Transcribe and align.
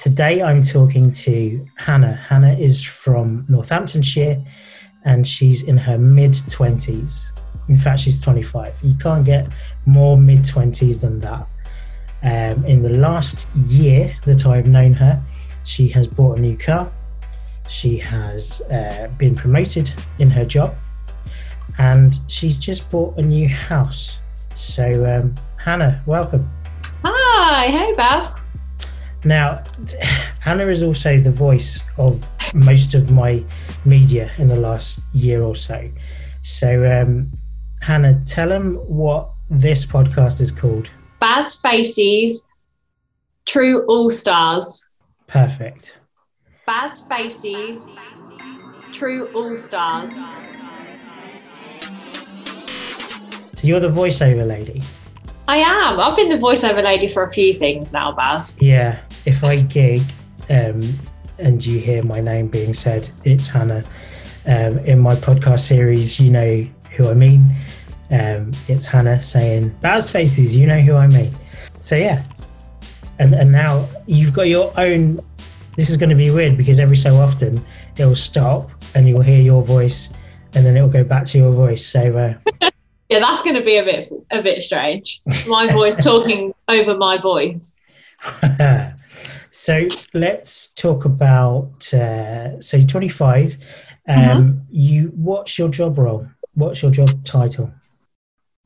today 0.00 0.42
I'm 0.42 0.62
talking 0.62 1.12
to 1.12 1.66
Hannah. 1.76 2.14
Hannah 2.14 2.54
is 2.54 2.82
from 2.82 3.44
Northamptonshire 3.48 4.42
and 5.04 5.28
she's 5.28 5.62
in 5.64 5.76
her 5.76 5.98
mid 5.98 6.32
20s. 6.32 7.32
In 7.68 7.76
fact, 7.76 8.00
she's 8.00 8.22
25. 8.22 8.78
You 8.82 8.94
can't 8.94 9.26
get 9.26 9.54
more 9.84 10.16
mid 10.16 10.40
20s 10.40 11.02
than 11.02 11.20
that. 11.20 11.46
Um, 12.22 12.64
in 12.64 12.82
the 12.82 12.88
last 12.88 13.46
year 13.66 14.14
that 14.24 14.46
I've 14.46 14.66
known 14.66 14.94
her, 14.94 15.22
she 15.64 15.88
has 15.88 16.06
bought 16.06 16.38
a 16.38 16.40
new 16.40 16.56
car. 16.56 16.90
She 17.68 17.98
has 17.98 18.62
uh, 18.70 19.08
been 19.18 19.36
promoted 19.36 19.92
in 20.18 20.30
her 20.30 20.46
job 20.46 20.74
and 21.78 22.18
she's 22.26 22.58
just 22.58 22.90
bought 22.90 23.18
a 23.18 23.22
new 23.22 23.48
house. 23.50 24.18
So, 24.54 25.04
um, 25.04 25.34
Hannah, 25.56 26.02
welcome. 26.06 26.50
Hi, 27.04 27.66
hey 27.66 27.94
Baz. 27.94 28.39
Now, 29.24 29.62
Hannah 30.40 30.68
is 30.68 30.82
also 30.82 31.20
the 31.20 31.30
voice 31.30 31.80
of 31.98 32.28
most 32.54 32.94
of 32.94 33.10
my 33.10 33.44
media 33.84 34.30
in 34.38 34.48
the 34.48 34.56
last 34.56 35.02
year 35.12 35.42
or 35.42 35.54
so. 35.54 35.90
So, 36.42 37.02
um, 37.02 37.32
Hannah, 37.82 38.22
tell 38.24 38.48
them 38.48 38.76
what 38.76 39.30
this 39.50 39.84
podcast 39.84 40.40
is 40.40 40.50
called. 40.50 40.90
Baz 41.18 41.56
Faces, 41.56 42.48
True 43.44 43.84
All 43.86 44.08
Stars. 44.08 44.88
Perfect. 45.26 46.00
Baz 46.66 47.02
Faces, 47.02 47.88
True 48.92 49.28
All 49.34 49.54
Stars. 49.54 50.10
So, 53.54 53.66
you're 53.66 53.80
the 53.80 53.88
voiceover 53.88 54.46
lady. 54.46 54.82
I 55.50 55.56
am. 55.56 55.98
I've 55.98 56.14
been 56.14 56.28
the 56.28 56.36
voiceover 56.36 56.80
lady 56.80 57.08
for 57.08 57.24
a 57.24 57.28
few 57.28 57.52
things 57.52 57.92
now, 57.92 58.12
Baz. 58.12 58.56
Yeah. 58.60 59.00
If 59.26 59.42
I 59.42 59.62
gig 59.62 60.00
um, 60.48 60.80
and 61.40 61.66
you 61.66 61.80
hear 61.80 62.04
my 62.04 62.20
name 62.20 62.46
being 62.46 62.72
said, 62.72 63.10
it's 63.24 63.48
Hannah. 63.48 63.82
Um, 64.46 64.78
in 64.78 65.00
my 65.00 65.16
podcast 65.16 65.66
series, 65.66 66.20
you 66.20 66.30
know 66.30 66.64
who 66.92 67.10
I 67.10 67.14
mean. 67.14 67.52
Um, 68.12 68.52
it's 68.68 68.86
Hannah 68.86 69.20
saying, 69.20 69.70
Baz 69.80 70.12
Faces, 70.12 70.54
you 70.56 70.68
know 70.68 70.78
who 70.78 70.94
I 70.94 71.08
mean. 71.08 71.34
So, 71.80 71.96
yeah. 71.96 72.24
And, 73.18 73.34
and 73.34 73.50
now 73.50 73.88
you've 74.06 74.32
got 74.32 74.46
your 74.46 74.72
own. 74.76 75.18
This 75.74 75.90
is 75.90 75.96
going 75.96 76.10
to 76.10 76.16
be 76.16 76.30
weird 76.30 76.56
because 76.56 76.78
every 76.78 76.96
so 76.96 77.16
often 77.16 77.60
it'll 77.96 78.14
stop 78.14 78.70
and 78.94 79.08
you'll 79.08 79.20
hear 79.20 79.42
your 79.42 79.64
voice 79.64 80.12
and 80.54 80.64
then 80.64 80.76
it'll 80.76 80.88
go 80.88 81.02
back 81.02 81.24
to 81.24 81.38
your 81.38 81.50
voice. 81.50 81.84
So, 81.84 82.38
uh, 82.62 82.69
Yeah, 83.10 83.18
that's 83.18 83.42
going 83.42 83.56
to 83.56 83.62
be 83.62 83.76
a 83.76 83.84
bit 83.84 84.08
a 84.30 84.40
bit 84.40 84.62
strange. 84.62 85.20
My 85.48 85.66
voice 85.72 86.02
talking 86.02 86.54
over 86.68 86.96
my 86.96 87.18
voice. 87.18 87.80
so 89.50 89.88
let's 90.14 90.72
talk 90.74 91.04
about. 91.04 91.92
Uh, 91.92 92.60
so 92.60 92.76
you're 92.76 92.86
25. 92.86 93.58
Um, 94.08 94.16
Mhm. 94.16 94.60
You 94.70 95.12
what's 95.16 95.58
your 95.58 95.68
job 95.68 95.98
role? 95.98 96.26
What's 96.54 96.82
your 96.82 96.90
job 96.90 97.08
title? 97.24 97.72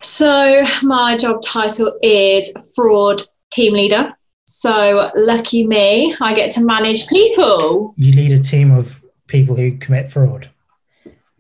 So 0.02 0.64
my 0.82 1.16
job 1.16 1.40
title 1.42 1.98
is 2.02 2.74
fraud 2.76 3.20
team 3.50 3.72
leader. 3.72 4.12
So 4.46 5.10
lucky 5.16 5.66
me, 5.66 6.14
I 6.20 6.34
get 6.34 6.50
to 6.52 6.64
manage 6.64 7.08
people. 7.08 7.94
You 7.96 8.12
lead 8.12 8.32
a 8.32 8.42
team 8.42 8.70
of 8.70 9.02
people 9.26 9.56
who 9.56 9.78
commit 9.78 10.10
fraud. 10.10 10.50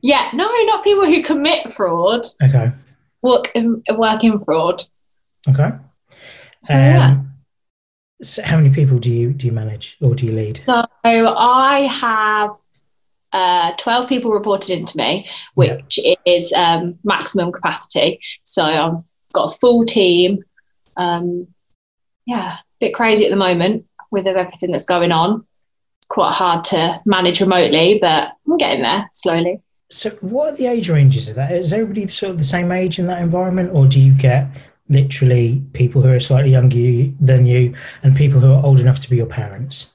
Yeah, 0.00 0.30
no, 0.34 0.46
not 0.64 0.84
people 0.84 1.04
who 1.06 1.22
commit 1.22 1.72
fraud. 1.72 2.22
Okay. 2.42 2.72
Work 3.24 3.50
in, 3.54 3.82
work 3.96 4.22
in 4.22 4.42
fraud. 4.44 4.82
Okay. 5.48 5.72
So, 6.62 6.74
yeah. 6.74 7.06
Um, 7.06 7.30
so 8.22 8.42
how 8.42 8.56
many 8.56 8.70
people 8.70 8.98
do 8.98 9.10
you 9.10 9.32
do 9.32 9.46
you 9.46 9.52
manage 9.52 9.96
or 10.00 10.14
do 10.14 10.26
you 10.26 10.32
lead? 10.32 10.62
So 10.66 10.84
I 11.04 11.88
have 11.92 12.50
uh, 13.32 13.72
12 13.76 14.08
people 14.08 14.30
reported 14.30 14.78
into 14.78 14.96
me, 14.96 15.28
which 15.54 15.98
is 16.24 16.52
um, 16.52 16.98
maximum 17.02 17.50
capacity. 17.50 18.20
So 18.44 18.64
I've 18.64 19.00
got 19.32 19.52
a 19.52 19.54
full 19.56 19.84
team. 19.84 20.44
Um, 20.96 21.48
yeah, 22.26 22.54
a 22.54 22.58
bit 22.80 22.94
crazy 22.94 23.24
at 23.24 23.30
the 23.30 23.36
moment 23.36 23.86
with 24.10 24.26
everything 24.26 24.70
that's 24.70 24.86
going 24.86 25.12
on. 25.12 25.44
It's 25.98 26.06
quite 26.06 26.34
hard 26.34 26.64
to 26.64 27.00
manage 27.04 27.40
remotely, 27.40 27.98
but 28.00 28.32
I'm 28.46 28.56
getting 28.56 28.82
there 28.82 29.10
slowly. 29.12 29.60
So 29.94 30.10
what 30.22 30.54
are 30.54 30.56
the 30.56 30.66
age 30.66 30.90
ranges 30.90 31.28
of 31.28 31.36
that? 31.36 31.52
Is 31.52 31.72
everybody 31.72 32.08
sort 32.08 32.32
of 32.32 32.38
the 32.38 32.44
same 32.44 32.72
age 32.72 32.98
in 32.98 33.06
that 33.06 33.22
environment, 33.22 33.72
or 33.72 33.86
do 33.86 34.00
you 34.00 34.12
get 34.12 34.48
literally 34.88 35.64
people 35.72 36.02
who 36.02 36.10
are 36.10 36.18
slightly 36.18 36.50
younger 36.50 37.12
than 37.20 37.46
you 37.46 37.76
and 38.02 38.16
people 38.16 38.40
who 38.40 38.52
are 38.52 38.64
old 38.64 38.80
enough 38.80 38.98
to 39.00 39.08
be 39.08 39.16
your 39.16 39.26
parents? 39.26 39.94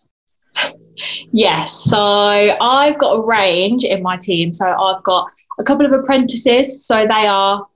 Yes, 1.33 1.73
so 1.73 1.99
I've 1.99 2.97
got 2.97 3.11
a 3.11 3.27
range 3.27 3.83
in 3.83 4.01
my 4.01 4.15
team. 4.15 4.53
So 4.53 4.67
I've 4.67 5.03
got 5.03 5.29
a 5.59 5.65
couple 5.65 5.85
of 5.85 5.91
apprentices. 5.91 6.87
So 6.87 7.05
they 7.05 7.27
are 7.27 7.67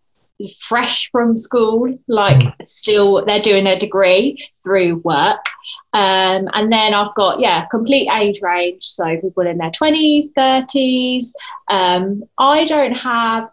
fresh 0.59 1.09
from 1.11 1.35
school, 1.35 1.97
like 2.07 2.41
still 2.65 3.23
they're 3.25 3.39
doing 3.39 3.63
their 3.63 3.77
degree 3.77 4.37
through 4.63 4.97
work. 4.97 5.45
Um, 5.93 6.49
and 6.53 6.71
then 6.71 6.93
I've 6.93 7.13
got, 7.15 7.39
yeah, 7.39 7.65
complete 7.65 8.09
age 8.11 8.41
range. 8.41 8.83
So 8.83 9.19
people 9.19 9.45
in 9.45 9.57
their 9.57 9.71
20s, 9.71 10.25
30s. 10.37 11.33
Um, 11.69 12.23
I 12.37 12.65
don't 12.65 12.97
have 12.97 13.49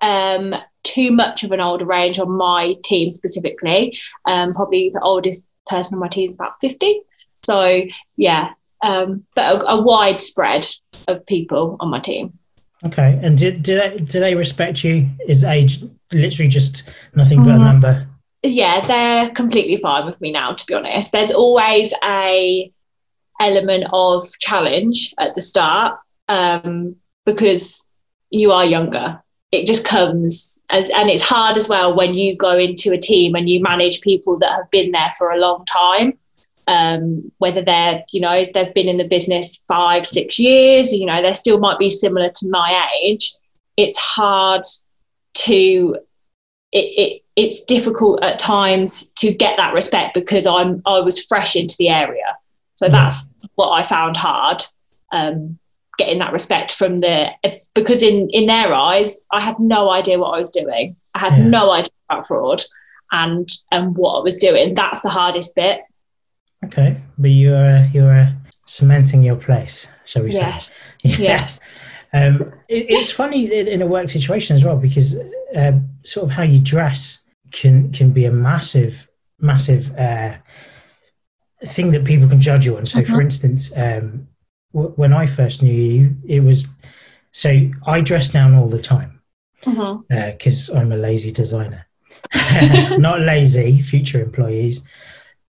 um, 0.00 0.54
too 0.82 1.10
much 1.10 1.44
of 1.44 1.52
an 1.52 1.60
older 1.60 1.84
range 1.84 2.18
on 2.18 2.30
my 2.30 2.76
team 2.84 3.10
specifically. 3.10 3.96
Um, 4.24 4.54
probably 4.54 4.90
the 4.92 5.00
oldest 5.02 5.50
person 5.66 5.96
on 5.96 6.00
my 6.00 6.08
team 6.08 6.28
is 6.28 6.36
about 6.36 6.60
50. 6.60 7.02
So, 7.34 7.82
yeah, 8.16 8.50
um, 8.82 9.24
but 9.34 9.62
a, 9.62 9.66
a 9.66 9.82
wide 9.82 10.20
spread 10.20 10.66
of 11.08 11.26
people 11.26 11.76
on 11.80 11.90
my 11.90 12.00
team. 12.00 12.38
Okay, 12.84 13.18
and 13.22 13.36
do, 13.36 13.56
do 13.56 13.76
they 13.76 13.96
do 13.96 14.20
they 14.20 14.34
respect 14.34 14.84
you? 14.84 15.08
Is 15.26 15.44
age 15.44 15.82
literally 16.12 16.48
just 16.48 16.90
nothing 17.14 17.42
but 17.42 17.54
a 17.54 17.58
Mhm. 17.58 17.64
number? 17.64 18.08
Yeah, 18.42 18.80
they're 18.80 19.30
completely 19.30 19.76
fine 19.76 20.06
with 20.06 20.20
me 20.20 20.30
now. 20.30 20.52
To 20.52 20.66
be 20.66 20.74
honest, 20.74 21.12
there's 21.12 21.32
always 21.32 21.92
a 22.04 22.70
element 23.40 23.84
of 23.92 24.24
challenge 24.38 25.12
at 25.18 25.34
the 25.34 25.40
start 25.40 25.98
um, 26.28 26.96
because 27.24 27.90
you 28.30 28.52
are 28.52 28.64
younger. 28.64 29.22
It 29.52 29.66
just 29.66 29.86
comes, 29.86 30.60
as, 30.70 30.90
and 30.90 31.08
it's 31.08 31.22
hard 31.22 31.56
as 31.56 31.68
well 31.68 31.94
when 31.94 32.14
you 32.14 32.36
go 32.36 32.56
into 32.58 32.92
a 32.92 32.98
team 32.98 33.34
and 33.34 33.48
you 33.48 33.62
manage 33.62 34.00
people 34.00 34.38
that 34.38 34.52
have 34.52 34.70
been 34.70 34.92
there 34.92 35.10
for 35.16 35.30
a 35.30 35.38
long 35.38 35.64
time. 35.66 36.18
Um, 36.68 37.30
whether 37.38 37.62
they're, 37.62 38.04
you 38.10 38.20
know, 38.20 38.44
they've 38.52 38.74
been 38.74 38.88
in 38.88 38.96
the 38.96 39.06
business 39.06 39.64
five, 39.68 40.04
six 40.04 40.36
years, 40.38 40.92
you 40.92 41.06
know, 41.06 41.22
they 41.22 41.32
still 41.32 41.60
might 41.60 41.78
be 41.78 41.90
similar 41.90 42.28
to 42.28 42.50
my 42.50 42.88
age. 43.00 43.32
It's 43.76 43.96
hard 43.98 44.62
to, 45.44 45.96
it, 46.72 46.78
it 46.78 47.22
it's 47.36 47.64
difficult 47.64 48.22
at 48.22 48.38
times 48.38 49.10
to 49.12 49.32
get 49.32 49.56
that 49.58 49.74
respect 49.74 50.14
because 50.14 50.46
I'm 50.46 50.82
I 50.86 51.00
was 51.00 51.22
fresh 51.24 51.54
into 51.56 51.74
the 51.78 51.88
area. 51.90 52.36
So 52.76 52.86
Yeah. 52.86 52.92
that's 52.92 53.34
what 53.56 53.70
I 53.70 53.82
found 53.82 54.16
hard. 54.16 54.62
Um, 55.12 55.58
getting 55.98 56.18
that 56.18 56.32
respect 56.32 56.70
from 56.72 57.00
the 57.00 57.28
if, 57.42 57.54
because 57.74 58.02
in 58.02 58.28
in 58.30 58.46
their 58.46 58.72
eyes 58.74 59.26
I 59.32 59.40
had 59.40 59.58
no 59.58 59.90
idea 59.90 60.18
what 60.18 60.34
I 60.34 60.38
was 60.38 60.50
doing. 60.50 60.96
I 61.14 61.18
had 61.20 61.32
Yeah. 61.38 61.46
no 61.46 61.70
idea 61.72 61.92
about 62.10 62.26
fraud 62.26 62.62
and 63.12 63.48
and 63.70 63.96
what 63.96 64.18
I 64.18 64.22
was 64.22 64.36
doing. 64.38 64.74
That's 64.74 65.00
the 65.02 65.10
hardest 65.10 65.54
bit. 65.54 65.80
Okay, 66.64 66.96
but 67.18 67.30
you're 67.30 67.86
you're 67.92 68.32
cementing 68.66 69.22
your 69.22 69.36
place, 69.36 69.86
shall 70.06 70.24
we 70.24 70.30
say? 70.32 70.40
Yes. 70.40 70.70
Yes. 71.02 71.60
Um, 72.12 72.52
it, 72.68 72.86
it's 72.88 73.10
funny 73.12 73.52
in 73.52 73.68
in 73.68 73.82
a 73.82 73.86
work 73.86 74.08
situation 74.08 74.56
as 74.56 74.64
well 74.64 74.76
because 74.76 75.18
uh, 75.56 75.72
sort 76.02 76.24
of 76.24 76.30
how 76.32 76.42
you 76.42 76.60
dress 76.60 77.22
can 77.52 77.92
can 77.92 78.10
be 78.12 78.24
a 78.24 78.30
massive 78.30 79.08
massive 79.40 79.94
uh, 79.96 80.34
thing 81.64 81.90
that 81.92 82.04
people 82.04 82.28
can 82.28 82.40
judge 82.40 82.66
you 82.66 82.76
on. 82.76 82.86
So, 82.86 83.04
for 83.04 83.20
instance, 83.20 83.72
um, 83.76 84.28
w- 84.72 84.92
when 84.96 85.12
I 85.12 85.26
first 85.26 85.62
knew 85.62 85.72
you, 85.72 86.16
it 86.26 86.40
was 86.40 86.68
so 87.32 87.70
I 87.86 88.00
dress 88.00 88.30
down 88.30 88.54
all 88.54 88.68
the 88.68 88.80
time 88.80 89.20
because 90.08 90.68
I'm 90.70 90.92
a 90.92 90.96
lazy 90.96 91.32
designer, 91.32 91.86
not 92.98 93.20
lazy. 93.20 93.80
Future 93.80 94.22
employees, 94.22 94.86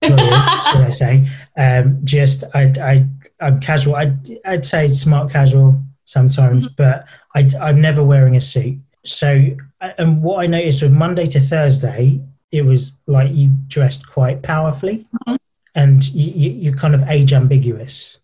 employers, 0.02 0.64
should 0.72 0.82
I 0.82 0.90
say? 0.90 1.30
Um, 1.56 2.02
just 2.04 2.44
I 2.54 2.74
I 2.82 3.06
I'm 3.40 3.60
casual. 3.60 3.96
I'd, 3.96 4.18
I'd 4.46 4.66
say 4.66 4.88
smart 4.90 5.32
casual 5.32 5.82
sometimes, 6.08 6.68
but 6.70 7.06
I, 7.36 7.50
I'm 7.62 7.80
never 7.82 8.02
wearing 8.04 8.36
a 8.38 8.42
suit. 8.42 8.80
So, 9.04 9.56
and 9.82 10.24
what 10.24 10.42
I 10.44 10.48
noticed 10.48 10.82
with 10.82 10.94
Monday 10.94 11.28
to 11.28 11.40
Thursday, 11.40 12.22
it 12.52 12.64
was 12.66 13.02
like 13.08 13.32
you 13.34 13.52
dressed 13.68 14.10
quite 14.10 14.42
powerfully 14.42 15.06
Mhm. 15.28 15.38
and 15.76 16.08
you, 16.14 16.32
you, 16.32 16.50
you 16.52 16.72
kind 16.74 16.96
of 16.96 17.04
age 17.10 17.34
ambiguous. 17.34 18.20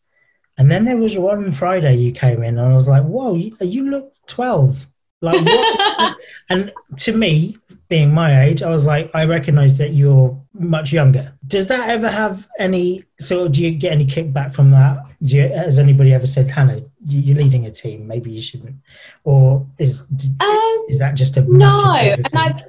And 0.58 0.72
then 0.72 0.86
there 0.86 0.98
was 0.98 1.18
one 1.18 1.52
Friday 1.52 1.96
you 1.96 2.12
came 2.14 2.42
in 2.42 2.58
and 2.58 2.72
I 2.72 2.74
was 2.74 2.88
like, 2.88 3.04
whoa, 3.04 3.36
you, 3.36 3.56
you 3.60 3.90
look 3.90 4.14
12. 4.28 4.88
Like, 5.22 5.42
what? 5.46 6.18
and 6.50 6.72
to 6.98 7.16
me, 7.16 7.58
being 7.90 8.14
my 8.14 8.44
age, 8.44 8.64
I 8.64 8.70
was 8.70 8.86
like, 8.86 9.10
I 9.14 9.26
recognize 9.26 9.78
that 9.78 9.92
you're 9.92 10.40
much 10.54 10.92
younger. 10.94 11.34
Does 11.46 11.68
that 11.68 11.90
ever 11.90 12.10
have 12.10 12.48
any? 12.60 13.04
So, 13.20 13.48
do 13.48 13.62
you 13.62 13.72
get 13.72 13.94
any 13.94 14.06
kickback 14.06 14.54
from 14.54 14.72
that? 14.72 15.00
Do 15.22 15.38
you, 15.38 15.44
has 15.44 15.80
anybody 15.80 16.14
ever 16.14 16.28
said, 16.28 16.50
Hannah, 16.52 16.82
you're 17.06 17.38
leading 17.38 17.66
a 17.66 17.72
team, 17.72 18.08
maybe 18.08 18.32
you 18.32 18.42
shouldn't, 18.42 18.76
or 19.24 19.66
is 19.78 20.08
um, 20.40 20.86
is 20.90 21.00
that 21.00 21.16
just 21.16 21.38
a 21.38 21.42
no? 21.42 21.94
And 21.96 22.26
I, 22.34 22.64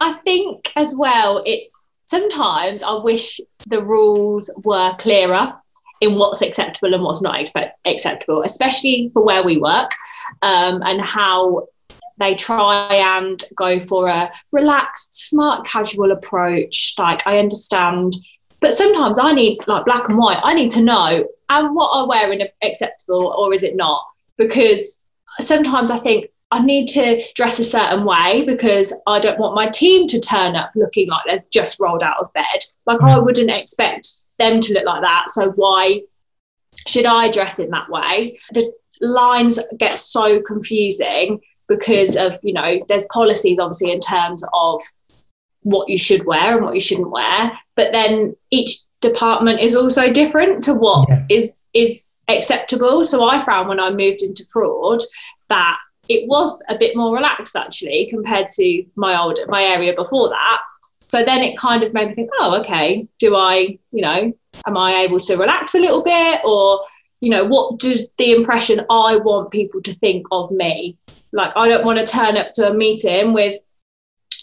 I 0.00 0.12
think 0.12 0.72
as 0.76 0.94
well, 0.96 1.42
it's 1.46 1.86
sometimes 2.06 2.82
I 2.82 2.94
wish 2.94 3.40
the 3.66 3.82
rules 3.82 4.50
were 4.64 4.94
clearer 4.98 5.54
in 6.00 6.16
what's 6.16 6.42
acceptable 6.42 6.92
and 6.92 7.02
what's 7.02 7.22
not 7.22 7.40
expect, 7.40 7.78
acceptable, 7.86 8.42
especially 8.42 9.10
for 9.12 9.24
where 9.24 9.42
we 9.42 9.58
work 9.58 9.90
um, 10.42 10.82
and 10.82 11.02
how 11.02 11.66
they 12.18 12.34
try 12.34 12.94
and 12.94 13.42
go 13.56 13.80
for 13.80 14.08
a 14.08 14.30
relaxed, 14.52 15.28
smart, 15.28 15.66
casual 15.66 16.12
approach. 16.12 16.94
Like, 16.98 17.26
I 17.26 17.38
understand, 17.38 18.14
but 18.60 18.72
sometimes 18.74 19.18
I 19.18 19.32
need, 19.32 19.66
like, 19.66 19.84
black 19.84 20.08
and 20.08 20.18
white, 20.18 20.40
I 20.42 20.54
need 20.54 20.70
to 20.72 20.82
know, 20.82 21.26
and 21.54 21.74
what 21.74 21.88
I 21.88 22.04
wear 22.04 22.32
in 22.32 22.46
acceptable 22.62 23.26
or 23.26 23.52
is 23.54 23.62
it 23.62 23.76
not? 23.76 24.04
Because 24.36 25.04
sometimes 25.40 25.90
I 25.90 25.98
think 25.98 26.26
I 26.50 26.60
need 26.60 26.88
to 26.90 27.24
dress 27.34 27.58
a 27.58 27.64
certain 27.64 28.04
way 28.04 28.44
because 28.46 28.94
I 29.06 29.18
don't 29.18 29.38
want 29.38 29.54
my 29.54 29.68
team 29.68 30.06
to 30.08 30.20
turn 30.20 30.56
up 30.56 30.70
looking 30.76 31.08
like 31.08 31.22
they've 31.26 31.50
just 31.50 31.80
rolled 31.80 32.02
out 32.02 32.20
of 32.20 32.32
bed. 32.32 32.64
Like, 32.86 32.98
mm. 32.98 33.08
I 33.08 33.18
wouldn't 33.18 33.50
expect 33.50 34.08
them 34.38 34.60
to 34.60 34.74
look 34.74 34.84
like 34.84 35.02
that. 35.02 35.30
So, 35.30 35.50
why 35.52 36.02
should 36.86 37.06
I 37.06 37.30
dress 37.30 37.58
in 37.58 37.70
that 37.70 37.88
way? 37.88 38.38
The 38.52 38.72
lines 39.00 39.58
get 39.78 39.98
so 39.98 40.40
confusing 40.42 41.40
because 41.66 42.16
of 42.16 42.36
you 42.42 42.52
know 42.52 42.78
there's 42.88 43.04
policies 43.12 43.58
obviously 43.58 43.90
in 43.90 44.00
terms 44.00 44.44
of 44.52 44.80
what 45.62 45.88
you 45.88 45.96
should 45.96 46.24
wear 46.26 46.56
and 46.56 46.64
what 46.64 46.74
you 46.74 46.80
shouldn't 46.80 47.10
wear 47.10 47.58
but 47.74 47.90
then 47.92 48.36
each 48.50 48.76
department 49.10 49.60
is 49.60 49.76
also 49.76 50.10
different 50.10 50.64
to 50.64 50.74
what 50.74 51.08
yeah. 51.08 51.24
is 51.28 51.66
is 51.74 52.22
acceptable. 52.28 53.04
So 53.04 53.28
i 53.28 53.38
found 53.38 53.68
when 53.68 53.80
i 53.80 53.90
moved 53.90 54.22
into 54.22 54.44
fraud 54.52 55.00
that 55.48 55.78
it 56.08 56.28
was 56.28 56.60
a 56.68 56.76
bit 56.76 56.96
more 56.96 57.14
relaxed 57.14 57.56
actually 57.56 58.08
compared 58.10 58.50
to 58.50 58.84
my 58.96 59.18
old 59.20 59.38
my 59.48 59.62
area 59.62 59.94
before 59.94 60.28
that. 60.30 60.62
So 61.08 61.24
then 61.24 61.42
it 61.42 61.58
kind 61.58 61.82
of 61.82 61.92
made 61.92 62.08
me 62.08 62.14
think 62.14 62.30
oh 62.40 62.60
okay 62.60 63.06
do 63.18 63.36
i 63.36 63.78
you 63.92 64.02
know 64.02 64.32
am 64.66 64.76
i 64.76 65.02
able 65.02 65.18
to 65.20 65.36
relax 65.36 65.74
a 65.74 65.80
little 65.80 66.02
bit? 66.02 66.40
Or 66.44 66.84
you 67.20 67.30
know 67.30 67.44
what 67.44 67.78
does 67.78 68.08
the 68.18 68.32
impression 68.32 68.80
i 68.90 69.16
want 69.16 69.50
people 69.50 69.82
to 69.82 69.92
think 69.92 70.26
of 70.32 70.50
me? 70.50 70.96
Like 71.32 71.52
I 71.56 71.68
don't 71.68 71.84
want 71.84 71.98
to 71.98 72.06
turn 72.06 72.36
up 72.36 72.52
to 72.52 72.70
a 72.70 72.74
meeting 72.74 73.32
with 73.32 73.56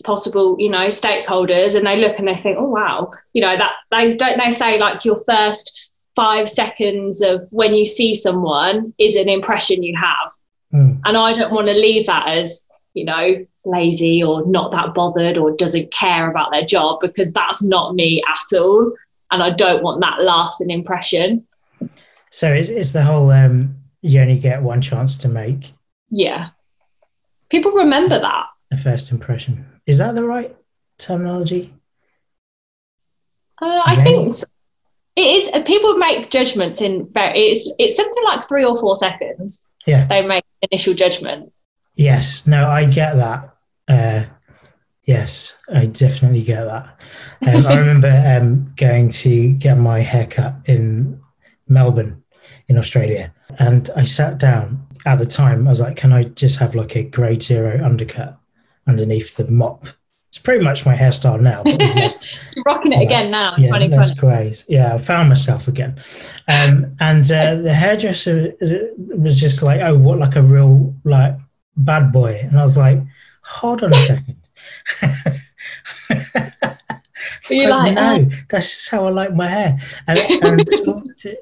possible, 0.04 0.56
you 0.60 0.70
know, 0.70 0.88
stakeholders 0.88 1.76
and 1.76 1.86
they 1.86 1.98
look 1.98 2.18
and 2.20 2.28
they 2.28 2.36
think, 2.36 2.58
oh 2.60 2.70
wow, 2.70 3.12
you 3.34 3.42
know, 3.42 3.58
that 3.58 3.74
they 3.92 4.16
don't 4.16 4.40
they 4.40 4.52
say 4.52 4.80
like 4.80 5.06
your 5.06 5.18
first 5.26 5.92
five 6.16 6.50
seconds 6.50 7.22
of 7.22 7.44
when 7.52 7.74
you 7.74 7.86
see 7.86 8.14
someone 8.14 8.94
is 8.98 9.16
an 9.16 9.30
impression 9.30 9.84
you 9.84 9.96
have. 9.98 10.32
Mm. 10.74 11.02
And 11.06 11.18
I 11.18 11.34
don't 11.34 11.54
want 11.54 11.68
to 11.68 11.74
leave 11.74 12.06
that 12.08 12.28
as, 12.28 12.68
you 12.94 13.06
know, 13.06 13.46
lazy 13.66 14.24
or 14.24 14.46
not 14.46 14.72
that 14.72 14.94
bothered 14.94 15.38
or 15.38 15.56
doesn't 15.56 15.92
care 15.92 16.30
about 16.30 16.52
their 16.52 16.66
job 16.66 17.00
because 17.02 17.32
that's 17.32 17.64
not 17.64 17.96
me 17.96 18.22
at 18.28 18.58
all. 18.58 18.94
And 19.30 19.42
I 19.42 19.52
don't 19.52 19.84
want 19.84 20.02
that 20.02 20.24
lasting 20.24 20.70
impression. 20.70 21.48
So 22.30 22.52
it's, 22.54 22.70
it's 22.70 22.92
the 22.92 23.04
whole 23.04 23.32
um, 23.32 23.78
you 24.02 24.20
only 24.20 24.40
get 24.40 24.62
one 24.62 24.82
chance 24.82 25.18
to 25.20 25.30
make. 25.30 25.74
Yeah. 26.10 26.50
People 27.50 27.72
remember 27.72 28.20
that. 28.20 28.48
A 28.72 28.78
first 28.78 29.12
impression. 29.12 29.66
Is 29.86 29.98
that 29.98 30.16
the 30.16 30.26
right 30.26 30.56
terminology? 30.98 31.74
Uh, 33.62 33.82
I 33.86 33.96
think 33.96 34.34
so. 34.34 34.46
it 35.16 35.22
is. 35.22 35.54
Uh, 35.54 35.62
people 35.64 35.96
make 35.96 36.32
judgments 36.32 36.82
in. 36.82 37.12
It's 37.16 37.72
it's 37.78 37.96
something 37.96 38.24
like 38.24 38.48
three 38.48 38.66
or 38.66 38.76
four 38.76 38.96
seconds. 38.96 39.68
Yeah, 39.86 40.08
they 40.08 40.26
make 40.26 40.44
initial 40.70 40.94
judgment. 40.94 41.52
Yes. 41.96 42.48
No, 42.48 42.70
I 42.70 42.86
get 42.86 43.16
that. 43.18 43.56
Uh, 43.88 44.26
yes, 45.04 45.58
I 45.72 45.86
definitely 45.86 46.44
get 46.44 46.64
that. 46.64 47.00
Um, 47.48 47.68
I 47.68 47.76
remember 47.80 48.24
um, 48.26 48.74
going 48.76 49.10
to 49.10 49.54
get 49.54 49.78
my 49.78 50.00
haircut 50.00 50.56
in 50.66 51.22
Melbourne, 51.68 52.24
in 52.68 52.78
Australia, 52.78 53.34
and 53.60 53.90
I 53.96 54.06
sat 54.06 54.38
down 54.38 54.88
at 55.06 55.20
the 55.20 55.26
time, 55.26 55.68
I 55.68 55.72
was 55.72 55.82
like, 55.82 55.98
can 55.98 56.14
I 56.14 56.24
just 56.24 56.60
have 56.60 56.76
like 56.76 56.96
a 56.96 57.04
grade 57.04 57.44
zero 57.44 57.84
undercut 57.84 58.41
underneath 58.92 59.38
the 59.38 59.48
mop? 59.48 59.84
It's 60.30 60.38
pretty 60.38 60.64
much 60.64 60.86
my 60.86 60.96
hairstyle 60.96 61.42
now. 61.42 61.62
You're 62.56 62.64
rocking 62.66 62.94
it 62.94 63.00
uh, 63.00 63.02
again 63.02 63.32
now 63.32 63.56
in 63.56 63.64
yeah, 63.64 63.68
2020. 63.68 63.90
That's 63.90 64.20
great. 64.20 64.66
Yeah, 64.70 64.94
I 64.94 64.98
found 64.98 65.28
myself 65.28 65.68
again. 65.68 66.00
Um, 66.48 66.96
and 67.00 67.30
uh, 67.30 67.56
the 67.56 67.74
hairdresser 67.74 68.54
was 69.18 69.40
just 69.40 69.62
like, 69.62 69.82
oh, 69.82 69.98
what, 69.98 70.20
like 70.20 70.38
a 70.38 70.42
real 70.42 70.96
like 71.04 71.36
bad 71.76 72.14
boy? 72.14 72.40
And 72.44 72.58
I 72.58 72.62
was 72.62 72.78
like, 72.78 73.00
hold 73.42 73.84
on 73.84 73.94
a 73.94 73.96
second. 73.98 74.38
you 77.50 77.70
like, 77.70 77.96
no, 77.96 78.02
uh... 78.02 78.20
that's 78.50 78.76
just 78.76 78.90
how 78.90 79.08
I 79.08 79.10
like 79.10 79.36
my 79.36 79.48
hair. 79.48 79.80
And, 80.08 80.20
and 80.44 80.70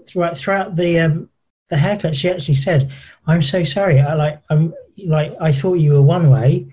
throughout, 0.07 0.35
throughout 0.35 0.75
the 0.75 0.99
um, 0.99 1.29
the 1.69 1.77
haircut, 1.77 2.15
she 2.15 2.29
actually 2.29 2.55
said, 2.55 2.91
"I'm 3.27 3.41
so 3.41 3.63
sorry. 3.63 3.99
I 3.99 4.15
like 4.15 4.41
I'm 4.49 4.73
like 5.05 5.35
I 5.39 5.51
thought 5.51 5.75
you 5.75 5.93
were 5.93 6.01
one 6.01 6.29
way, 6.29 6.67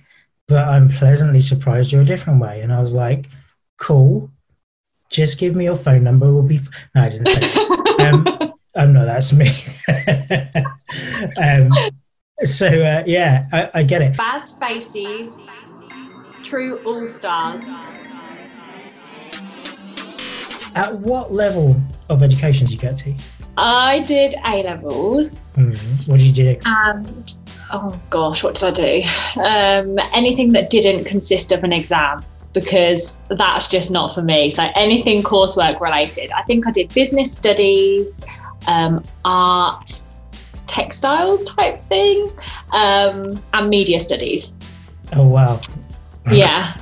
but 0.48 0.68
I'm 0.68 0.88
pleasantly 0.88 1.40
surprised 1.40 1.92
you're 1.92 2.02
a 2.02 2.06
different 2.06 2.40
way." 2.40 2.60
And 2.60 2.72
I 2.72 2.80
was 2.80 2.94
like, 2.94 3.26
"Cool. 3.78 4.30
Just 5.10 5.38
give 5.38 5.54
me 5.54 5.64
your 5.64 5.76
phone 5.76 6.04
number. 6.04 6.32
We'll 6.32 6.42
be." 6.42 6.56
F-. 6.56 6.70
No, 6.94 7.02
I 7.02 7.08
didn't 7.08 7.28
say. 7.28 8.06
um, 8.06 8.24
oh 8.74 8.86
no, 8.86 9.04
that's 9.04 9.32
me. 9.32 9.48
um, 11.42 11.70
so 12.42 12.66
uh, 12.66 13.02
yeah, 13.06 13.48
I, 13.52 13.70
I 13.74 13.82
get 13.82 14.02
it. 14.02 14.16
Baz 14.16 14.52
Faces, 14.52 15.38
true 16.42 16.78
all 16.84 17.06
stars. 17.06 17.62
At 20.74 20.94
what 21.00 21.32
level 21.32 21.80
of 22.10 22.22
education 22.22 22.66
did 22.66 22.74
you 22.74 22.78
get 22.78 22.96
to? 22.98 23.14
I 23.56 24.00
did 24.00 24.34
A 24.44 24.62
levels. 24.62 25.52
Mm, 25.54 26.06
what 26.06 26.18
did 26.18 26.26
you 26.26 26.32
do? 26.32 26.60
And 26.66 27.34
oh 27.72 28.00
gosh, 28.10 28.42
what 28.42 28.54
did 28.54 28.64
I 28.64 28.70
do? 28.70 29.40
Um, 29.40 29.98
anything 30.14 30.52
that 30.52 30.70
didn't 30.70 31.04
consist 31.04 31.52
of 31.52 31.64
an 31.64 31.72
exam 31.72 32.24
because 32.52 33.22
that's 33.28 33.68
just 33.68 33.90
not 33.90 34.14
for 34.14 34.22
me. 34.22 34.50
So 34.50 34.66
anything 34.74 35.22
coursework 35.22 35.78
related. 35.80 36.30
I 36.32 36.42
think 36.42 36.66
I 36.66 36.70
did 36.70 36.92
business 36.94 37.36
studies, 37.36 38.24
um, 38.66 39.04
art, 39.24 40.02
textiles 40.66 41.44
type 41.44 41.80
thing, 41.82 42.30
um, 42.72 43.42
and 43.52 43.68
media 43.68 44.00
studies. 44.00 44.56
Oh 45.14 45.28
wow. 45.28 45.60
Yeah. 46.32 46.74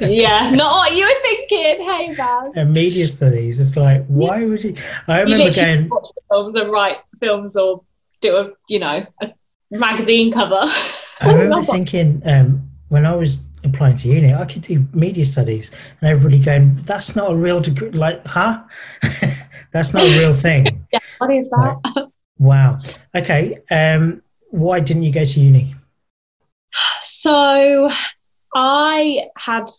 yeah, 0.00 0.50
not 0.54 0.72
what 0.76 0.92
you 0.92 1.04
were 1.04 1.20
thinking. 1.22 1.86
Hey, 1.86 2.14
Baz. 2.16 2.56
And 2.56 2.72
media 2.72 3.06
studies. 3.06 3.60
It's 3.60 3.76
like, 3.76 4.04
why 4.06 4.44
would 4.44 4.64
you? 4.64 4.74
I 5.06 5.20
remember 5.20 5.44
you 5.44 5.52
going 5.52 5.88
watch 5.88 6.08
films 6.30 6.56
and 6.56 6.70
write 6.70 6.98
films 7.18 7.56
or 7.56 7.84
do 8.20 8.36
a 8.36 8.50
you 8.68 8.78
know 8.78 9.04
a 9.20 9.32
magazine 9.78 10.32
cover. 10.32 10.60
I 11.20 11.32
remember 11.32 11.62
thinking 11.62 12.22
um, 12.24 12.70
when 12.88 13.06
I 13.06 13.14
was 13.14 13.44
applying 13.64 13.96
to 13.96 14.08
uni, 14.08 14.34
I 14.34 14.44
could 14.44 14.62
do 14.62 14.86
media 14.92 15.24
studies, 15.24 15.70
and 16.00 16.10
everybody 16.10 16.38
going, 16.38 16.76
"That's 16.82 17.14
not 17.16 17.32
a 17.32 17.36
real 17.36 17.60
degree." 17.60 17.90
Like, 17.90 18.24
huh? 18.26 18.62
That's 19.72 19.94
not 19.94 20.04
a 20.04 20.18
real 20.18 20.34
thing. 20.34 20.86
yeah, 20.92 20.98
what 21.18 21.32
is 21.32 21.48
that? 21.48 21.76
Like, 21.96 22.08
wow. 22.38 22.78
Okay. 23.14 23.58
Um, 23.70 24.22
why 24.50 24.80
didn't 24.80 25.04
you 25.04 25.12
go 25.12 25.24
to 25.24 25.40
uni? 25.40 25.74
So 27.00 27.90
I 28.54 29.28
had 29.36 29.70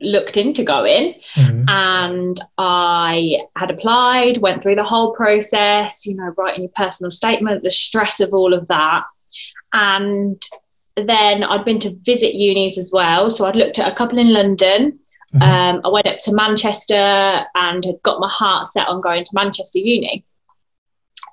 looked 0.00 0.36
into 0.36 0.62
going 0.62 1.14
mm-hmm. 1.34 1.68
and 1.68 2.36
I 2.58 3.38
had 3.56 3.70
applied, 3.70 4.38
went 4.38 4.62
through 4.62 4.74
the 4.74 4.84
whole 4.84 5.12
process, 5.14 6.06
you 6.06 6.16
know, 6.16 6.34
writing 6.36 6.62
your 6.64 6.72
personal 6.74 7.10
statement, 7.10 7.62
the 7.62 7.70
stress 7.70 8.20
of 8.20 8.34
all 8.34 8.54
of 8.54 8.68
that. 8.68 9.04
And 9.76 10.42
then 10.96 11.44
I'd 11.44 11.66
been 11.66 11.78
to 11.80 11.94
visit 12.02 12.34
unis 12.34 12.78
as 12.78 12.90
well. 12.92 13.30
So 13.30 13.44
I'd 13.44 13.56
looked 13.56 13.78
at 13.78 13.92
a 13.92 13.94
couple 13.94 14.18
in 14.18 14.32
London. 14.32 14.98
Mm-hmm. 15.34 15.42
Um, 15.42 15.80
I 15.84 15.88
went 15.88 16.06
up 16.06 16.18
to 16.20 16.34
Manchester 16.34 17.44
and 17.54 17.84
had 17.84 18.02
got 18.02 18.20
my 18.20 18.30
heart 18.30 18.66
set 18.66 18.88
on 18.88 19.02
going 19.02 19.22
to 19.22 19.30
Manchester 19.34 19.78
Uni. 19.78 20.24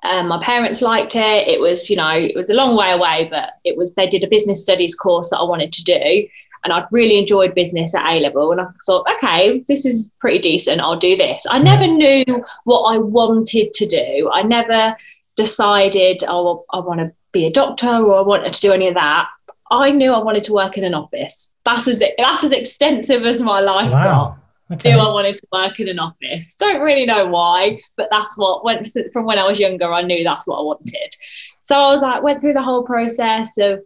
Um, 0.02 0.28
my 0.28 0.42
parents 0.44 0.82
liked 0.82 1.16
it. 1.16 1.48
It 1.48 1.62
was, 1.62 1.88
you 1.88 1.96
know, 1.96 2.10
it 2.10 2.36
was 2.36 2.50
a 2.50 2.54
long 2.54 2.76
way 2.76 2.90
away, 2.90 3.28
but 3.30 3.54
it 3.64 3.78
was, 3.78 3.94
they 3.94 4.06
did 4.06 4.22
a 4.22 4.28
business 4.28 4.60
studies 4.60 4.94
course 4.94 5.30
that 5.30 5.38
I 5.38 5.44
wanted 5.44 5.72
to 5.72 5.84
do 5.84 6.28
and 6.64 6.72
I'd 6.72 6.84
really 6.92 7.18
enjoyed 7.18 7.54
business 7.54 7.94
at 7.94 8.06
A 8.06 8.20
level. 8.20 8.52
And 8.52 8.60
I 8.60 8.66
thought, 8.84 9.08
okay, 9.16 9.64
this 9.68 9.86
is 9.86 10.14
pretty 10.18 10.40
decent. 10.40 10.82
I'll 10.82 10.96
do 10.96 11.16
this. 11.16 11.44
I 11.48 11.58
never 11.58 11.86
knew 11.86 12.44
what 12.64 12.82
I 12.82 12.98
wanted 12.98 13.72
to 13.72 13.86
do. 13.86 14.30
I 14.30 14.42
never 14.42 14.94
decided, 15.36 16.22
oh, 16.26 16.64
I 16.70 16.80
want 16.80 17.00
to 17.00 17.12
be 17.34 17.46
a 17.46 17.50
doctor 17.50 17.88
or 17.88 18.18
I 18.18 18.22
wanted 18.22 18.52
to 18.54 18.60
do 18.60 18.72
any 18.72 18.88
of 18.88 18.94
that. 18.94 19.28
I 19.70 19.90
knew 19.90 20.12
I 20.12 20.22
wanted 20.22 20.44
to 20.44 20.52
work 20.52 20.78
in 20.78 20.84
an 20.84 20.94
office. 20.94 21.54
That's 21.64 21.86
as 21.88 22.02
that's 22.18 22.44
as 22.44 22.52
extensive 22.52 23.24
as 23.24 23.42
my 23.42 23.60
life 23.60 23.92
Wow. 23.92 24.04
got. 24.04 24.38
Okay. 24.76 24.92
Knew 24.92 24.98
I 24.98 25.12
wanted 25.12 25.36
to 25.36 25.46
work 25.52 25.78
in 25.78 25.88
an 25.88 25.98
office. 25.98 26.56
Don't 26.56 26.80
really 26.80 27.04
know 27.04 27.26
why, 27.26 27.80
but 27.96 28.08
that's 28.10 28.38
what 28.38 28.64
went 28.64 28.88
from 29.12 29.26
when 29.26 29.38
I 29.38 29.46
was 29.46 29.60
younger. 29.60 29.92
I 29.92 30.00
knew 30.02 30.24
that's 30.24 30.46
what 30.46 30.56
I 30.56 30.62
wanted. 30.62 31.14
So 31.62 31.78
I 31.78 31.88
was 31.88 32.02
like, 32.02 32.22
went 32.22 32.40
through 32.40 32.54
the 32.54 32.62
whole 32.62 32.82
process 32.82 33.58
of 33.58 33.80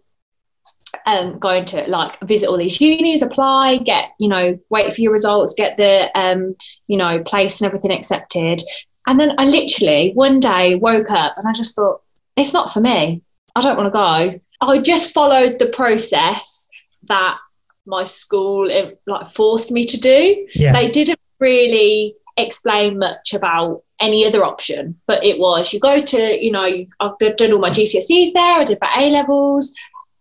um, 1.06 1.38
going 1.38 1.64
to 1.66 1.84
like 1.88 2.18
visit 2.20 2.48
all 2.48 2.56
these 2.56 2.80
unis, 2.80 3.22
apply, 3.22 3.78
get 3.78 4.10
you 4.18 4.28
know, 4.28 4.58
wait 4.70 4.92
for 4.92 5.00
your 5.00 5.12
results, 5.12 5.54
get 5.54 5.76
the 5.76 6.10
um, 6.14 6.54
you 6.86 6.96
know, 6.96 7.20
place 7.24 7.60
and 7.60 7.66
everything 7.66 7.92
accepted. 7.92 8.60
And 9.06 9.18
then 9.18 9.34
I 9.38 9.46
literally 9.46 10.12
one 10.14 10.38
day 10.38 10.74
woke 10.74 11.10
up 11.10 11.36
and 11.38 11.48
I 11.48 11.52
just 11.52 11.74
thought, 11.74 12.02
it's 12.36 12.52
not 12.52 12.72
for 12.72 12.80
me. 12.80 13.22
I 13.58 13.60
don't 13.60 13.76
want 13.76 13.86
to 13.86 13.90
go. 13.90 14.40
I 14.60 14.80
just 14.80 15.12
followed 15.12 15.58
the 15.58 15.66
process 15.66 16.68
that 17.08 17.38
my 17.86 18.04
school 18.04 18.70
like 19.06 19.26
forced 19.26 19.72
me 19.72 19.84
to 19.84 19.98
do. 19.98 20.46
Yeah. 20.54 20.72
They 20.72 20.90
didn't 20.90 21.18
really 21.40 22.14
explain 22.36 22.98
much 22.98 23.34
about 23.34 23.82
any 24.00 24.24
other 24.24 24.44
option, 24.44 25.00
but 25.08 25.24
it 25.24 25.40
was 25.40 25.72
you 25.72 25.80
go 25.80 25.98
to, 25.98 26.44
you 26.44 26.52
know, 26.52 26.86
I've 27.00 27.18
done 27.18 27.52
all 27.52 27.58
my 27.58 27.70
GCSEs 27.70 28.32
there, 28.32 28.60
I 28.60 28.64
did 28.64 28.78
my 28.80 28.92
A 28.96 29.10
levels, 29.10 29.74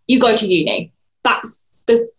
you 0.08 0.18
go 0.18 0.34
to 0.34 0.46
uni. 0.46 0.92
That's 1.22 1.70
the 1.86 2.10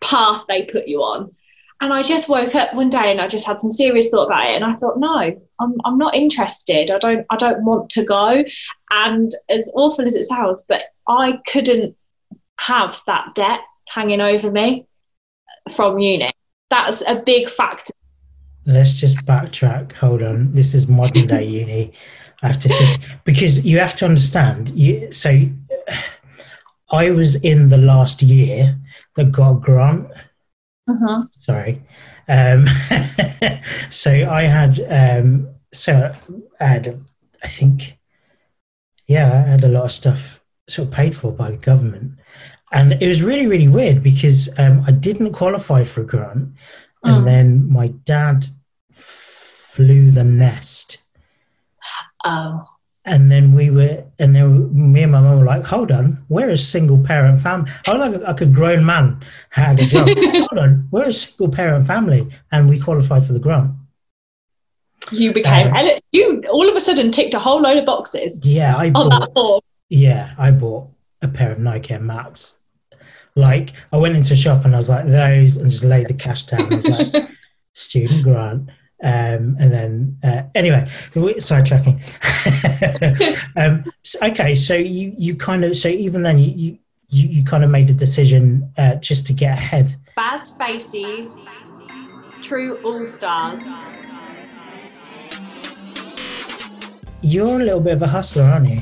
path 0.00 0.44
they 0.48 0.64
put 0.64 0.86
you 0.86 1.02
on. 1.02 1.34
And 1.80 1.92
I 1.92 2.02
just 2.02 2.28
woke 2.28 2.54
up 2.56 2.74
one 2.74 2.90
day 2.90 3.12
and 3.12 3.20
I 3.20 3.28
just 3.28 3.46
had 3.46 3.60
some 3.60 3.70
serious 3.70 4.10
thought 4.10 4.26
about 4.26 4.50
it. 4.50 4.56
And 4.56 4.64
I 4.64 4.72
thought, 4.72 4.98
no, 4.98 5.40
I'm, 5.60 5.74
I'm 5.84 5.96
not 5.96 6.14
interested. 6.14 6.90
I 6.90 6.98
don't 6.98 7.24
I 7.30 7.36
don't 7.36 7.64
want 7.64 7.90
to 7.90 8.04
go. 8.04 8.44
And 8.90 9.30
as 9.48 9.70
awful 9.74 10.04
as 10.04 10.16
it 10.16 10.24
sounds, 10.24 10.64
but 10.68 10.82
I 11.06 11.40
couldn't 11.46 11.96
have 12.58 13.00
that 13.06 13.34
debt 13.34 13.60
hanging 13.88 14.20
over 14.20 14.50
me 14.50 14.86
from 15.70 15.98
uni. 15.98 16.32
That's 16.70 17.06
a 17.06 17.22
big 17.22 17.48
factor. 17.48 17.92
Let's 18.66 18.94
just 18.94 19.24
backtrack. 19.24 19.92
Hold 19.92 20.22
on. 20.22 20.52
This 20.52 20.74
is 20.74 20.88
modern 20.88 21.26
day 21.26 21.44
uni. 21.60 21.92
I 22.42 22.48
have 22.48 22.60
to 22.60 22.68
think 22.68 23.04
because 23.24 23.64
you 23.64 23.78
have 23.78 23.96
to 23.96 24.04
understand. 24.04 24.70
You 24.70 25.10
so 25.10 25.48
I 26.90 27.10
was 27.10 27.42
in 27.44 27.68
the 27.68 27.76
last 27.76 28.22
year 28.22 28.78
that 29.14 29.32
got 29.32 29.60
grant. 29.60 30.10
Uh-huh. 30.88 31.22
Sorry. 31.32 31.82
Um, 32.28 32.66
so 33.90 34.10
I 34.30 34.42
had 34.42 34.80
um, 34.88 35.48
so 35.72 36.12
I 36.60 36.64
had 36.64 37.00
I 37.42 37.48
think 37.48 37.98
yeah 39.06 39.32
I 39.32 39.50
had 39.50 39.64
a 39.64 39.68
lot 39.68 39.84
of 39.84 39.92
stuff 39.92 40.42
sort 40.68 40.88
of 40.88 40.94
paid 40.94 41.16
for 41.16 41.32
by 41.32 41.50
the 41.50 41.56
government, 41.56 42.12
and 42.72 42.92
it 43.02 43.06
was 43.06 43.22
really 43.22 43.46
really 43.46 43.68
weird 43.68 44.02
because 44.02 44.48
um, 44.58 44.84
I 44.86 44.92
didn't 44.92 45.32
qualify 45.32 45.84
for 45.84 46.00
a 46.02 46.06
grant, 46.06 46.54
and 47.04 47.22
Mm. 47.22 47.24
then 47.24 47.70
my 47.72 47.88
dad 47.88 48.46
flew 48.92 50.10
the 50.10 50.24
nest. 50.24 51.06
Oh. 52.24 52.64
And 53.08 53.30
then 53.30 53.54
we 53.54 53.70
were, 53.70 54.04
and 54.18 54.34
then 54.34 54.92
me 54.92 55.02
and 55.02 55.12
my 55.12 55.20
mum 55.20 55.38
were 55.38 55.44
like, 55.44 55.64
"Hold 55.64 55.90
on, 55.90 56.24
we're 56.28 56.50
a 56.50 56.58
single 56.58 57.02
parent 57.02 57.40
family. 57.40 57.70
I 57.86 57.94
was 57.94 58.00
like, 58.00 58.20
like 58.22 58.40
a 58.40 58.46
grown 58.46 58.84
man 58.84 59.24
had 59.50 59.80
a 59.80 59.86
job. 59.86 60.08
Hold 60.16 60.58
on, 60.58 60.88
we're 60.90 61.08
a 61.08 61.12
single 61.12 61.48
parent 61.48 61.86
family, 61.86 62.28
and 62.52 62.68
we 62.68 62.78
qualified 62.78 63.24
for 63.24 63.32
the 63.32 63.40
grant. 63.40 63.72
You 65.12 65.32
became 65.32 65.74
Um, 65.74 65.88
you 66.12 66.42
all 66.50 66.68
of 66.68 66.76
a 66.76 66.80
sudden 66.80 67.10
ticked 67.10 67.34
a 67.34 67.38
whole 67.38 67.62
load 67.62 67.78
of 67.78 67.86
boxes 67.86 68.44
Yeah, 68.44 68.76
I 68.76 68.90
bought. 68.90 69.64
Yeah, 69.88 70.34
I 70.36 70.50
bought 70.50 70.88
a 71.22 71.28
pair 71.28 71.50
of 71.50 71.58
Nike 71.58 71.94
Air 71.94 72.00
Max. 72.00 72.60
Like, 73.34 73.72
I 73.92 73.96
went 73.96 74.16
into 74.16 74.34
a 74.34 74.36
shop 74.36 74.64
and 74.64 74.74
I 74.74 74.78
was 74.78 74.90
like, 74.90 75.06
those, 75.06 75.56
and 75.56 75.70
just 75.70 75.84
laid 75.84 76.08
the 76.08 76.14
cash 76.14 76.44
down. 76.44 76.72
I 76.72 76.76
was 76.76 76.84
like, 76.84 77.28
student 77.72 78.24
grant. 78.24 78.70
Um, 79.02 79.56
and 79.60 79.72
then, 79.72 80.18
uh, 80.24 80.42
anyway, 80.54 80.88
sidetracking. 81.14 81.98
um, 83.56 83.84
so, 84.02 84.18
okay, 84.26 84.54
so 84.54 84.74
you, 84.74 85.14
you 85.16 85.36
kind 85.36 85.64
of, 85.64 85.76
so 85.76 85.88
even 85.88 86.22
then, 86.22 86.38
you, 86.38 86.52
you, 86.54 86.78
you, 87.08 87.28
you 87.28 87.44
kind 87.44 87.62
of 87.62 87.70
made 87.70 87.88
a 87.90 87.94
decision 87.94 88.72
uh, 88.76 88.96
just 88.96 89.26
to 89.28 89.32
get 89.32 89.52
ahead. 89.52 89.94
Baz 90.16 90.52
Faces, 90.52 91.38
True 92.42 92.78
All 92.82 93.06
Stars. 93.06 93.68
You're 97.22 97.60
a 97.60 97.64
little 97.64 97.80
bit 97.80 97.94
of 97.94 98.02
a 98.02 98.06
hustler, 98.06 98.44
aren't 98.44 98.68
you? 98.68 98.80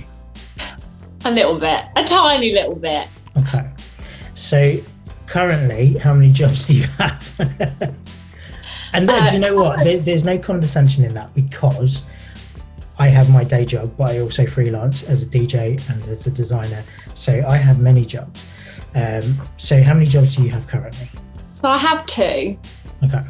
A 1.25 1.31
little 1.31 1.59
bit, 1.59 1.85
a 1.97 2.05
tiny 2.05 2.53
little 2.53 2.77
bit. 2.77 3.09
Okay. 3.37 3.71
So 4.35 4.77
currently, 5.27 5.95
how 5.99 6.15
many 6.15 6.33
jobs 6.33 6.67
do 6.69 6.75
you 6.75 6.85
have? 6.99 7.97
and 8.97 9.09
then, 9.09 9.27
do 9.27 9.35
you 9.35 9.41
know 9.41 9.55
what? 9.57 9.83
There, 9.85 9.99
there's 9.99 10.25
no 10.25 10.39
condescension 10.39 11.05
in 11.05 11.15
that 11.15 11.35
because 11.35 12.07
I 12.99 13.09
have 13.09 13.31
my 13.31 13.45
day 13.45 13.65
job, 13.65 13.97
but 13.97 14.11
I 14.11 14.21
also 14.21 14.47
freelance 14.47 15.03
as 15.05 15.23
a 15.23 15.27
DJ 15.27 15.81
and 15.91 16.03
as 16.09 16.27
a 16.27 16.31
designer. 16.31 16.83
So 17.15 17.45
I 17.47 17.57
have 17.57 17.81
many 17.83 18.05
jobs. 18.05 18.47
Um, 18.95 19.39
so 19.59 19.83
how 19.83 19.93
many 19.95 20.07
jobs 20.07 20.37
do 20.37 20.43
you 20.43 20.51
have 20.51 20.67
currently? 20.67 21.09
So 21.63 21.71
I 21.71 21.79
have 21.79 22.07
two, 22.07 22.59
Okay. 23.05 23.23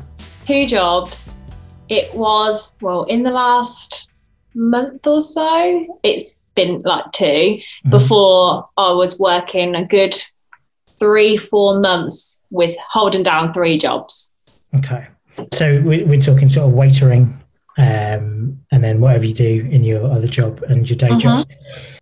two 0.45 0.67
jobs. 0.67 1.45
It 1.89 2.15
was 2.15 2.77
well 2.81 3.05
in 3.05 3.23
the 3.23 3.31
last 3.31 4.09
month 4.55 5.07
or 5.07 5.21
so. 5.21 5.99
It's 6.03 6.49
been 6.55 6.83
like 6.85 7.11
2 7.13 7.25
Mhm. 7.25 7.91
Before 7.91 8.69
I 8.77 8.91
was 8.93 9.19
working 9.19 9.75
a 9.75 9.85
good 9.85 10.15
three, 10.99 11.37
four 11.37 11.79
months 11.81 12.45
with 12.51 12.75
holding 12.91 13.23
down 13.23 13.53
three 13.53 13.77
jobs. 13.79 14.35
Okay. 14.75 15.07
So 15.53 15.81
we- 15.81 16.05
we're 16.05 16.21
talking 16.21 16.49
sort 16.49 16.69
of 16.69 16.75
waitering 16.75 17.35
um, 17.79 18.59
and 18.73 18.83
then 18.83 19.01
whatever 19.01 19.25
you 19.27 19.35
do 19.35 19.69
in 19.71 19.85
your 19.85 20.11
other 20.11 20.27
job 20.29 20.63
and 20.69 20.89
your 20.89 20.97
day 20.97 21.11
Mhm. 21.11 21.21
job. 21.21 21.43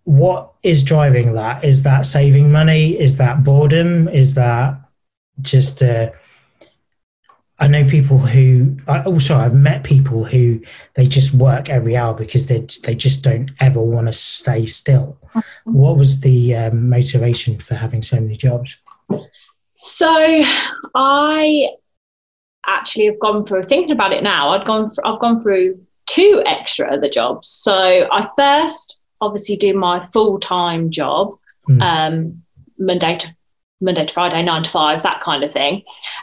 What 0.05 0.53
is 0.63 0.85
driving 0.85 1.35
that? 1.35 1.65
Is 1.65 1.83
that 1.83 2.07
saving 2.07 2.53
money? 2.53 2.91
Is 2.99 3.17
that 3.17 3.43
boredom? 3.43 4.09
Is 4.09 4.35
that 4.37 4.79
just 5.41 5.83
uh, 5.83 6.11
I 7.59 7.67
know 7.69 7.85
people 7.85 8.19
who 8.19 8.77
I 8.89 9.03
also 9.03 9.37
I've 9.37 9.55
met 9.55 9.85
people 9.85 10.25
who 10.25 10.61
they 10.95 11.07
just 11.07 11.35
work 11.35 11.71
every 11.71 11.97
hour 11.97 12.13
because 12.15 12.47
they 12.47 12.67
they 12.85 12.95
just 12.95 13.23
don't 13.25 13.51
ever 13.61 13.81
want 13.81 14.07
to 14.09 14.13
stay 14.13 14.67
still. 14.67 15.17
What 15.65 15.97
was 15.97 16.21
the 16.21 16.55
um, 16.55 16.89
motivation 16.89 17.59
for 17.59 17.75
having 17.75 18.03
so 18.03 18.21
many 18.21 18.37
jobs? 18.37 18.77
So 19.75 20.07
I 20.95 21.69
actually 22.67 23.07
have 23.07 23.19
gone 23.19 23.45
through 23.45 23.63
thinking 23.63 23.93
about 23.93 24.13
it 24.13 24.23
now. 24.23 24.51
I'd 24.51 24.65
gone 24.67 24.89
through, 24.89 25.05
I've 25.05 25.21
gone 25.21 25.39
through 25.39 25.81
two 26.07 26.43
extra 26.47 26.93
other 26.95 27.09
jobs. 27.09 27.49
So 27.49 28.09
I 28.11 28.29
first 28.39 29.05
obviously 29.21 29.57
do 29.57 29.75
my 29.75 30.05
full 30.13 30.39
time 30.39 30.91
job, 30.91 31.35
Hmm. 31.67 31.81
um, 31.83 32.43
Monday 32.79 33.17
to 33.17 33.35
Monday 33.81 34.05
to 34.07 34.13
Friday, 34.15 34.43
nine 34.43 34.63
to 34.63 34.71
five, 34.71 35.03
that 35.03 35.21
kind 35.21 35.43
of 35.45 35.53
thing. 35.53 35.83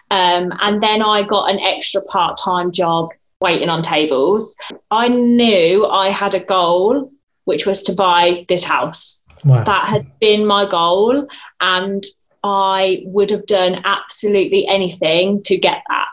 Um, 0.10 0.54
and 0.62 0.82
then 0.82 1.02
I 1.02 1.24
got 1.24 1.50
an 1.50 1.60
extra 1.60 2.02
part 2.04 2.38
time 2.38 2.72
job 2.72 3.10
waiting 3.40 3.70
on 3.70 3.82
tables. 3.82 4.56
I 4.92 5.08
knew 5.10 5.86
I 5.88 6.10
had 6.10 6.34
a 6.36 6.40
goal, 6.40 7.12
which 7.46 7.66
was 7.66 7.84
to 7.84 7.94
buy 7.94 8.46
this 8.48 8.64
house 8.64 9.26
Wow. 9.44 9.64
that 9.64 9.88
had 9.88 10.08
been 10.20 10.46
my 10.46 10.68
goal 10.70 11.28
and 11.60 12.04
I 12.44 13.02
would 13.06 13.30
have 13.32 13.46
done 13.48 13.82
absolutely 13.86 14.68
anything 14.68 15.42
to 15.44 15.58
get 15.58 15.82
that. 15.90 16.08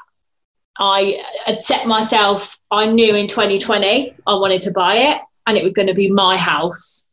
I 0.78 1.22
had 1.46 1.62
set 1.62 1.86
myself, 1.86 2.56
I 2.70 2.86
knew 2.86 3.14
in 3.14 3.26
2020 3.26 4.14
I 4.26 4.34
wanted 4.34 4.60
to 4.62 4.72
buy 4.72 4.96
it 4.96 5.20
and 5.46 5.56
it 5.56 5.62
was 5.62 5.72
going 5.72 5.88
to 5.88 5.94
be 5.94 6.10
my 6.10 6.36
house. 6.36 7.10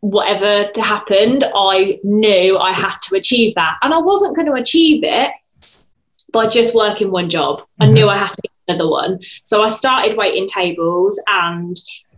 Whatever 0.00 0.70
happened, 0.76 1.44
I 1.54 1.98
knew 2.02 2.58
I 2.58 2.72
had 2.72 2.96
to 3.08 3.16
achieve 3.16 3.54
that. 3.54 3.76
And 3.82 3.92
I 3.92 3.98
wasn't 3.98 4.36
going 4.36 4.46
to 4.46 4.54
achieve 4.54 5.02
it 5.04 5.30
by 6.32 6.48
just 6.48 6.74
working 6.74 7.10
one 7.10 7.28
job. 7.28 7.62
I 7.80 7.86
Mhm. 7.86 7.92
knew 7.92 8.08
I 8.08 8.16
had 8.16 8.28
to 8.28 8.42
get 8.42 8.50
another 8.68 8.88
one. 8.88 9.20
So 9.44 9.62
I 9.62 9.68
started 9.68 10.16
waiting 10.16 10.46
tables 10.46 11.22
and 11.26 11.76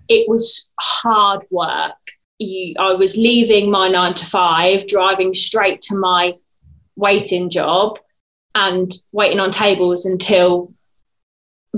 it 0.09 0.29
was 0.29 0.73
hard 0.81 1.43
work 1.51 1.97
you, 2.43 2.75
I 2.79 2.93
was 2.93 3.17
leaving 3.17 3.71
my 3.71 3.89
nine 3.89 4.15
to 4.15 4.27
five, 4.27 4.87
driving 4.87 5.33
straight 5.33 5.81
to 5.83 5.97
my 5.97 6.35
waiting 6.97 7.51
job 7.51 7.99
and 8.55 8.93
waiting 9.13 9.41
on 9.41 9.51
tables 9.51 10.07
until 10.07 10.73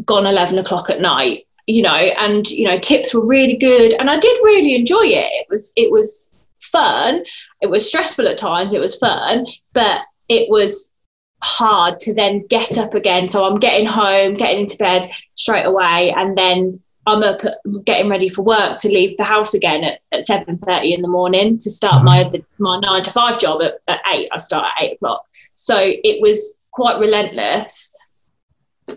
gone 0.04 0.26
11 0.26 0.58
o'clock 0.58 0.90
at 0.90 1.00
night, 1.00 1.46
you 1.66 1.82
know, 1.82 1.94
and, 1.94 2.50
you 2.50 2.66
know, 2.66 2.78
tips 2.78 3.14
were 3.14 3.26
really 3.26 3.56
good. 3.56 3.94
And 3.98 4.10
I 4.10 4.18
did 4.18 4.36
really 4.42 4.74
enjoy 4.74 5.04
it. 5.04 5.30
It 5.32 5.46
was, 5.48 5.72
it 5.76 5.90
was 5.90 6.32
fun. 6.60 7.24
It 7.60 7.70
was 7.70 7.86
stressful 7.86 8.26
at 8.26 8.38
times. 8.38 8.72
It 8.72 8.80
was 8.80 8.96
fun, 8.96 9.46
but 9.72 10.00
it 10.28 10.50
was 10.50 10.96
hard 11.42 12.00
to 12.00 12.14
then 12.14 12.46
get 12.48 12.78
up 12.78 12.94
again. 12.94 13.28
So 13.28 13.46
I'm 13.46 13.58
getting 13.58 13.86
home, 13.86 14.34
getting 14.34 14.62
into 14.62 14.78
bed 14.78 15.04
straight 15.34 15.64
away, 15.66 16.12
and 16.16 16.36
then 16.36 16.80
I'm 17.06 17.22
up 17.22 17.40
getting 17.84 18.08
ready 18.08 18.28
for 18.28 18.42
work 18.42 18.78
to 18.78 18.88
leave 18.88 19.16
the 19.16 19.24
house 19.24 19.52
again 19.52 19.84
at, 19.84 20.00
at 20.10 20.20
7.30 20.20 20.94
in 20.94 21.02
the 21.02 21.08
morning 21.08 21.58
to 21.58 21.70
start 21.70 22.02
mm-hmm. 22.02 22.38
my 22.58 22.80
my 22.80 22.80
nine 22.80 23.02
to 23.02 23.10
five 23.10 23.38
job 23.38 23.60
at, 23.62 23.74
at 23.88 24.00
eight. 24.12 24.28
I 24.32 24.38
start 24.38 24.64
at 24.64 24.82
eight 24.82 24.94
o'clock. 24.94 25.24
So 25.52 25.76
it 25.78 26.22
was 26.22 26.60
quite 26.74 26.98
relentless 26.98 27.96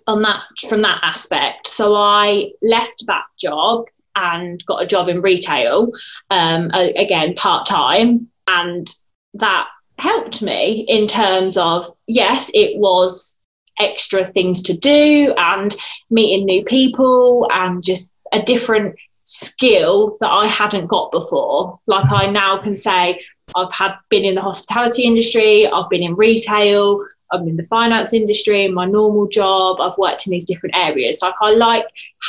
on 0.06 0.22
that 0.24 0.42
from 0.68 0.82
that 0.82 1.00
aspect. 1.04 1.68
So 1.68 1.96
I 1.96 2.52
left 2.62 3.06
that 3.08 3.24
job 3.40 3.86
and 4.16 4.66
got 4.66 4.84
a 4.84 4.88
job 4.88 5.10
in 5.10 5.22
retail, 5.22 5.92
um, 6.30 6.72
again 6.74 7.36
part 7.36 7.68
time, 7.68 8.28
and 8.48 8.88
that 9.36 9.68
helped 10.00 10.42
me 10.42 10.86
in 10.88 11.08
terms 11.08 11.58
of 11.58 11.90
yes, 12.08 12.52
it 12.54 12.78
was 12.78 13.40
extra 13.80 14.26
things 14.26 14.64
to 14.64 14.76
do 14.76 15.34
and 15.38 15.76
meeting 16.10 16.46
new 16.46 16.64
people 16.64 17.48
and 17.54 17.84
just 17.84 18.16
a 18.34 18.42
different 18.42 18.96
skill 19.24 20.18
that 20.20 20.32
I 20.32 20.48
hadn't 20.48 20.88
got 20.88 21.12
before. 21.12 21.80
Like 21.86 22.12
I 22.12 22.28
now 22.28 22.58
can 22.62 22.76
say, 22.76 23.22
I've 23.56 23.72
had 23.74 23.96
been 24.10 24.26
in 24.26 24.36
the 24.36 24.42
hospitality 24.42 25.04
industry, 25.04 25.68
I've 25.68 25.90
been 25.90 26.04
in 26.04 26.16
retail, 26.16 27.02
I'm 27.32 27.48
in 27.48 27.56
the 27.56 27.64
finance 27.64 28.14
industry, 28.14 28.66
in 28.66 28.74
my 28.74 28.86
normal 28.86 29.28
job, 29.28 29.80
I've 29.80 29.98
worked 29.98 30.28
in 30.28 30.32
these 30.32 30.46
different 30.46 30.76
areas. 30.76 31.20
Like 31.22 31.36
I 31.42 31.52
like 31.54 31.86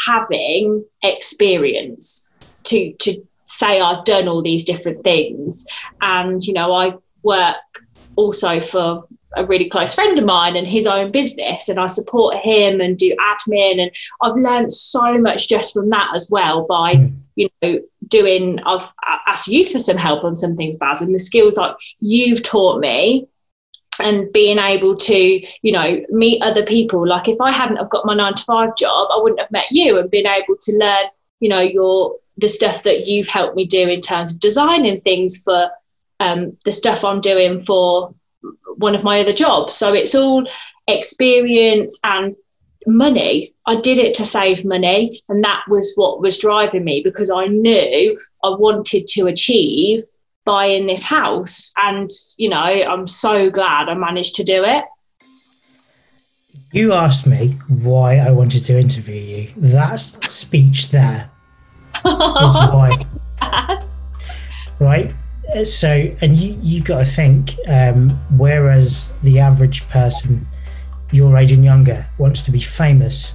having 0.06 0.84
experience 1.02 2.30
to 2.64 2.92
to 2.92 3.22
say 3.48 3.80
I've 3.80 4.04
done 4.04 4.28
all 4.28 4.42
these 4.42 4.64
different 4.64 5.02
things. 5.02 5.66
And, 6.00 6.44
you 6.46 6.52
know, 6.52 6.72
I 6.72 6.94
work 7.22 7.56
also 8.16 8.60
for 8.60 9.04
a 9.37 9.44
really 9.46 9.68
close 9.68 9.94
friend 9.94 10.18
of 10.18 10.25
mine 10.25 10.56
and 10.56 10.66
his 10.66 10.87
own 10.87 11.10
business 11.10 11.68
and 11.68 11.78
I 11.78 11.87
support 11.87 12.37
him 12.37 12.80
and 12.80 12.96
do 12.96 13.14
admin 13.16 13.80
and 13.80 13.90
I've 14.22 14.37
learned 14.37 14.72
so 14.72 15.18
much 15.18 15.48
just 15.48 15.75
from 15.75 15.88
that 15.88 16.12
as 16.14 16.28
well 16.30 16.66
by 16.66 16.94
mm. 16.94 17.14
You 17.38 17.49
know 17.62 17.80
doing 18.09 18.59
I've 18.66 18.92
asked 19.26 19.49
you 19.49 19.64
for 19.64 19.78
some 19.78 19.97
help 19.97 20.25
on 20.25 20.37
some 20.37 20.57
things 20.57 20.78
Baz 20.78 21.02
and 21.02 21.14
the 21.14 21.18
skills 21.18 21.57
like 21.57 21.76
you've 22.00 22.42
taught 22.42 22.80
me 22.80 23.28
and 24.00 24.33
being 24.33 24.59
able 24.59 24.97
to 24.97 25.47
you 25.62 25.73
know 25.73 26.04
meet 26.11 26.42
other 26.42 26.64
people 26.64 27.07
like 27.07 27.28
if 27.28 27.40
I 27.40 27.50
hadn't 27.50 27.76
have 27.76 27.90
got 27.90 28.07
my 28.07 28.14
9 28.14 28.35
to 28.35 28.42
5 28.42 28.76
job 28.76 29.09
I 29.11 29.21
wouldn't 29.23 29.40
have 29.40 29.50
met 29.50 29.71
you 29.71 29.99
and 29.99 30.11
been 30.11 30.26
able 30.26 30.57
to 30.59 30.76
learn 30.76 31.04
you 31.40 31.49
know 31.49 31.61
your 31.61 32.16
the 32.37 32.49
stuff 32.49 32.85
that 32.85 33.07
you've 33.07 33.28
helped 33.28 33.57
me 33.57 33.66
do 33.66 33.88
in 33.88 34.00
terms 34.00 34.33
of 34.33 34.40
designing 34.40 35.00
things 35.00 35.42
for 35.42 35.71
um, 36.21 36.57
the 36.64 36.73
stuff 36.73 37.04
I'm 37.04 37.21
doing 37.21 37.61
for 37.61 38.14
one 38.76 38.95
of 38.95 39.04
my 39.04 39.21
other 39.21 39.33
jobs. 39.33 39.75
So 39.75 39.92
it's 39.92 40.14
all 40.14 40.49
experience 40.87 41.99
and 42.04 42.37
money. 42.87 43.54
I 43.68 43.78
did 43.78 43.98
it 43.98 44.14
to 44.14 44.25
save 44.25 44.64
money, 44.64 45.22
and 45.28 45.44
that 45.44 45.62
was 45.68 45.92
what 45.94 46.22
was 46.22 46.38
driving 46.38 46.84
me 46.84 47.02
because 47.04 47.30
I 47.30 47.48
knew 47.48 48.18
I 48.42 48.48
wanted 48.48 49.06
to 49.08 49.26
achieve 49.26 50.00
buying 50.46 50.87
this 50.87 51.04
house. 51.04 51.75
And, 51.76 52.08
you 52.38 52.48
know, 52.48 52.56
I'm 52.56 53.06
so 53.06 53.50
glad 53.50 53.90
I 53.90 53.94
managed 53.94 54.37
to 54.37 54.42
do 54.42 54.64
it. 54.64 54.87
You 56.72 56.94
asked 56.94 57.26
me 57.26 57.58
why 57.68 58.16
I 58.16 58.30
wanted 58.30 58.64
to 58.64 58.78
interview 58.78 59.20
you. 59.20 59.48
That 59.54 60.00
speech 60.00 60.88
there 60.88 61.30
is 61.94 62.04
why. 62.14 63.04
right? 64.78 65.12
so 65.64 66.14
and 66.20 66.37
you 66.37 66.58
you 66.60 66.82
got 66.82 66.98
to 66.98 67.04
think 67.04 67.56
um, 67.68 68.10
whereas 68.37 69.18
the 69.22 69.38
average 69.38 69.88
person 69.88 70.46
your 71.10 71.34
age 71.38 71.52
and 71.52 71.64
younger 71.64 72.06
wants 72.18 72.42
to 72.42 72.50
be 72.50 72.60
famous 72.60 73.34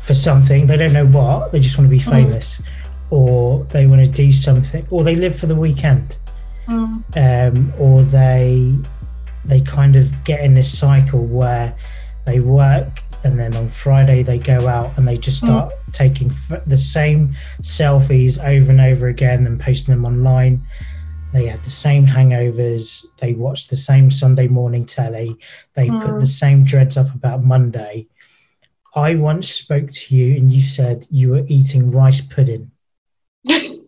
for 0.00 0.14
something 0.14 0.66
they 0.66 0.76
don't 0.76 0.92
know 0.92 1.06
what 1.06 1.52
they 1.52 1.60
just 1.60 1.78
want 1.78 1.88
to 1.88 1.96
be 1.96 2.02
mm. 2.02 2.10
famous 2.10 2.60
mm. 2.60 2.64
or 3.10 3.64
they 3.66 3.86
want 3.86 4.04
to 4.04 4.10
do 4.10 4.32
something 4.32 4.86
or 4.90 5.04
they 5.04 5.14
live 5.14 5.36
for 5.36 5.46
the 5.46 5.54
weekend 5.54 6.16
mm. 6.66 7.02
um, 7.16 7.72
or 7.78 8.02
they 8.02 8.74
they 9.44 9.60
kind 9.60 9.96
of 9.96 10.24
get 10.24 10.40
in 10.40 10.54
this 10.54 10.78
cycle 10.78 11.24
where 11.24 11.76
they 12.24 12.40
work 12.40 13.02
and 13.24 13.38
then 13.38 13.54
on 13.54 13.68
Friday 13.68 14.22
they 14.22 14.38
go 14.38 14.66
out 14.68 14.96
and 14.96 15.06
they 15.06 15.18
just 15.18 15.42
mm. 15.42 15.46
start 15.46 15.72
mm. 15.72 15.92
taking 15.92 16.30
f- 16.30 16.62
the 16.66 16.78
same 16.78 17.34
selfies 17.62 18.42
over 18.42 18.70
and 18.70 18.80
over 18.80 19.08
again 19.08 19.46
and 19.46 19.60
posting 19.60 19.94
them 19.94 20.04
online. 20.04 20.64
They 21.32 21.46
have 21.46 21.62
the 21.62 21.70
same 21.70 22.06
hangovers. 22.06 23.04
They 23.18 23.34
watch 23.34 23.68
the 23.68 23.76
same 23.76 24.10
Sunday 24.10 24.48
morning 24.48 24.84
telly. 24.84 25.36
They 25.74 25.88
mm. 25.88 26.02
put 26.04 26.18
the 26.18 26.26
same 26.26 26.64
dreads 26.64 26.96
up 26.96 27.14
about 27.14 27.44
Monday. 27.44 28.08
I 28.94 29.14
once 29.14 29.48
spoke 29.48 29.90
to 29.90 30.14
you 30.16 30.36
and 30.36 30.50
you 30.50 30.60
said 30.60 31.06
you 31.10 31.30
were 31.30 31.44
eating 31.46 31.90
rice 31.90 32.20
pudding. 32.20 32.72
and 33.48 33.86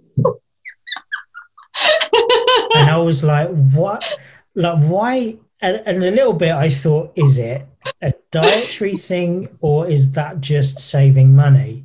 I 2.75 2.97
was 2.99 3.25
like, 3.25 3.49
what? 3.49 4.19
Like, 4.55 4.83
why? 4.85 5.39
And, 5.61 5.83
and 5.87 6.05
a 6.05 6.11
little 6.11 6.33
bit, 6.33 6.53
I 6.53 6.69
thought, 6.69 7.13
is 7.17 7.39
it 7.39 7.67
a 8.01 8.15
dietary 8.31 8.97
thing 8.97 9.49
or 9.61 9.89
is 9.89 10.13
that 10.13 10.41
just 10.41 10.79
saving 10.79 11.35
money? 11.35 11.85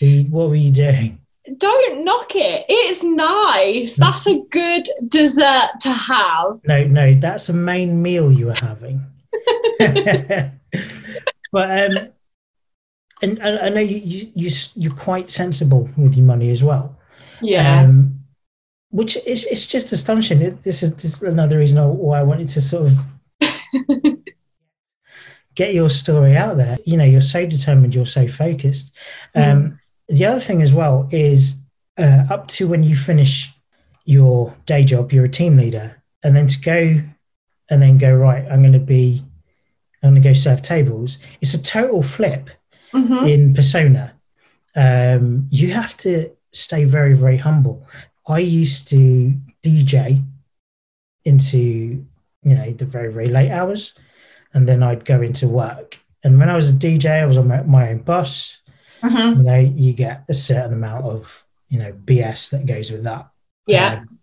What 0.00 0.48
were 0.48 0.56
you 0.56 0.72
doing? 0.72 1.20
Don't 1.58 2.04
knock 2.04 2.34
it. 2.34 2.66
It's 2.68 3.04
nice. 3.04 3.96
That's 3.96 4.26
a 4.26 4.42
good 4.50 4.86
dessert 5.08 5.70
to 5.80 5.92
have. 5.92 6.60
No, 6.64 6.84
no, 6.84 7.14
that's 7.14 7.48
a 7.48 7.52
main 7.52 8.02
meal 8.02 8.32
you 8.32 8.46
were 8.46 8.54
having. 8.54 9.00
but 11.52 11.90
um, 11.90 12.08
and, 13.22 13.38
and 13.38 13.58
I 13.60 13.68
know 13.68 13.80
you, 13.80 13.98
you 13.98 14.30
you 14.34 14.50
you're 14.74 14.94
quite 14.94 15.30
sensible 15.30 15.88
with 15.96 16.16
your 16.16 16.26
money 16.26 16.50
as 16.50 16.62
well. 16.62 16.98
Yeah. 17.40 17.82
Um, 17.82 18.18
which 18.90 19.16
is 19.26 19.46
it's 19.46 19.66
just 19.66 19.92
astonishing. 19.92 20.58
This 20.62 20.82
is, 20.82 20.94
this 20.96 21.04
is 21.04 21.22
another 21.22 21.58
reason 21.58 21.82
why 21.96 22.18
I 22.18 22.22
wanted 22.22 22.48
to 22.48 22.60
sort 22.60 22.92
of 22.92 22.98
get 25.54 25.72
your 25.72 25.88
story 25.88 26.36
out 26.36 26.56
there. 26.56 26.76
You 26.84 26.96
know, 26.98 27.04
you're 27.04 27.20
so 27.20 27.46
determined, 27.46 27.94
you're 27.94 28.06
so 28.06 28.28
focused. 28.28 28.94
Um, 29.34 29.42
mm. 29.42 29.78
The 30.08 30.26
other 30.26 30.40
thing 30.40 30.60
as 30.60 30.74
well 30.74 31.08
is 31.10 31.64
uh, 31.96 32.24
up 32.28 32.48
to 32.48 32.68
when 32.68 32.82
you 32.82 32.96
finish 32.96 33.50
your 34.04 34.54
day 34.66 34.84
job, 34.84 35.12
you're 35.12 35.24
a 35.24 35.28
team 35.28 35.56
leader, 35.56 36.02
and 36.22 36.36
then 36.36 36.48
to 36.48 36.60
go 36.60 37.00
and 37.70 37.82
then 37.82 37.96
go 37.96 38.14
right. 38.14 38.44
I'm 38.50 38.60
going 38.60 38.74
to 38.74 38.78
be, 38.78 39.24
I'm 40.02 40.10
going 40.10 40.22
to 40.22 40.28
go 40.28 40.34
serve 40.34 40.60
tables. 40.60 41.16
It's 41.40 41.54
a 41.54 41.62
total 41.62 42.02
flip 42.02 42.50
mm-hmm. 42.92 43.26
in 43.26 43.54
persona. 43.54 44.14
Um, 44.74 45.48
you 45.50 45.72
have 45.72 45.96
to 45.98 46.30
stay 46.52 46.84
very, 46.84 47.14
very 47.14 47.36
humble. 47.36 47.86
I 48.26 48.38
used 48.38 48.88
to 48.88 49.34
DJ 49.62 50.22
into 51.24 52.04
you 52.44 52.56
know 52.56 52.72
the 52.72 52.84
very, 52.84 53.12
very 53.12 53.28
late 53.28 53.50
hours 53.50 53.96
and 54.54 54.68
then 54.68 54.82
I'd 54.82 55.04
go 55.04 55.20
into 55.20 55.48
work. 55.48 55.98
And 56.24 56.38
when 56.38 56.48
I 56.48 56.56
was 56.56 56.70
a 56.70 56.74
DJ, 56.74 57.22
I 57.22 57.26
was 57.26 57.38
on 57.38 57.48
my, 57.48 57.62
my 57.62 57.90
own 57.90 57.98
bus. 57.98 58.60
Mm-hmm. 59.02 59.40
You 59.40 59.44
know, 59.44 59.58
you 59.58 59.92
get 59.92 60.24
a 60.28 60.34
certain 60.34 60.72
amount 60.72 61.04
of 61.04 61.46
you 61.68 61.78
know 61.78 61.92
BS 61.92 62.50
that 62.50 62.66
goes 62.66 62.90
with 62.90 63.04
that. 63.04 63.28
Yeah. 63.66 64.02
Um, 64.02 64.18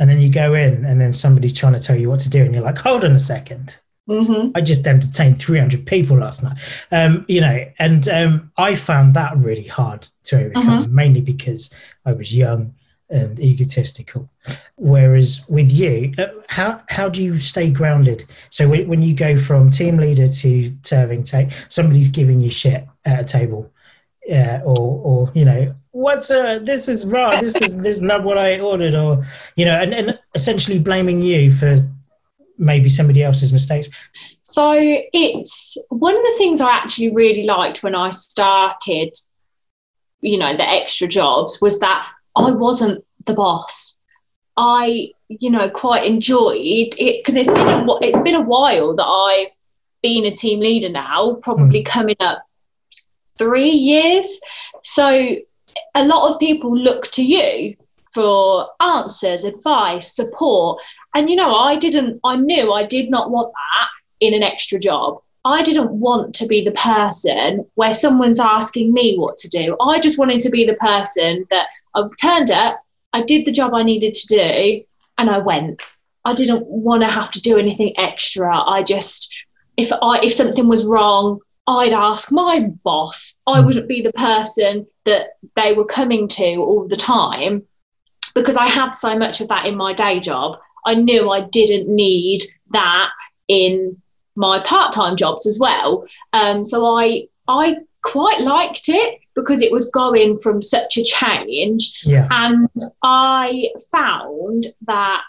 and 0.00 0.08
then 0.08 0.20
you 0.20 0.30
go 0.30 0.54
in, 0.54 0.84
and 0.84 1.00
then 1.00 1.12
somebody's 1.12 1.52
trying 1.52 1.74
to 1.74 1.80
tell 1.80 1.96
you 1.98 2.08
what 2.08 2.20
to 2.20 2.30
do, 2.30 2.44
and 2.44 2.54
you're 2.54 2.64
like, 2.64 2.78
"Hold 2.78 3.04
on 3.04 3.12
a 3.12 3.16
2nd 3.16 3.80
mm-hmm. 4.08 4.50
I 4.54 4.60
just 4.60 4.86
entertained 4.86 5.40
300 5.40 5.86
people 5.86 6.18
last 6.18 6.42
night." 6.42 6.58
Um, 6.90 7.24
you 7.28 7.40
know, 7.40 7.64
and 7.78 8.08
um, 8.08 8.52
I 8.56 8.74
found 8.74 9.14
that 9.14 9.36
really 9.36 9.66
hard 9.66 10.08
to 10.24 10.44
overcome, 10.44 10.78
mm-hmm. 10.78 10.94
mainly 10.94 11.20
because 11.20 11.72
I 12.04 12.12
was 12.12 12.34
young 12.34 12.74
and 13.10 13.40
egotistical. 13.40 14.28
Whereas 14.76 15.44
with 15.48 15.70
you, 15.70 16.12
uh, 16.18 16.26
how 16.48 16.82
how 16.88 17.08
do 17.08 17.22
you 17.22 17.36
stay 17.36 17.70
grounded? 17.70 18.26
So 18.50 18.68
when, 18.68 18.88
when 18.88 19.02
you 19.02 19.14
go 19.14 19.36
from 19.38 19.70
team 19.70 19.96
leader 19.96 20.26
to 20.26 20.76
serving, 20.82 21.24
take 21.24 21.50
somebody's 21.68 22.08
giving 22.08 22.40
you 22.40 22.50
shit 22.50 22.86
at 23.04 23.20
a 23.20 23.24
table, 23.24 23.70
uh, 24.30 24.60
or 24.64 24.76
or 24.78 25.32
you 25.34 25.44
know 25.44 25.74
what's 25.90 26.30
uh 26.30 26.60
this 26.62 26.88
is 26.88 27.04
wrong, 27.06 27.32
this 27.40 27.60
is 27.60 27.76
this 27.78 27.96
is 27.96 28.02
not 28.02 28.22
what 28.22 28.38
I 28.38 28.60
ordered, 28.60 28.94
or 28.94 29.24
you 29.56 29.64
know, 29.64 29.80
and, 29.80 29.94
and 29.94 30.18
essentially 30.34 30.78
blaming 30.78 31.22
you 31.22 31.50
for 31.50 31.78
maybe 32.58 32.88
somebody 32.88 33.22
else's 33.22 33.52
mistakes. 33.52 33.88
So 34.40 34.74
it's 34.74 35.78
one 35.88 36.16
of 36.16 36.22
the 36.22 36.34
things 36.38 36.60
I 36.60 36.72
actually 36.72 37.14
really 37.14 37.44
liked 37.44 37.82
when 37.82 37.94
I 37.94 38.10
started 38.10 39.14
you 40.20 40.36
know 40.36 40.56
the 40.56 40.68
extra 40.68 41.06
jobs 41.06 41.60
was 41.62 41.78
that 41.80 42.10
I 42.36 42.50
wasn't 42.50 43.04
the 43.26 43.34
boss. 43.34 44.00
I, 44.56 45.12
you 45.28 45.50
know, 45.50 45.70
quite 45.70 46.04
enjoyed 46.04 46.56
it 46.56 47.24
because 47.24 47.36
it's 47.36 47.48
been 47.48 47.68
a, 47.68 47.86
it's 48.00 48.20
been 48.22 48.34
a 48.34 48.42
while 48.42 48.94
that 48.96 49.04
I've 49.04 49.52
been 50.02 50.24
a 50.24 50.34
team 50.34 50.60
leader 50.60 50.88
now, 50.88 51.34
probably 51.42 51.82
mm. 51.82 51.86
coming 51.86 52.16
up 52.20 52.42
three 53.36 53.70
years. 53.70 54.40
So 54.82 55.36
a 55.94 56.04
lot 56.04 56.32
of 56.32 56.40
people 56.40 56.76
look 56.76 57.04
to 57.12 57.24
you 57.24 57.76
for 58.12 58.68
answers, 58.80 59.44
advice, 59.44 60.14
support. 60.14 60.82
And 61.14 61.28
you 61.30 61.36
know, 61.36 61.54
I 61.54 61.76
didn't, 61.76 62.20
I 62.24 62.36
knew 62.36 62.72
I 62.72 62.84
did 62.84 63.10
not 63.10 63.30
want 63.30 63.52
that 63.52 63.88
in 64.20 64.34
an 64.34 64.42
extra 64.42 64.78
job. 64.78 65.20
I 65.44 65.62
didn't 65.62 65.92
want 65.92 66.34
to 66.36 66.46
be 66.46 66.62
the 66.62 66.72
person 66.72 67.64
where 67.74 67.94
someone's 67.94 68.40
asking 68.40 68.92
me 68.92 69.16
what 69.16 69.36
to 69.38 69.48
do. 69.48 69.76
I 69.80 69.98
just 69.98 70.18
wanted 70.18 70.40
to 70.42 70.50
be 70.50 70.66
the 70.66 70.74
person 70.74 71.46
that 71.50 71.68
I 71.94 72.02
turned 72.20 72.50
up, 72.50 72.82
I 73.12 73.22
did 73.22 73.46
the 73.46 73.52
job 73.52 73.72
I 73.72 73.82
needed 73.82 74.14
to 74.14 74.26
do, 74.26 74.84
and 75.16 75.30
I 75.30 75.38
went. 75.38 75.82
I 76.24 76.34
didn't 76.34 76.66
want 76.66 77.02
to 77.02 77.08
have 77.08 77.30
to 77.32 77.40
do 77.40 77.56
anything 77.56 77.98
extra. 77.98 78.54
I 78.54 78.82
just, 78.82 79.42
if 79.76 79.90
I 80.02 80.20
if 80.22 80.32
something 80.32 80.68
was 80.68 80.84
wrong, 80.84 81.40
I'd 81.66 81.92
ask 81.92 82.32
my 82.32 82.60
boss. 82.82 83.40
I 83.46 83.60
hmm. 83.60 83.66
wouldn't 83.66 83.88
be 83.88 84.02
the 84.02 84.12
person 84.12 84.86
that 85.04 85.30
they 85.56 85.72
were 85.72 85.84
coming 85.84 86.28
to 86.28 86.56
all 86.56 86.86
the 86.86 86.96
time 86.96 87.62
because 88.34 88.56
I 88.56 88.66
had 88.66 88.92
so 88.92 89.18
much 89.18 89.40
of 89.40 89.48
that 89.48 89.66
in 89.66 89.76
my 89.76 89.92
day 89.92 90.20
job. 90.20 90.58
I 90.88 90.94
knew 90.94 91.30
I 91.30 91.42
didn't 91.42 91.94
need 91.94 92.40
that 92.70 93.10
in 93.46 94.00
my 94.36 94.60
part-time 94.60 95.16
jobs 95.16 95.46
as 95.46 95.58
well. 95.60 96.06
Um, 96.32 96.64
so 96.64 96.96
I 96.96 97.28
I 97.46 97.76
quite 98.02 98.40
liked 98.40 98.88
it 98.88 99.20
because 99.34 99.60
it 99.60 99.70
was 99.70 99.90
going 99.90 100.38
from 100.38 100.62
such 100.62 100.96
a 100.96 101.04
change. 101.04 102.00
Yeah. 102.04 102.26
And 102.30 102.68
I 103.02 103.68
found 103.92 104.64
that 104.86 105.22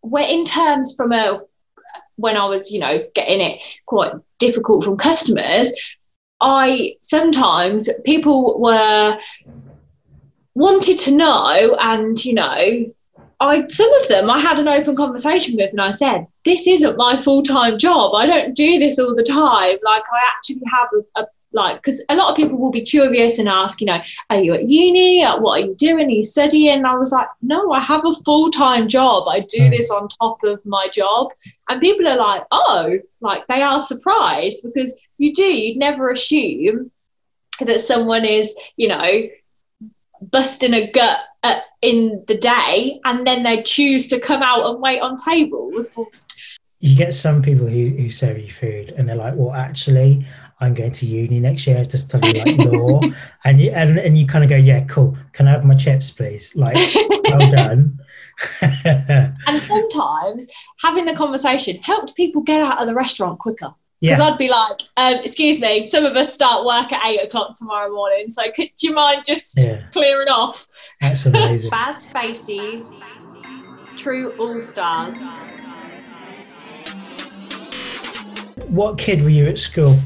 where 0.00 0.28
in 0.28 0.44
terms 0.44 0.94
from 0.96 1.12
a 1.12 1.42
when 2.16 2.36
I 2.36 2.46
was, 2.46 2.72
you 2.72 2.80
know, 2.80 3.04
getting 3.14 3.40
it 3.40 3.64
quite 3.86 4.12
difficult 4.38 4.84
from 4.84 4.96
customers, 4.96 5.72
I 6.40 6.96
sometimes 7.00 7.88
people 8.04 8.60
were 8.60 9.18
wanted 10.54 10.98
to 10.98 11.16
know 11.16 11.76
and 11.80 12.22
you 12.24 12.34
know 12.34 12.92
I 13.48 13.66
some 13.68 13.92
of 13.94 14.08
them 14.08 14.30
I 14.30 14.38
had 14.38 14.58
an 14.58 14.68
open 14.68 14.96
conversation 14.96 15.56
with 15.56 15.70
and 15.70 15.80
I 15.80 15.90
said, 15.90 16.26
This 16.44 16.66
isn't 16.66 16.96
my 16.96 17.16
full-time 17.16 17.78
job. 17.78 18.14
I 18.14 18.26
don't 18.26 18.54
do 18.54 18.78
this 18.78 18.98
all 18.98 19.14
the 19.14 19.22
time. 19.22 19.78
Like 19.82 20.04
I 20.12 20.20
actually 20.34 20.62
have 20.70 20.88
a, 20.94 21.22
a 21.22 21.26
like 21.54 21.76
because 21.76 22.04
a 22.08 22.16
lot 22.16 22.30
of 22.30 22.36
people 22.36 22.58
will 22.58 22.70
be 22.70 22.82
curious 22.82 23.38
and 23.38 23.48
ask, 23.48 23.80
you 23.80 23.86
know, 23.86 24.00
are 24.30 24.40
you 24.40 24.54
at 24.54 24.68
uni? 24.68 25.24
What 25.24 25.60
are 25.60 25.66
you 25.66 25.74
doing? 25.74 26.06
Are 26.06 26.10
you 26.10 26.22
studying? 26.22 26.78
And 26.78 26.86
I 26.86 26.94
was 26.94 27.12
like, 27.12 27.28
no, 27.42 27.72
I 27.72 27.80
have 27.80 28.04
a 28.06 28.12
full-time 28.12 28.88
job. 28.88 29.28
I 29.28 29.40
do 29.40 29.64
hmm. 29.64 29.70
this 29.70 29.90
on 29.90 30.08
top 30.08 30.42
of 30.44 30.64
my 30.64 30.88
job. 30.88 31.32
And 31.68 31.80
people 31.80 32.08
are 32.08 32.16
like, 32.16 32.44
oh, 32.50 32.98
like 33.20 33.46
they 33.46 33.62
are 33.62 33.80
surprised 33.80 34.60
because 34.64 35.08
you 35.18 35.32
do, 35.32 35.42
you'd 35.42 35.78
never 35.78 36.10
assume 36.10 36.90
that 37.60 37.80
someone 37.80 38.24
is, 38.24 38.58
you 38.76 38.88
know, 38.88 39.28
busting 40.22 40.74
a 40.74 40.90
gut 40.90 41.20
uh, 41.42 41.60
in 41.80 42.24
the 42.28 42.36
day 42.36 43.00
and 43.04 43.26
then 43.26 43.42
they 43.42 43.62
choose 43.62 44.08
to 44.08 44.20
come 44.20 44.42
out 44.42 44.64
and 44.70 44.80
wait 44.80 45.00
on 45.00 45.16
tables. 45.16 45.94
You 46.80 46.96
get 46.96 47.14
some 47.14 47.42
people 47.42 47.66
who, 47.66 47.88
who 47.90 48.10
serve 48.10 48.38
you 48.38 48.50
food 48.50 48.90
and 48.96 49.08
they're 49.08 49.16
like, 49.16 49.34
well, 49.36 49.52
actually, 49.52 50.26
I'm 50.60 50.74
going 50.74 50.92
to 50.92 51.06
uni 51.06 51.40
next 51.40 51.66
year 51.66 51.84
to 51.84 51.98
study 51.98 52.38
like 52.38 52.58
law. 52.72 53.00
and 53.44 53.60
you 53.60 53.70
and, 53.72 53.98
and 53.98 54.16
you 54.16 54.26
kind 54.26 54.44
of 54.44 54.50
go, 54.50 54.56
yeah, 54.56 54.84
cool. 54.84 55.16
Can 55.32 55.48
I 55.48 55.52
have 55.52 55.64
my 55.64 55.74
chips, 55.74 56.10
please? 56.10 56.54
Like, 56.54 56.76
well 57.24 57.50
done. 57.50 57.98
and 58.62 59.60
sometimes 59.60 60.48
having 60.80 61.04
the 61.06 61.14
conversation 61.14 61.78
helped 61.82 62.16
people 62.16 62.42
get 62.42 62.60
out 62.60 62.80
of 62.80 62.86
the 62.86 62.94
restaurant 62.94 63.40
quicker. 63.40 63.74
Because 64.02 64.18
yeah. 64.18 64.24
I'd 64.24 64.38
be 64.38 64.50
like, 64.50 64.80
um, 64.96 65.14
excuse 65.22 65.60
me, 65.60 65.84
some 65.84 66.04
of 66.04 66.16
us 66.16 66.34
start 66.34 66.64
work 66.64 66.92
at 66.92 67.06
eight 67.06 67.20
o'clock 67.20 67.56
tomorrow 67.56 67.88
morning. 67.88 68.28
So 68.28 68.42
could 68.50 68.70
do 68.76 68.88
you 68.88 68.94
mind 68.94 69.22
just 69.24 69.56
yeah. 69.56 69.84
clearing 69.92 70.28
off? 70.28 70.66
That's 71.00 71.24
amazing. 71.24 71.70
Baz 71.70 72.06
Faces, 72.06 72.92
true 73.96 74.32
all 74.38 74.60
stars. 74.60 75.22
What 78.66 78.98
kid 78.98 79.22
were 79.22 79.28
you 79.28 79.46
at 79.46 79.58
school? 79.58 79.96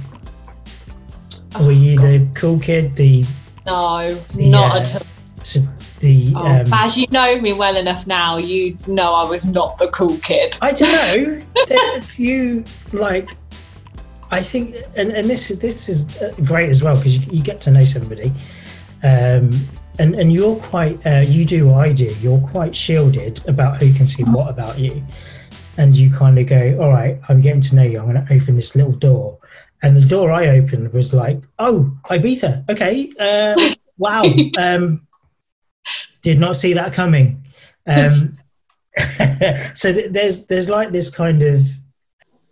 Oh, 1.54 1.64
were 1.64 1.72
you 1.72 1.96
God. 1.96 2.06
the 2.06 2.28
cool 2.34 2.60
kid? 2.60 2.94
The 2.96 3.24
no, 3.64 4.14
the, 4.14 4.50
not 4.50 4.76
uh, 4.76 4.80
at 4.80 4.94
all. 4.96 5.06
So 5.42 5.60
the 6.00 6.34
oh, 6.36 6.44
um, 6.44 6.70
as 6.70 6.98
you 6.98 7.06
know 7.10 7.40
me 7.40 7.54
well 7.54 7.78
enough 7.78 8.06
now, 8.06 8.36
you 8.36 8.76
know 8.86 9.14
I 9.14 9.24
was 9.24 9.50
not 9.50 9.78
the 9.78 9.88
cool 9.88 10.18
kid. 10.18 10.58
I 10.60 10.72
don't 10.72 10.92
know. 10.92 11.46
There's 11.66 11.94
a 11.94 12.02
few 12.02 12.62
like 12.92 13.30
I 14.30 14.42
think, 14.42 14.76
and, 14.96 15.12
and 15.12 15.28
this 15.28 15.48
this 15.48 15.88
is 15.88 16.20
uh, 16.20 16.34
great 16.44 16.68
as 16.68 16.82
well 16.82 16.96
because 16.96 17.16
you, 17.16 17.38
you, 17.38 17.42
get 17.42 17.60
to 17.62 17.70
know 17.70 17.84
somebody, 17.84 18.32
um, 19.02 19.50
and 19.98 20.14
and 20.14 20.32
you're 20.32 20.56
quite 20.56 21.04
uh, 21.06 21.24
you 21.26 21.44
do 21.44 21.68
what 21.68 21.88
I 21.88 21.92
do. 21.92 22.14
You're 22.20 22.40
quite 22.40 22.74
shielded 22.74 23.46
about 23.48 23.80
who 23.80 23.92
can 23.94 24.06
see 24.06 24.24
what 24.24 24.50
about 24.50 24.78
you, 24.78 25.04
and 25.78 25.96
you 25.96 26.10
kind 26.10 26.38
of 26.38 26.46
go, 26.46 26.76
all 26.80 26.90
right, 26.90 27.20
I'm 27.28 27.40
getting 27.40 27.60
to 27.62 27.76
know 27.76 27.82
you. 27.84 28.00
I'm 28.00 28.10
going 28.10 28.26
to 28.26 28.34
open 28.34 28.56
this 28.56 28.74
little 28.74 28.92
door, 28.92 29.38
and 29.82 29.96
the 29.96 30.04
door 30.04 30.32
I 30.32 30.48
opened 30.48 30.92
was 30.92 31.14
like, 31.14 31.40
oh, 31.58 31.96
Ibiza, 32.06 32.68
okay, 32.68 33.12
uh, 33.20 33.74
wow, 33.98 34.24
um, 34.58 35.06
did 36.22 36.40
not 36.40 36.56
see 36.56 36.72
that 36.72 36.92
coming. 36.92 37.44
Um, 37.86 38.38
so 39.74 39.92
th- 39.92 40.10
there's 40.10 40.46
there's 40.46 40.68
like 40.68 40.90
this 40.90 41.10
kind 41.10 41.42
of 41.42 41.62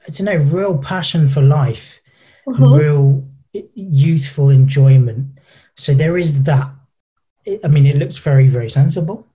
I 0.06 0.10
don't 0.10 0.26
know, 0.26 0.36
real 0.36 0.78
passion 0.78 1.28
for 1.28 1.40
life, 1.40 2.00
uh-huh. 2.46 2.76
real 2.76 3.28
youthful 3.74 4.50
enjoyment. 4.50 5.38
So 5.76 5.94
there 5.94 6.16
is 6.16 6.44
that. 6.44 6.70
I 7.62 7.68
mean, 7.68 7.86
it 7.86 7.96
looks 7.96 8.18
very, 8.18 8.48
very 8.48 8.70
sensible. 8.70 9.26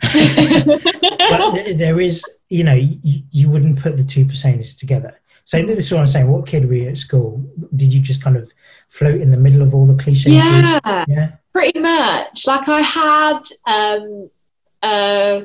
but 0.00 0.64
there 1.76 2.00
is, 2.00 2.24
you 2.48 2.64
know, 2.64 2.74
you, 2.74 3.22
you 3.30 3.48
wouldn't 3.48 3.80
put 3.80 3.96
the 3.96 4.04
two 4.04 4.24
personas 4.24 4.78
together. 4.78 5.18
So 5.44 5.62
this 5.62 5.86
is 5.86 5.92
what 5.92 6.00
I'm 6.00 6.06
saying. 6.08 6.28
What 6.28 6.46
kid 6.46 6.66
were 6.66 6.74
you 6.74 6.88
at 6.88 6.96
school? 6.96 7.44
Did 7.74 7.94
you 7.94 8.00
just 8.00 8.22
kind 8.22 8.36
of 8.36 8.52
float 8.88 9.20
in 9.20 9.30
the 9.30 9.36
middle 9.36 9.62
of 9.62 9.74
all 9.74 9.86
the 9.86 9.96
cliches? 9.96 10.26
Yeah, 10.26 11.04
yeah, 11.08 11.32
pretty 11.52 11.78
much. 11.78 12.46
Like 12.48 12.68
I 12.68 12.80
had 12.80 13.42
um, 13.66 14.30
uh, 14.82 15.40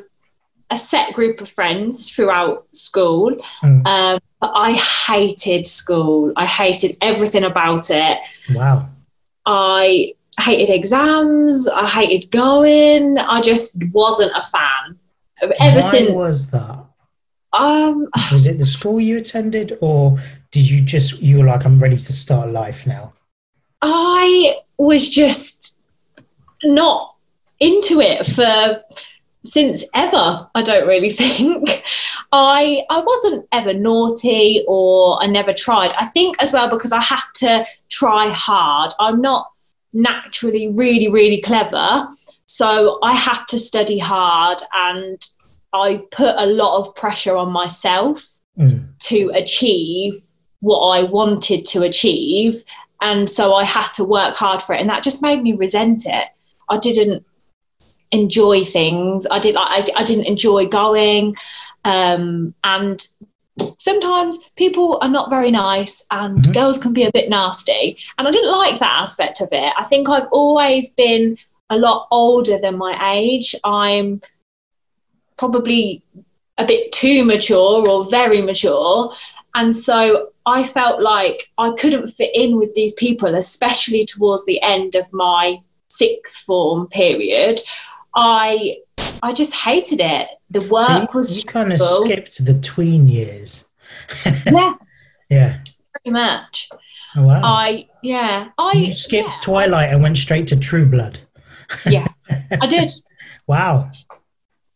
a 0.71 0.77
set 0.77 1.13
group 1.13 1.41
of 1.41 1.49
friends 1.49 2.09
throughout 2.09 2.65
school. 2.73 3.35
Mm. 3.61 3.85
Um, 3.85 4.19
but 4.39 4.51
I 4.55 4.71
hated 4.71 5.67
school. 5.67 6.33
I 6.35 6.45
hated 6.47 6.97
everything 7.01 7.43
about 7.43 7.91
it. 7.91 8.19
Wow. 8.53 8.89
I 9.45 10.15
hated 10.39 10.73
exams. 10.73 11.67
I 11.67 11.87
hated 11.87 12.31
going. 12.31 13.17
I 13.19 13.41
just 13.41 13.83
wasn't 13.91 14.31
a 14.35 14.41
fan. 14.41 14.99
Ever 15.41 15.75
Why 15.75 15.81
since 15.81 16.11
was 16.11 16.51
that? 16.51 16.85
Um, 17.53 18.07
was 18.31 18.47
it 18.47 18.57
the 18.57 18.65
school 18.65 19.01
you 19.01 19.17
attended, 19.17 19.77
or 19.81 20.17
did 20.51 20.69
you 20.69 20.81
just 20.81 21.21
you 21.21 21.39
were 21.39 21.45
like, 21.45 21.65
I'm 21.65 21.79
ready 21.79 21.97
to 21.97 22.13
start 22.13 22.51
life 22.51 22.87
now? 22.87 23.13
I 23.81 24.55
was 24.77 25.09
just 25.09 25.79
not 26.63 27.15
into 27.59 27.99
it 27.99 28.25
for 28.25 28.83
since 29.45 29.83
ever. 29.93 30.49
I 30.53 30.61
don't 30.61 30.87
really 30.87 31.09
think. 31.21 31.83
I 32.31 32.85
I 32.89 33.01
wasn't 33.01 33.47
ever 33.51 33.73
naughty 33.73 34.63
or 34.67 35.21
I 35.21 35.27
never 35.27 35.53
tried. 35.53 35.93
I 35.99 36.05
think 36.05 36.41
as 36.41 36.53
well 36.53 36.69
because 36.69 36.91
I 36.91 37.01
had 37.01 37.23
to 37.35 37.65
try 37.89 38.29
hard. 38.29 38.91
I'm 38.99 39.21
not 39.21 39.47
naturally 39.93 40.73
really 40.75 41.09
really 41.11 41.41
clever, 41.41 42.07
so 42.45 42.99
I 43.03 43.13
had 43.13 43.43
to 43.49 43.59
study 43.59 43.99
hard 43.99 44.59
and 44.73 45.21
I 45.73 46.03
put 46.11 46.35
a 46.37 46.45
lot 46.45 46.79
of 46.79 46.95
pressure 46.95 47.35
on 47.35 47.51
myself 47.51 48.39
mm. 48.57 48.87
to 48.99 49.31
achieve 49.33 50.13
what 50.59 50.79
I 50.79 51.03
wanted 51.03 51.65
to 51.65 51.81
achieve 51.83 52.63
and 53.01 53.29
so 53.29 53.55
I 53.55 53.63
had 53.63 53.87
to 53.93 54.03
work 54.03 54.35
hard 54.35 54.61
for 54.61 54.75
it 54.75 54.81
and 54.81 54.89
that 54.89 55.03
just 55.03 55.21
made 55.23 55.41
me 55.41 55.55
resent 55.57 56.03
it. 56.05 56.27
I 56.69 56.77
didn't 56.77 57.25
enjoy 58.11 58.63
things. 58.63 59.27
I 59.29 59.39
did 59.39 59.55
I, 59.57 59.85
I 59.95 60.03
didn't 60.03 60.25
enjoy 60.25 60.67
going. 60.67 61.35
Um, 61.83 62.53
and 62.63 63.05
sometimes 63.77 64.51
people 64.55 64.99
are 65.01 65.09
not 65.09 65.29
very 65.29 65.51
nice 65.51 66.05
and 66.11 66.39
mm-hmm. 66.39 66.51
girls 66.51 66.81
can 66.81 66.93
be 66.93 67.03
a 67.03 67.11
bit 67.11 67.29
nasty. 67.29 67.97
And 68.17 68.27
I 68.27 68.31
didn't 68.31 68.51
like 68.51 68.79
that 68.79 69.01
aspect 69.01 69.41
of 69.41 69.49
it. 69.51 69.73
I 69.77 69.83
think 69.83 70.09
I've 70.09 70.27
always 70.31 70.93
been 70.93 71.37
a 71.69 71.77
lot 71.77 72.07
older 72.11 72.57
than 72.59 72.77
my 72.77 73.13
age. 73.13 73.55
I'm 73.63 74.21
probably 75.37 76.03
a 76.57 76.65
bit 76.65 76.91
too 76.91 77.25
mature 77.25 77.87
or 77.87 78.09
very 78.09 78.41
mature. 78.41 79.13
And 79.55 79.73
so 79.73 80.29
I 80.45 80.63
felt 80.63 81.01
like 81.01 81.51
I 81.57 81.71
couldn't 81.71 82.07
fit 82.07 82.31
in 82.35 82.57
with 82.57 82.73
these 82.75 82.93
people, 82.95 83.35
especially 83.35 84.05
towards 84.05 84.45
the 84.45 84.61
end 84.61 84.95
of 84.95 85.11
my 85.13 85.61
sixth 85.89 86.43
form 86.43 86.87
period. 86.87 87.59
I 88.15 88.77
I 89.23 89.33
just 89.33 89.53
hated 89.53 89.99
it. 90.01 90.27
The 90.49 90.61
work 90.61 90.87
so 90.87 91.01
you, 91.01 91.07
was 91.13 91.45
you 91.45 91.51
kind 91.51 91.71
of 91.71 91.79
skipped 91.79 92.43
the 92.45 92.59
tween 92.59 93.07
years. 93.07 93.69
yeah. 94.45 94.73
Yeah. 95.29 95.61
Pretty 95.93 96.11
much. 96.11 96.69
Oh, 97.15 97.23
wow. 97.23 97.41
I 97.43 97.87
yeah. 98.01 98.49
I 98.57 98.71
you 98.73 98.93
skipped 98.93 99.29
yeah. 99.29 99.37
Twilight 99.41 99.93
and 99.93 100.01
went 100.01 100.17
straight 100.17 100.47
to 100.47 100.59
True 100.59 100.85
Blood. 100.85 101.19
yeah, 101.85 102.07
I 102.59 102.67
did. 102.67 102.89
wow. 103.47 103.91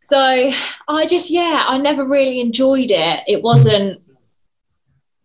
So 0.10 0.52
I 0.88 1.06
just 1.08 1.30
yeah, 1.30 1.66
I 1.68 1.78
never 1.78 2.06
really 2.06 2.40
enjoyed 2.40 2.92
it. 2.92 3.24
It 3.28 3.42
wasn't 3.42 4.02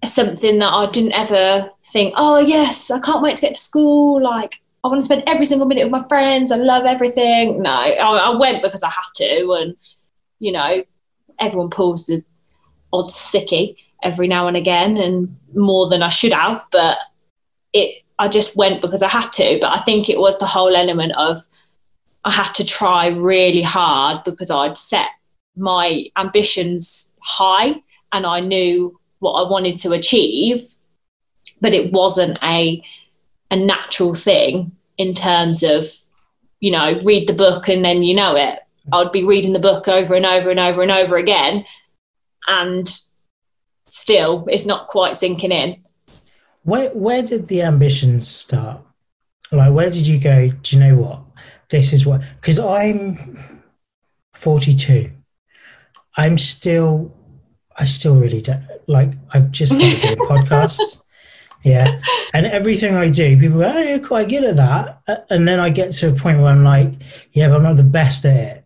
something 0.04 0.58
that 0.58 0.72
I 0.72 0.86
didn't 0.86 1.12
ever 1.12 1.70
think, 1.84 2.14
oh, 2.16 2.38
yes, 2.38 2.90
I 2.90 3.00
can't 3.00 3.22
wait 3.22 3.36
to 3.36 3.42
get 3.42 3.54
to 3.54 3.60
school. 3.60 4.22
Like, 4.22 4.60
I 4.82 4.88
want 4.88 5.00
to 5.00 5.04
spend 5.04 5.24
every 5.26 5.46
single 5.46 5.66
minute 5.66 5.84
with 5.84 5.92
my 5.92 6.08
friends. 6.08 6.50
I 6.50 6.56
love 6.56 6.84
everything. 6.86 7.62
No, 7.62 7.70
I, 7.70 7.92
I 7.98 8.36
went 8.36 8.62
because 8.62 8.82
I 8.82 8.90
had 8.90 9.08
to. 9.16 9.52
And, 9.52 9.76
you 10.38 10.52
know, 10.52 10.82
everyone 11.38 11.70
pulls 11.70 12.06
the 12.06 12.24
odd 12.92 13.06
sickie 13.06 13.76
every 14.02 14.26
now 14.26 14.48
and 14.48 14.56
again 14.56 14.96
and 14.96 15.36
more 15.54 15.88
than 15.88 16.02
I 16.02 16.08
should 16.08 16.32
have. 16.32 16.64
But 16.72 16.98
it, 17.72 18.02
I 18.18 18.28
just 18.28 18.56
went 18.56 18.80
because 18.80 19.02
I 19.02 19.08
had 19.08 19.30
to. 19.34 19.58
But 19.60 19.76
I 19.76 19.80
think 19.80 20.08
it 20.08 20.18
was 20.18 20.38
the 20.38 20.46
whole 20.46 20.74
element 20.74 21.12
of 21.16 21.38
I 22.24 22.32
had 22.32 22.52
to 22.54 22.64
try 22.64 23.08
really 23.08 23.62
hard 23.62 24.24
because 24.24 24.50
I'd 24.50 24.76
set 24.76 25.08
my 25.56 26.06
ambitions 26.16 27.14
high 27.22 27.82
and 28.12 28.26
I 28.26 28.40
knew 28.40 28.98
what 29.18 29.32
I 29.32 29.48
wanted 29.48 29.76
to 29.78 29.92
achieve, 29.92 30.74
but 31.60 31.74
it 31.74 31.92
wasn't 31.92 32.38
a 32.42 32.82
a 33.50 33.56
natural 33.56 34.14
thing 34.14 34.72
in 34.96 35.14
terms 35.14 35.62
of, 35.62 35.86
you 36.60 36.70
know, 36.70 37.00
read 37.04 37.28
the 37.28 37.34
book 37.34 37.68
and 37.68 37.84
then 37.84 38.02
you 38.02 38.14
know 38.14 38.36
it. 38.36 38.60
I'd 38.92 39.12
be 39.12 39.24
reading 39.24 39.52
the 39.52 39.58
book 39.58 39.88
over 39.88 40.14
and 40.14 40.26
over 40.26 40.50
and 40.50 40.60
over 40.60 40.82
and 40.82 40.90
over 40.90 41.16
again, 41.16 41.64
and 42.48 42.88
still 43.88 44.46
it's 44.48 44.66
not 44.66 44.88
quite 44.88 45.16
sinking 45.16 45.52
in. 45.52 45.82
Where 46.62 46.90
where 46.90 47.22
did 47.22 47.48
the 47.48 47.62
ambitions 47.62 48.26
start? 48.26 48.82
Like 49.52 49.72
where 49.72 49.90
did 49.90 50.06
you 50.06 50.18
go, 50.18 50.48
do 50.48 50.76
you 50.76 50.82
know 50.82 50.96
what? 50.96 51.22
This 51.68 51.92
is 51.92 52.04
what 52.04 52.22
because 52.40 52.58
I'm 52.58 53.16
42. 54.34 55.12
I'm 56.16 56.38
still 56.38 57.14
I 57.76 57.84
still 57.84 58.16
really 58.16 58.42
don't 58.42 58.64
like. 58.86 59.10
I've 59.32 59.50
just 59.50 59.74
started 59.74 60.16
doing 60.16 60.28
podcasts. 60.46 61.02
Yeah, 61.62 62.00
and 62.32 62.46
everything 62.46 62.94
I 62.94 63.08
do, 63.08 63.38
people 63.38 63.58
go, 63.58 63.72
"Oh, 63.74 63.82
you're 63.82 63.98
quite 63.98 64.28
good 64.28 64.44
at 64.44 64.56
that," 64.56 65.02
and 65.28 65.46
then 65.46 65.60
I 65.60 65.70
get 65.70 65.92
to 65.92 66.08
a 66.08 66.14
point 66.14 66.38
where 66.38 66.48
I'm 66.48 66.64
like, 66.64 66.92
"Yeah, 67.32 67.48
but 67.48 67.56
I'm 67.56 67.62
not 67.62 67.76
the 67.76 67.82
best 67.82 68.24
at 68.24 68.36
it." 68.36 68.64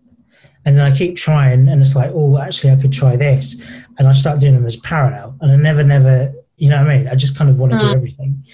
And 0.65 0.79
then 0.79 0.91
I 0.91 0.97
keep 0.97 1.17
trying, 1.17 1.69
and 1.69 1.83
it's 1.83 1.97
like, 1.97 2.13
"Oh, 2.15 2.39
actually, 2.39 2.73
I 2.73 2.77
could 2.77 2.93
try 2.93 3.17
this," 3.17 3.61
and 3.99 4.07
I 4.07 4.13
start 4.13 4.41
doing 4.41 4.55
them 4.55 4.67
as 4.67 4.77
parallel, 4.77 5.37
and 5.41 5.51
I 5.51 5.57
never, 5.57 5.83
never, 5.83 6.33
you 6.57 6.69
know 6.71 6.81
what 6.83 6.91
I 6.91 6.99
mean? 6.99 7.09
I 7.09 7.15
just 7.17 7.37
kind 7.37 7.51
of 7.51 7.59
want 7.59 7.73
to 7.73 7.79
mm. 7.79 7.81
do 7.81 7.97
everything. 7.97 8.45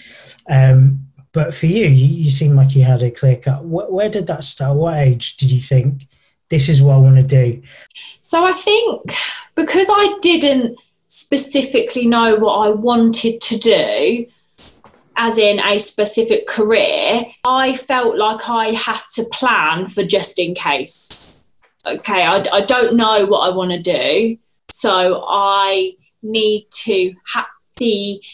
Um, 0.48 1.06
but 1.32 1.54
for 1.54 1.66
you, 1.66 1.86
you, 1.86 2.24
you 2.24 2.30
seem 2.30 2.56
like 2.56 2.74
you 2.74 2.82
had 2.82 3.02
a 3.02 3.10
clear 3.10 3.36
cut. 3.36 3.64
Where, 3.64 3.86
where 3.90 4.08
did 4.08 4.26
that 4.26 4.44
start? 4.44 4.76
What 4.76 4.96
age 4.96 5.36
did 5.36 5.50
you 5.50 5.60
think 5.60 6.08
this 6.48 6.68
is 6.68 6.82
what 6.82 6.94
I 6.94 6.98
want 6.98 7.16
to 7.16 7.22
do? 7.22 7.62
So 8.22 8.44
I 8.44 8.52
think 8.52 9.12
because 9.54 9.88
I 9.90 10.18
didn't 10.20 10.78
specifically 11.10 12.06
know 12.06 12.36
what 12.36 12.66
I 12.66 12.70
wanted 12.70 13.40
to 13.42 13.58
do, 13.58 14.26
as 15.16 15.36
in 15.36 15.58
a 15.58 15.78
specific 15.78 16.46
career, 16.46 17.26
I 17.44 17.74
felt 17.74 18.16
like 18.16 18.48
I 18.48 18.68
had 18.68 19.00
to 19.14 19.24
plan 19.30 19.88
for 19.88 20.04
just 20.04 20.38
in 20.38 20.54
case. 20.54 21.36
Okay, 21.86 22.24
I, 22.24 22.44
I 22.52 22.60
don't 22.60 22.96
know 22.96 23.26
what 23.26 23.40
I 23.40 23.54
want 23.54 23.72
to 23.72 23.80
do, 23.80 24.38
so 24.70 25.24
I 25.26 25.92
need 26.22 26.68
to 26.70 27.14
ha- 27.26 27.50
be 27.76 28.24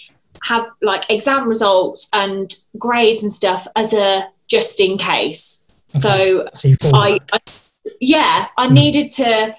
have 0.45 0.67
like 0.83 1.11
exam 1.11 1.49
results 1.49 2.09
and 2.13 2.55
grades 2.79 3.23
and 3.23 3.33
stuff 3.33 3.67
as 3.75 3.93
a 3.93 4.29
just 4.49 4.81
in 4.81 4.99
case. 4.99 5.67
Okay. 5.91 5.99
So, 5.99 6.49
so 6.55 6.77
I, 6.95 7.19
I, 7.33 7.39
yeah, 8.01 8.47
I 8.57 8.69
mm. 8.69 8.73
needed 8.73 9.11
to 9.13 9.57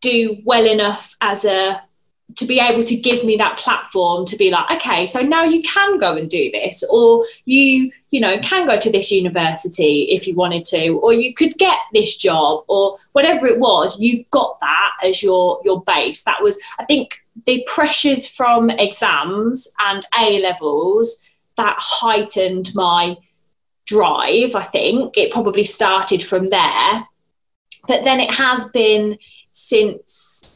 do 0.00 0.38
well 0.44 0.66
enough 0.66 1.16
as 1.20 1.44
a 1.44 1.82
to 2.36 2.46
be 2.46 2.58
able 2.58 2.82
to 2.82 2.96
give 2.96 3.24
me 3.24 3.36
that 3.36 3.58
platform 3.58 4.24
to 4.24 4.36
be 4.36 4.50
like 4.50 4.70
okay 4.70 5.06
so 5.06 5.20
now 5.20 5.44
you 5.44 5.62
can 5.62 5.98
go 5.98 6.16
and 6.16 6.28
do 6.30 6.50
this 6.52 6.82
or 6.90 7.24
you 7.44 7.92
you 8.10 8.20
know 8.20 8.38
can 8.38 8.66
go 8.66 8.78
to 8.78 8.90
this 8.90 9.12
university 9.12 10.02
if 10.10 10.26
you 10.26 10.34
wanted 10.34 10.64
to 10.64 10.88
or 11.00 11.12
you 11.12 11.34
could 11.34 11.54
get 11.58 11.78
this 11.92 12.16
job 12.16 12.64
or 12.66 12.96
whatever 13.12 13.46
it 13.46 13.58
was 13.58 14.00
you've 14.00 14.28
got 14.30 14.58
that 14.60 14.92
as 15.04 15.22
your 15.22 15.60
your 15.64 15.82
base. 15.82 16.24
That 16.24 16.42
was 16.42 16.60
i 16.78 16.84
think 16.84 17.24
the 17.46 17.66
pressures 17.72 18.26
from 18.26 18.70
exams 18.70 19.72
and 19.80 20.02
a 20.18 20.40
levels 20.40 21.30
that 21.56 21.76
heightened 21.78 22.70
my 22.74 23.16
drive 23.86 24.54
i 24.54 24.62
think. 24.62 25.16
It 25.16 25.32
probably 25.32 25.64
started 25.64 26.22
from 26.22 26.46
there. 26.46 27.06
But 27.86 28.02
then 28.02 28.18
it 28.18 28.30
has 28.30 28.70
been 28.70 29.18
since 29.52 30.53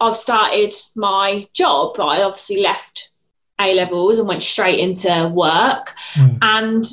I've 0.00 0.16
started 0.16 0.74
my 0.94 1.48
job. 1.52 1.98
I 1.98 2.22
obviously 2.22 2.62
left 2.62 3.10
A 3.60 3.74
levels 3.74 4.18
and 4.18 4.28
went 4.28 4.42
straight 4.42 4.78
into 4.78 5.30
work. 5.34 5.92
Mm. 6.14 6.38
And 6.42 6.84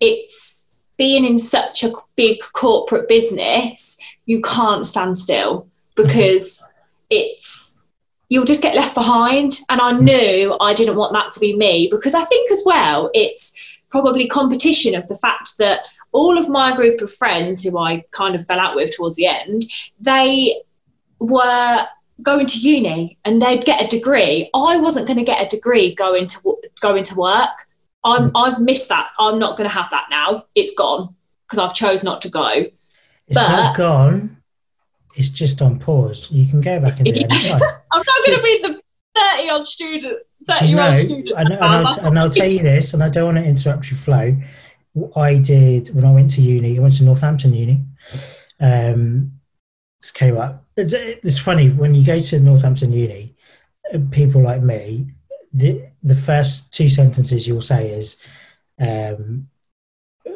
it's 0.00 0.72
being 0.98 1.24
in 1.24 1.38
such 1.38 1.82
a 1.82 1.92
big 2.16 2.40
corporate 2.52 3.08
business, 3.08 3.98
you 4.26 4.40
can't 4.40 4.86
stand 4.86 5.16
still 5.16 5.68
because 5.96 6.60
mm. 6.60 6.72
it's 7.10 7.78
you'll 8.28 8.46
just 8.46 8.62
get 8.62 8.74
left 8.74 8.94
behind. 8.94 9.58
And 9.68 9.78
I 9.78 9.92
hmm. 9.92 10.04
knew 10.06 10.56
I 10.58 10.72
didn't 10.72 10.96
want 10.96 11.12
that 11.12 11.32
to 11.32 11.40
be 11.40 11.54
me 11.54 11.88
because 11.90 12.14
I 12.14 12.24
think 12.24 12.50
as 12.50 12.62
well 12.64 13.10
it's 13.12 13.78
probably 13.90 14.26
competition 14.26 14.94
of 14.94 15.06
the 15.08 15.16
fact 15.16 15.58
that 15.58 15.80
all 16.12 16.38
of 16.38 16.48
my 16.48 16.74
group 16.74 17.02
of 17.02 17.12
friends 17.12 17.62
who 17.62 17.78
I 17.78 18.04
kind 18.10 18.34
of 18.34 18.46
fell 18.46 18.58
out 18.58 18.74
with 18.74 18.96
towards 18.96 19.16
the 19.16 19.26
end, 19.26 19.64
they 20.00 20.62
were 21.18 21.86
going 22.22 22.46
to 22.46 22.58
uni 22.58 23.18
and 23.24 23.42
they'd 23.42 23.64
get 23.64 23.82
a 23.82 23.86
degree. 23.86 24.50
I 24.54 24.78
wasn't 24.78 25.06
going 25.06 25.18
to 25.18 25.24
get 25.24 25.44
a 25.44 25.48
degree 25.48 25.94
going 25.94 26.26
to 26.28 26.56
going 26.80 27.04
to 27.04 27.16
work. 27.16 27.66
I'm 28.04 28.30
mm. 28.30 28.32
I've 28.34 28.60
missed 28.60 28.88
that. 28.88 29.10
I'm 29.18 29.38
not 29.38 29.56
going 29.56 29.68
to 29.68 29.74
have 29.74 29.90
that 29.90 30.06
now. 30.10 30.44
It's 30.54 30.74
gone 30.74 31.14
because 31.46 31.58
I've 31.58 31.74
chose 31.74 32.02
not 32.02 32.20
to 32.22 32.30
go. 32.30 32.48
It's 33.28 33.40
but, 33.40 33.48
not 33.48 33.76
gone. 33.76 34.36
It's 35.14 35.28
just 35.28 35.60
on 35.60 35.78
pause. 35.78 36.30
You 36.30 36.48
can 36.48 36.60
go 36.60 36.80
back 36.80 36.98
and 36.98 37.04
do 37.04 37.12
it 37.14 37.26
I'm 37.92 38.02
not 38.06 38.26
going 38.26 38.38
to 38.38 38.42
be 38.42 38.60
the 38.62 38.82
30 39.36 39.50
odd 39.50 39.66
student, 39.66 40.18
30 40.48 40.66
year 40.66 40.80
old 40.80 40.96
student. 40.96 41.34
And, 41.36 41.52
and, 41.52 41.62
I'll, 41.62 42.06
and 42.06 42.18
I'll 42.18 42.30
tell 42.30 42.48
you 42.48 42.62
this, 42.62 42.94
and 42.94 43.02
I 43.02 43.10
don't 43.10 43.34
want 43.34 43.36
to 43.36 43.44
interrupt 43.44 43.90
your 43.90 43.98
flow. 43.98 44.36
I 45.16 45.38
did 45.38 45.94
when 45.94 46.04
I 46.04 46.12
went 46.12 46.30
to 46.34 46.40
uni. 46.40 46.78
I 46.78 46.80
went 46.80 46.94
to 46.94 47.04
Northampton 47.04 47.54
Uni. 47.54 47.84
Um, 48.60 49.32
came 50.10 50.36
up. 50.36 50.64
It's, 50.76 50.94
it's 50.94 51.38
funny 51.38 51.70
when 51.70 51.94
you 51.94 52.04
go 52.04 52.18
to 52.18 52.40
Northampton 52.40 52.92
Uni, 52.92 53.34
people 54.10 54.42
like 54.42 54.62
me, 54.62 55.06
the 55.52 55.86
the 56.02 56.14
first 56.14 56.72
two 56.74 56.88
sentences 56.88 57.46
you'll 57.46 57.62
say 57.62 57.90
is, 57.90 58.18
um, 58.80 59.48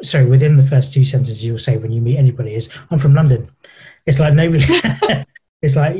sorry, 0.01 0.25
within 0.25 0.57
the 0.57 0.63
first 0.63 0.93
two 0.93 1.03
sentences 1.03 1.43
you'll 1.43 1.57
say 1.57 1.77
when 1.77 1.91
you 1.91 2.01
meet 2.01 2.17
anybody 2.17 2.53
is, 2.53 2.71
"I'm 2.91 2.99
from 2.99 3.15
London." 3.15 3.49
It's 4.05 4.19
like 4.19 4.33
nobody. 4.33 4.63
it's 5.61 5.75
like 5.75 5.95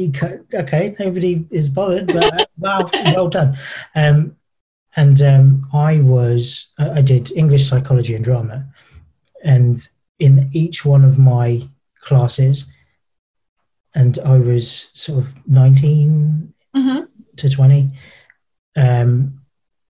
okay, 0.54 0.96
nobody 1.00 1.46
is 1.50 1.70
bothered, 1.70 2.08
but 2.08 2.42
uh, 2.42 2.46
wow, 2.58 2.90
well 2.94 3.30
done. 3.30 3.58
Um, 3.96 4.38
and 4.96 5.22
um, 5.22 5.68
I 5.74 6.00
was 6.00 6.74
I 6.78 7.02
did 7.02 7.32
English, 7.32 7.68
psychology, 7.68 8.16
and 8.16 8.24
drama, 8.24 8.66
and 9.44 9.78
in 10.20 10.50
each 10.54 10.86
one 10.86 11.04
of 11.04 11.20
my 11.20 11.68
classes, 12.02 12.72
and 13.98 14.20
I 14.20 14.38
was 14.38 14.92
sort 14.94 15.18
of 15.18 15.34
19 15.48 16.54
mm-hmm. 16.76 17.00
to 17.36 17.50
20. 17.50 17.90
Um, 18.76 19.42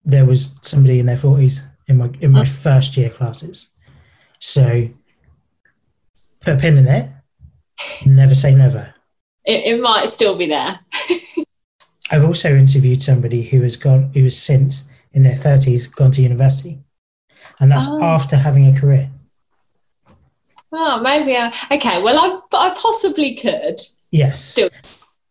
there 0.06 0.26
was 0.26 0.58
somebody 0.62 1.00
in 1.00 1.08
their 1.08 1.18
40s 1.18 1.68
in 1.88 1.98
my 1.98 2.10
in 2.22 2.32
my 2.32 2.44
mm-hmm. 2.44 2.54
first 2.54 2.96
year 2.96 3.10
classes. 3.10 3.68
So 4.40 4.88
put 6.40 6.54
a 6.54 6.58
pin 6.58 6.78
in 6.78 6.88
it. 6.88 7.10
Never 8.06 8.34
say 8.34 8.56
never. 8.56 8.94
It, 9.44 9.76
it 9.76 9.82
might 9.82 10.10
still 10.10 10.38
be 10.38 10.48
there. 10.48 10.80
I've 12.12 12.24
also 12.24 12.56
interviewed 12.56 13.02
somebody 13.02 13.44
who 13.44 13.62
has 13.64 13.76
gone, 13.76 14.12
who 14.14 14.24
has 14.24 14.42
since 14.42 14.90
in 15.12 15.24
their 15.24 15.36
30s 15.36 15.94
gone 15.94 16.12
to 16.12 16.22
university, 16.22 16.80
and 17.60 17.70
that's 17.70 17.88
oh. 17.90 18.02
after 18.02 18.38
having 18.38 18.74
a 18.74 18.80
career. 18.80 19.12
Oh, 20.72 21.02
maybe 21.02 21.36
I, 21.36 21.54
okay. 21.72 22.02
Well, 22.02 22.18
I, 22.54 22.70
I 22.70 22.74
possibly 22.74 23.36
could. 23.36 23.82
Yes. 24.12 24.44
Still, 24.44 24.70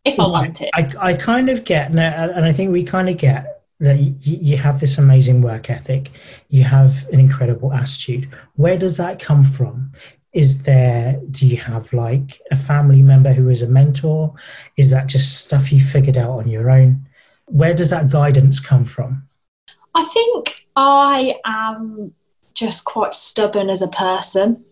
if 0.05 0.21
I 0.21 0.27
want 0.27 0.57
to. 0.57 0.71
I, 0.75 0.93
I 0.99 1.15
kind 1.15 1.49
of 1.49 1.65
get, 1.65 1.91
uh, 1.95 2.33
and 2.35 2.45
I 2.45 2.53
think 2.53 2.73
we 2.73 2.85
kind 2.85 3.09
of 3.09 3.17
get 3.17 3.63
that 3.81 3.99
you, 3.99 4.17
you 4.23 4.57
have 4.57 4.81
this 4.81 4.99
amazing 4.99 5.43
work 5.43 5.69
ethic, 5.69 6.11
you 6.49 6.65
have 6.65 7.07
an 7.13 7.21
incredible 7.21 7.73
attitude. 7.73 8.29
Where 8.55 8.79
does 8.79 8.97
that 8.97 9.21
come 9.21 9.45
from? 9.45 9.93
Is 10.33 10.63
there, 10.63 11.21
do 11.31 11.47
you 11.47 11.57
have 11.59 11.93
like 11.93 12.41
a 12.51 12.57
family 12.57 13.03
member 13.03 13.33
who 13.33 13.49
is 13.49 13.63
a 13.63 13.69
mentor? 13.69 14.35
Is 14.77 14.91
that 14.91 15.07
just 15.07 15.45
stuff 15.45 15.73
you 15.73 15.81
figured 15.81 16.17
out 16.17 16.31
on 16.31 16.49
your 16.49 16.71
own? 16.71 17.07
Where 17.47 17.75
does 17.75 17.91
that 17.91 18.11
guidance 18.11 18.61
come 18.61 18.85
from? 18.85 19.29
I 19.95 20.05
think 20.05 20.67
I 20.75 21.37
am 21.45 22.13
just 22.55 22.85
quite 22.85 23.15
stubborn 23.15 23.71
as 23.71 23.83
a 23.83 23.89
person 23.89 24.65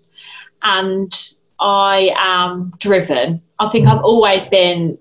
and 0.62 1.12
I 1.58 2.14
am 2.16 2.72
driven. 2.78 3.42
I 3.64 3.68
think 3.68 3.86
I've 3.86 4.02
always 4.02 4.48
been 4.48 4.98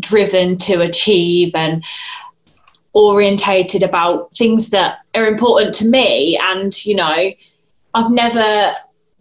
driven 0.00 0.56
to 0.58 0.80
achieve 0.80 1.54
and 1.54 1.84
orientated 2.92 3.82
about 3.82 4.34
things 4.34 4.70
that 4.70 4.98
are 5.14 5.26
important 5.26 5.74
to 5.74 5.88
me. 5.88 6.38
And 6.40 6.72
you 6.84 6.96
know 6.96 7.30
i've 7.96 8.10
never 8.10 8.74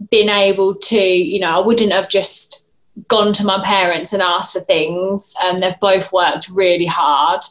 been 0.10 0.30
able 0.30 0.74
to 0.74 1.00
you 1.00 1.40
know 1.40 1.62
i 1.62 1.64
wouldn't 1.64 1.92
have 1.92 2.10
just 2.10 2.64
gone 3.08 3.34
to 3.34 3.46
my 3.46 3.64
parents 3.64 4.14
and 4.14 4.22
asked 4.22 4.54
for 4.54 4.60
things. 4.60 5.36
And 5.44 5.56
um, 5.56 5.62
they've 5.62 5.80
both 5.80 6.14
worked 6.14 6.50
really 6.50 6.86
hard 6.86 7.42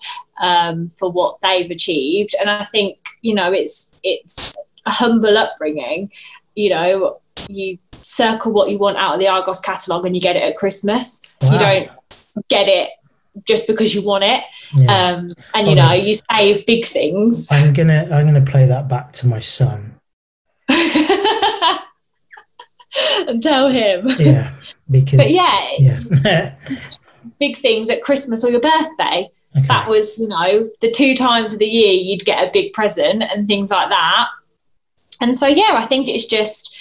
um, 0.40 0.88
for 0.88 1.10
what 1.10 1.40
they've 1.40 1.70
achieved. 1.70 2.34
And 2.40 2.50
i 2.50 2.64
think 2.64 2.98
you 3.22 3.34
know 3.34 3.52
it's 3.52 4.00
it's 4.02 4.56
a 4.86 4.90
humble 4.90 5.36
upbringing. 5.36 6.10
You 6.54 6.70
know 6.70 7.20
you 7.48 7.78
circle 8.04 8.52
what 8.52 8.70
you 8.70 8.78
want 8.78 8.96
out 8.96 9.14
of 9.14 9.20
the 9.20 9.28
argos 9.28 9.60
catalogue 9.60 10.04
and 10.06 10.14
you 10.14 10.20
get 10.20 10.36
it 10.36 10.42
at 10.42 10.56
christmas 10.56 11.22
wow. 11.40 11.52
you 11.52 11.58
don't 11.58 11.90
get 12.48 12.68
it 12.68 12.90
just 13.46 13.66
because 13.66 13.94
you 13.94 14.04
want 14.04 14.24
it. 14.24 14.42
Yeah. 14.74 14.92
Um, 14.92 15.32
and 15.54 15.68
you 15.68 15.74
know, 15.74 15.92
you 15.92 16.14
save 16.14 16.66
big 16.66 16.84
things. 16.84 17.48
I'm 17.50 17.72
gonna 17.72 18.08
I'm 18.12 18.26
gonna 18.26 18.44
play 18.44 18.66
that 18.66 18.88
back 18.88 19.12
to 19.12 19.26
my 19.26 19.38
son. 19.38 19.94
and 23.28 23.42
tell 23.42 23.68
him. 23.68 24.08
Yeah. 24.18 24.52
Because 24.90 25.18
But 25.18 25.30
yeah, 25.30 25.68
yeah. 25.78 26.54
big 27.38 27.56
things 27.56 27.88
at 27.90 28.02
Christmas 28.02 28.44
or 28.44 28.50
your 28.50 28.60
birthday. 28.60 29.30
Okay. 29.56 29.66
That 29.66 29.88
was, 29.88 30.18
you 30.18 30.28
know, 30.28 30.70
the 30.80 30.90
two 30.90 31.14
times 31.14 31.52
of 31.52 31.58
the 31.58 31.66
year 31.66 31.92
you'd 31.92 32.24
get 32.24 32.46
a 32.46 32.50
big 32.50 32.72
present 32.72 33.22
and 33.22 33.46
things 33.46 33.70
like 33.70 33.90
that. 33.90 34.28
And 35.20 35.36
so 35.36 35.46
yeah, 35.46 35.72
I 35.74 35.84
think 35.84 36.08
it's 36.08 36.26
just 36.26 36.71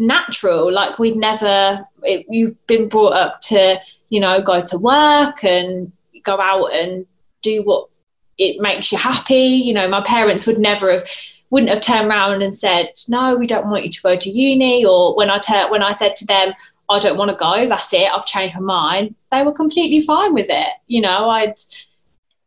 natural. 0.00 0.72
Like 0.72 0.98
we'd 0.98 1.16
never 1.16 1.86
it, 2.02 2.26
you've 2.28 2.66
been 2.66 2.88
brought 2.88 3.12
up 3.12 3.40
to 3.42 3.80
you 4.10 4.20
know, 4.20 4.42
go 4.42 4.60
to 4.60 4.78
work 4.78 5.42
and 5.42 5.90
go 6.24 6.38
out 6.38 6.66
and 6.74 7.06
do 7.40 7.62
what 7.62 7.88
it 8.36 8.60
makes 8.60 8.92
you 8.92 8.98
happy. 8.98 9.34
You 9.34 9.72
know, 9.72 9.88
my 9.88 10.02
parents 10.02 10.46
would 10.46 10.58
never 10.58 10.92
have 10.92 11.08
wouldn't 11.48 11.70
have 11.70 11.80
turned 11.80 12.08
around 12.08 12.42
and 12.42 12.54
said, 12.54 12.90
"No, 13.08 13.36
we 13.36 13.46
don't 13.46 13.70
want 13.70 13.84
you 13.84 13.90
to 13.90 14.02
go 14.02 14.16
to 14.16 14.30
uni." 14.30 14.84
Or 14.84 15.16
when 15.16 15.30
I 15.30 15.38
ter- 15.38 15.70
when 15.70 15.82
I 15.82 15.92
said 15.92 16.14
to 16.16 16.26
them, 16.26 16.52
"I 16.88 16.98
don't 16.98 17.16
want 17.16 17.30
to 17.30 17.36
go. 17.36 17.66
That's 17.66 17.92
it. 17.92 18.10
I've 18.12 18.26
changed 18.26 18.56
my 18.56 18.60
mind." 18.60 19.14
They 19.30 19.42
were 19.42 19.52
completely 19.52 20.00
fine 20.00 20.34
with 20.34 20.46
it. 20.48 20.72
You 20.86 21.00
know, 21.00 21.30
I'd 21.30 21.54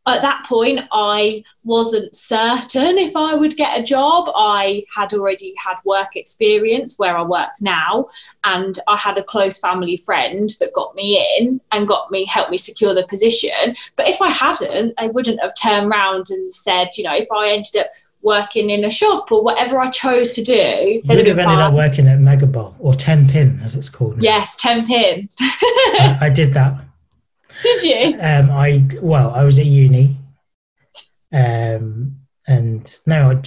at 0.05 0.21
that 0.21 0.45
point, 0.45 0.81
I 0.91 1.43
wasn't 1.63 2.13
certain 2.13 2.97
if 2.97 3.15
I 3.15 3.35
would 3.35 3.55
get 3.55 3.79
a 3.79 3.83
job. 3.83 4.29
I 4.35 4.83
had 4.93 5.13
already 5.13 5.53
had 5.57 5.77
work 5.85 6.15
experience 6.15 6.99
where 6.99 7.17
I 7.17 7.23
work 7.23 7.51
now, 7.61 8.07
and 8.43 8.77
I 8.87 8.97
had 8.97 9.17
a 9.17 9.23
close 9.23 9.59
family 9.59 9.97
friend 9.97 10.49
that 10.59 10.73
got 10.73 10.93
me 10.95 11.25
in 11.37 11.61
and 11.71 11.87
got 11.87 12.11
me, 12.11 12.25
helped 12.25 12.51
me 12.51 12.57
secure 12.57 12.93
the 12.93 13.07
position. 13.07 13.75
But 13.95 14.09
if 14.09 14.21
I 14.21 14.29
hadn't, 14.29 14.93
I 14.97 15.07
wouldn't 15.07 15.41
have 15.41 15.53
turned 15.61 15.91
around 15.91 16.27
and 16.29 16.53
said, 16.53 16.89
you 16.97 17.05
know, 17.05 17.15
if 17.15 17.31
I 17.31 17.51
ended 17.51 17.77
up 17.77 17.87
working 18.21 18.69
in 18.69 18.83
a 18.83 18.89
shop 18.89 19.31
or 19.31 19.43
whatever 19.43 19.79
I 19.79 19.89
chose 19.89 20.31
to 20.31 20.43
do, 20.43 20.51
you 20.53 21.01
would 21.05 21.27
have 21.27 21.39
ended 21.39 21.59
up 21.59 21.73
working 21.73 22.07
at 22.07 22.19
Megabowl 22.19 22.73
or 22.79 22.93
Ten 22.93 23.27
Pin, 23.27 23.59
as 23.63 23.75
it's 23.75 23.89
called. 23.89 24.17
Now. 24.17 24.23
Yes, 24.23 24.55
Tenpin. 24.55 25.29
I, 25.39 26.17
I 26.21 26.29
did 26.29 26.53
that. 26.53 26.83
Did 27.63 27.83
you? 27.83 28.19
Um, 28.19 28.51
I 28.51 28.85
well, 29.01 29.31
I 29.31 29.43
was 29.45 29.57
at 29.57 29.65
uni, 29.65 30.17
um, 31.31 32.17
and 32.45 32.99
no, 33.07 33.31
I, 33.31 33.41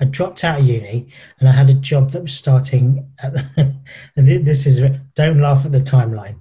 I 0.00 0.04
dropped 0.04 0.42
out 0.42 0.58
of 0.58 0.66
uni, 0.66 1.12
and 1.38 1.48
I 1.48 1.52
had 1.52 1.70
a 1.70 1.74
job 1.74 2.10
that 2.10 2.22
was 2.22 2.34
starting. 2.34 3.08
At, 3.22 3.34
and 4.16 4.46
this 4.46 4.66
is 4.66 4.80
don't 5.14 5.40
laugh 5.40 5.64
at 5.64 5.70
the 5.70 5.78
timeline. 5.78 6.40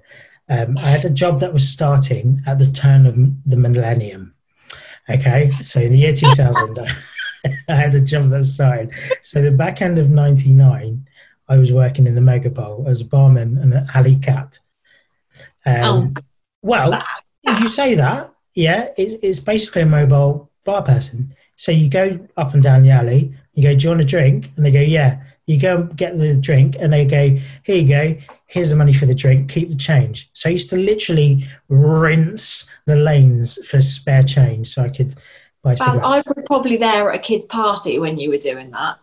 Um, 0.49 0.79
I 0.79 0.89
had 0.89 1.05
a 1.05 1.11
job 1.11 1.39
that 1.41 1.53
was 1.53 1.69
starting 1.69 2.41
at 2.47 2.57
the 2.57 2.71
turn 2.71 3.05
of 3.05 3.15
the 3.45 3.55
millennium. 3.55 4.33
Okay, 5.07 5.51
so 5.51 5.79
in 5.79 5.91
the 5.91 5.99
year 5.99 6.13
2000, 6.13 6.79
I 7.69 7.75
had 7.75 7.93
a 7.93 8.01
job 8.01 8.29
that 8.29 8.37
was 8.37 8.55
starting. 8.55 8.91
So 9.21 9.43
the 9.43 9.51
back 9.51 9.83
end 9.83 9.99
of 9.99 10.09
'99, 10.09 11.07
I 11.47 11.57
was 11.59 11.71
working 11.71 12.07
in 12.07 12.15
the 12.15 12.21
Megabowl 12.21 12.87
as 12.87 13.01
a 13.01 13.05
barman 13.05 13.59
and 13.59 13.75
an 13.75 13.87
alley 13.93 14.15
cat. 14.15 14.57
Um, 15.67 15.83
oh 16.17 16.21
well, 16.61 16.93
if 17.43 17.59
you 17.59 17.67
say 17.67 17.95
that, 17.95 18.33
yeah, 18.53 18.89
it's, 18.97 19.13
it's 19.15 19.39
basically 19.39 19.83
a 19.83 19.85
mobile 19.85 20.51
bar 20.65 20.83
person. 20.83 21.35
So 21.55 21.71
you 21.71 21.89
go 21.89 22.27
up 22.37 22.53
and 22.53 22.63
down 22.63 22.83
the 22.83 22.91
alley, 22.91 23.33
you 23.53 23.63
go, 23.63 23.75
Do 23.75 23.83
you 23.83 23.89
want 23.89 24.01
a 24.01 24.05
drink? 24.05 24.51
And 24.55 24.65
they 24.65 24.71
go, 24.71 24.79
Yeah. 24.81 25.21
You 25.45 25.59
go 25.59 25.83
get 25.83 26.15
the 26.15 26.39
drink, 26.39 26.75
and 26.79 26.93
they 26.93 27.05
go, 27.05 27.39
Here 27.63 27.77
you 27.77 27.87
go, 27.87 28.21
here's 28.49 28.71
the 28.71 28.75
money 28.75 28.93
for 28.93 29.05
the 29.05 29.15
drink, 29.15 29.49
keep 29.49 29.69
the 29.69 29.75
change. 29.75 30.29
So 30.33 30.49
I 30.49 30.53
used 30.53 30.69
to 30.71 30.75
literally 30.75 31.47
rinse 31.69 32.69
the 32.85 32.95
lanes 32.95 33.63
for 33.67 33.79
spare 33.79 34.23
change 34.23 34.69
so 34.69 34.83
I 34.83 34.89
could 34.89 35.15
buy 35.63 35.75
Baz, 35.75 35.99
I 35.99 36.17
was 36.17 36.45
probably 36.47 36.77
there 36.77 37.11
at 37.11 37.15
a 37.15 37.19
kid's 37.19 37.45
party 37.45 37.99
when 37.99 38.19
you 38.19 38.29
were 38.29 38.37
doing 38.37 38.71
that. 38.71 38.99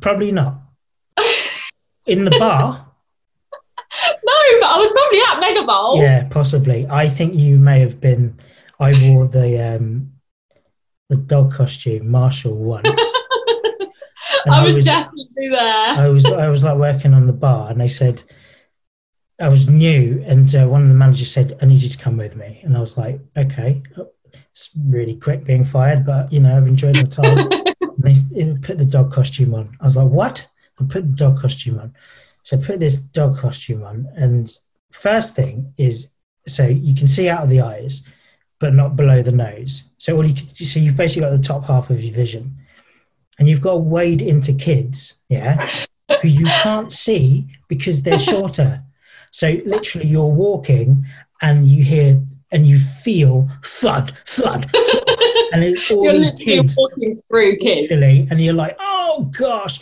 Probably 0.00 0.30
not. 0.30 0.58
In 2.06 2.24
the 2.24 2.36
bar? 2.38 2.87
No, 4.24 4.60
but 4.60 4.70
I 4.70 4.78
was 4.78 4.92
probably 4.92 5.18
at 5.18 5.66
Megabowl. 5.66 6.02
Yeah, 6.02 6.28
possibly. 6.28 6.86
I 6.88 7.08
think 7.08 7.34
you 7.34 7.58
may 7.58 7.80
have 7.80 8.00
been. 8.00 8.36
I 8.80 8.92
wore 9.02 9.26
the 9.26 9.76
um, 9.76 10.12
the 11.08 11.16
dog 11.16 11.52
costume, 11.54 12.08
Marshall 12.10 12.54
once. 12.54 12.88
I 14.46 14.62
was, 14.62 14.74
I 14.74 14.76
was, 14.76 14.84
definitely 14.84 15.48
there. 15.48 15.98
I 15.98 16.08
was 16.08 16.26
I 16.26 16.48
was 16.48 16.64
like 16.64 16.76
working 16.76 17.14
on 17.14 17.26
the 17.26 17.32
bar, 17.32 17.70
and 17.70 17.80
they 17.80 17.88
said 17.88 18.22
I 19.40 19.48
was 19.48 19.68
new, 19.68 20.22
and 20.26 20.52
uh, 20.54 20.66
one 20.66 20.82
of 20.82 20.88
the 20.88 20.94
managers 20.94 21.30
said, 21.30 21.58
"I 21.62 21.66
need 21.66 21.82
you 21.82 21.88
to 21.88 21.98
come 21.98 22.16
with 22.16 22.36
me," 22.36 22.60
and 22.62 22.76
I 22.76 22.80
was 22.80 22.98
like, 22.98 23.20
"Okay." 23.36 23.82
It's 24.52 24.70
really 24.76 25.16
quick 25.16 25.44
being 25.44 25.62
fired, 25.62 26.04
but 26.04 26.32
you 26.32 26.40
know 26.40 26.56
I've 26.56 26.66
enjoyed 26.66 26.96
my 26.96 27.02
time. 27.04 27.48
they 27.98 28.14
put 28.60 28.78
the 28.78 28.88
dog 28.88 29.12
costume 29.12 29.54
on. 29.54 29.68
I 29.80 29.84
was 29.84 29.96
like, 29.96 30.08
"What?" 30.08 30.48
I 30.80 30.84
put 30.84 31.04
the 31.04 31.16
dog 31.16 31.40
costume 31.40 31.78
on. 31.78 31.94
So 32.48 32.56
put 32.56 32.80
this 32.80 32.96
dog 32.96 33.36
costume 33.36 33.82
on, 33.82 34.08
and 34.16 34.50
first 34.90 35.36
thing 35.36 35.74
is 35.76 36.14
so 36.46 36.66
you 36.66 36.94
can 36.94 37.06
see 37.06 37.28
out 37.28 37.42
of 37.42 37.50
the 37.50 37.60
eyes, 37.60 38.06
but 38.58 38.72
not 38.72 38.96
below 38.96 39.20
the 39.20 39.32
nose. 39.32 39.90
So 39.98 40.16
all 40.16 40.24
you 40.24 40.32
can, 40.32 40.54
so 40.54 40.80
you've 40.80 40.96
basically 40.96 41.28
got 41.28 41.36
the 41.36 41.46
top 41.46 41.64
half 41.64 41.90
of 41.90 42.02
your 42.02 42.14
vision, 42.14 42.56
and 43.38 43.50
you've 43.50 43.60
got 43.60 43.72
to 43.72 43.76
wade 43.76 44.22
into 44.22 44.54
kids, 44.54 45.18
yeah, 45.28 45.68
who 46.22 46.28
you 46.28 46.46
can't 46.62 46.90
see 46.90 47.46
because 47.68 48.02
they're 48.02 48.18
shorter. 48.18 48.82
So 49.30 49.60
literally, 49.66 50.06
you're 50.06 50.24
walking 50.24 51.04
and 51.42 51.66
you 51.66 51.84
hear 51.84 52.18
and 52.50 52.66
you 52.66 52.78
feel 52.78 53.46
thud, 53.62 54.16
thud, 54.26 54.70
thud. 54.70 55.18
and 55.52 55.62
it's 55.62 55.90
all 55.90 56.02
you're 56.02 56.14
these 56.14 56.32
kids 56.32 56.76
walking 56.78 57.22
through 57.28 57.56
kids, 57.56 57.92
and 57.92 58.40
you're 58.40 58.54
like, 58.54 58.74
oh 58.80 59.30
gosh, 59.38 59.80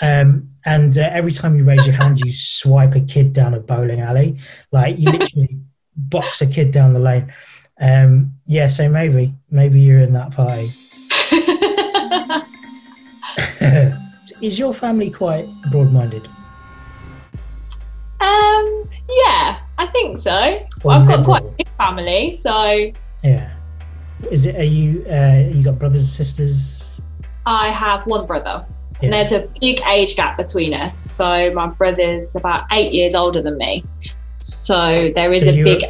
um, 0.00 0.40
and 0.64 0.96
uh, 0.96 1.08
every 1.12 1.32
time 1.32 1.56
you 1.56 1.64
raise 1.64 1.86
your 1.86 1.96
hand, 1.96 2.20
you 2.20 2.32
swipe 2.32 2.94
a 2.94 3.00
kid 3.00 3.32
down 3.32 3.54
a 3.54 3.60
bowling 3.60 4.00
alley. 4.00 4.38
Like 4.70 4.98
you 4.98 5.10
literally 5.10 5.58
box 5.96 6.40
a 6.40 6.46
kid 6.46 6.72
down 6.72 6.92
the 6.92 7.00
lane. 7.00 7.32
Um, 7.80 8.34
yeah, 8.46 8.68
so 8.68 8.88
maybe, 8.88 9.34
maybe 9.50 9.80
you're 9.80 10.00
in 10.00 10.12
that 10.12 10.30
party. 10.30 10.70
Is 14.42 14.58
your 14.58 14.74
family 14.74 15.10
quite 15.10 15.46
broad-minded? 15.70 16.26
Um, 18.22 18.88
yeah, 19.08 19.58
I 19.78 19.86
think 19.92 20.18
so. 20.18 20.64
Or 20.84 20.92
I've 20.92 21.08
got 21.08 21.24
quite 21.24 21.44
a 21.44 21.54
big 21.58 21.68
family, 21.76 22.32
so 22.32 22.90
yeah. 23.24 23.52
Is 24.30 24.46
it? 24.46 24.56
Are 24.56 24.64
you? 24.64 25.04
Uh, 25.06 25.50
you 25.52 25.62
got 25.62 25.78
brothers 25.78 26.02
and 26.02 26.10
sisters? 26.10 27.00
I 27.46 27.70
have 27.70 28.06
one 28.06 28.26
brother. 28.26 28.64
Yeah. 29.02 29.06
And 29.06 29.12
there's 29.12 29.32
a 29.32 29.48
big 29.60 29.80
age 29.88 30.14
gap 30.14 30.36
between 30.36 30.72
us. 30.74 30.96
So 30.96 31.52
my 31.52 31.66
brother's 31.66 32.36
about 32.36 32.66
eight 32.70 32.92
years 32.92 33.16
older 33.16 33.42
than 33.42 33.58
me. 33.58 33.84
So 34.38 35.10
there 35.14 35.32
is 35.32 35.44
so 35.44 35.50
a 35.50 35.62
big. 35.64 35.82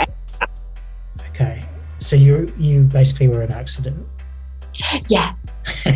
Okay. 1.31 1.63
So 1.99 2.17
you 2.17 2.53
you 2.59 2.85
basically 2.85 3.29
were 3.29 3.43
an 3.43 3.53
accident. 3.53 4.07
Yeah. 5.09 5.33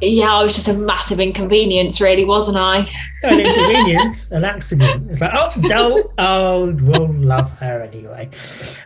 yeah, 0.00 0.32
I 0.32 0.42
was 0.42 0.54
just 0.54 0.68
a 0.68 0.74
massive 0.74 1.18
inconvenience, 1.18 2.00
really, 2.00 2.24
wasn't 2.24 2.58
I? 2.58 2.88
an 3.24 3.40
inconvenience, 3.40 4.30
an 4.30 4.44
accident. 4.44 5.10
It's 5.10 5.20
like, 5.20 5.32
oh, 5.34 5.50
don't, 5.62 6.10
oh, 6.18 6.72
we'll 6.82 7.12
love 7.12 7.50
her 7.58 7.82
anyway. 7.82 8.30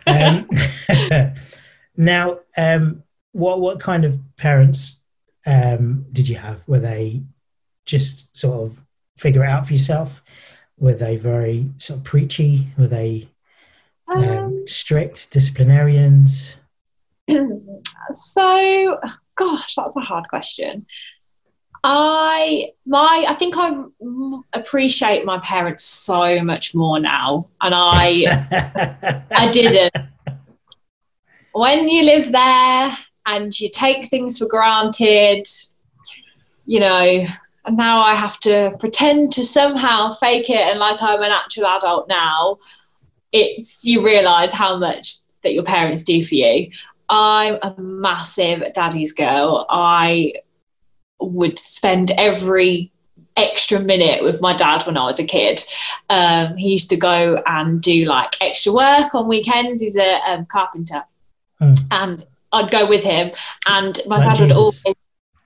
Um, 0.07 0.47
now, 1.97 2.39
um, 2.57 3.03
what 3.31 3.61
what 3.61 3.79
kind 3.79 4.05
of 4.05 4.19
parents 4.37 5.03
um, 5.45 6.05
did 6.11 6.27
you 6.27 6.35
have? 6.35 6.67
Were 6.67 6.79
they 6.79 7.23
just 7.85 8.37
sort 8.37 8.67
of 8.67 8.83
figure 9.17 9.43
it 9.43 9.49
out 9.49 9.67
for 9.67 9.73
yourself? 9.73 10.23
Were 10.77 10.93
they 10.93 11.17
very 11.17 11.69
sort 11.77 11.99
of 11.99 12.05
preachy? 12.05 12.67
Were 12.77 12.87
they 12.87 13.29
um, 14.07 14.29
um, 14.29 14.67
strict 14.67 15.31
disciplinarians? 15.31 16.59
so, 18.11 18.99
gosh, 19.35 19.75
that's 19.75 19.97
a 19.97 20.01
hard 20.01 20.27
question. 20.29 20.85
I 21.81 22.71
my 22.85 23.25
I 23.27 23.33
think 23.35 23.55
I 23.57 23.83
appreciate 24.51 25.23
my 25.23 25.39
parents 25.39 25.85
so 25.85 26.43
much 26.43 26.75
more 26.75 26.99
now, 26.99 27.45
and 27.61 27.73
I 27.73 29.23
I 29.31 29.49
didn't 29.49 29.93
when 31.53 31.87
you 31.87 32.03
live 32.03 32.31
there 32.31 32.97
and 33.29 33.59
you 33.59 33.69
take 33.69 34.05
things 34.05 34.39
for 34.39 34.47
granted, 34.47 35.45
you 36.65 36.79
know, 36.79 37.25
and 37.65 37.77
now 37.77 37.99
I 37.99 38.15
have 38.15 38.39
to 38.41 38.75
pretend 38.79 39.33
to 39.33 39.43
somehow 39.43 40.09
fake 40.09 40.49
it 40.49 40.59
and 40.59 40.79
like 40.79 41.01
I'm 41.01 41.21
an 41.21 41.31
actual 41.31 41.67
adult 41.67 42.07
now, 42.07 42.57
it's 43.31 43.85
you 43.85 44.03
realize 44.03 44.53
how 44.53 44.77
much 44.77 45.15
that 45.43 45.53
your 45.53 45.63
parents 45.63 46.03
do 46.03 46.23
for 46.23 46.35
you. 46.35 46.71
I'm 47.09 47.57
a 47.61 47.75
massive 47.79 48.63
daddy's 48.73 49.13
girl. 49.13 49.65
I 49.69 50.33
would 51.19 51.59
spend 51.59 52.11
every 52.11 52.91
extra 53.37 53.79
minute 53.79 54.23
with 54.23 54.41
my 54.41 54.53
dad 54.53 54.85
when 54.85 54.97
I 54.97 55.05
was 55.05 55.19
a 55.19 55.25
kid. 55.25 55.61
Um, 56.09 56.57
he 56.57 56.69
used 56.69 56.89
to 56.89 56.97
go 56.97 57.41
and 57.45 57.81
do 57.81 58.05
like 58.05 58.35
extra 58.41 58.73
work 58.73 59.13
on 59.15 59.27
weekends. 59.27 59.81
He's 59.81 59.97
a 59.97 60.19
um, 60.27 60.45
carpenter, 60.45 61.03
mm. 61.61 61.79
and 61.91 62.25
I'd 62.51 62.71
go 62.71 62.87
with 62.87 63.03
him. 63.03 63.31
And 63.67 63.97
my 64.07 64.17
like 64.17 64.25
dad 64.25 64.37
Jesus. 64.37 64.47
would 64.47 64.57
always, 64.57 64.83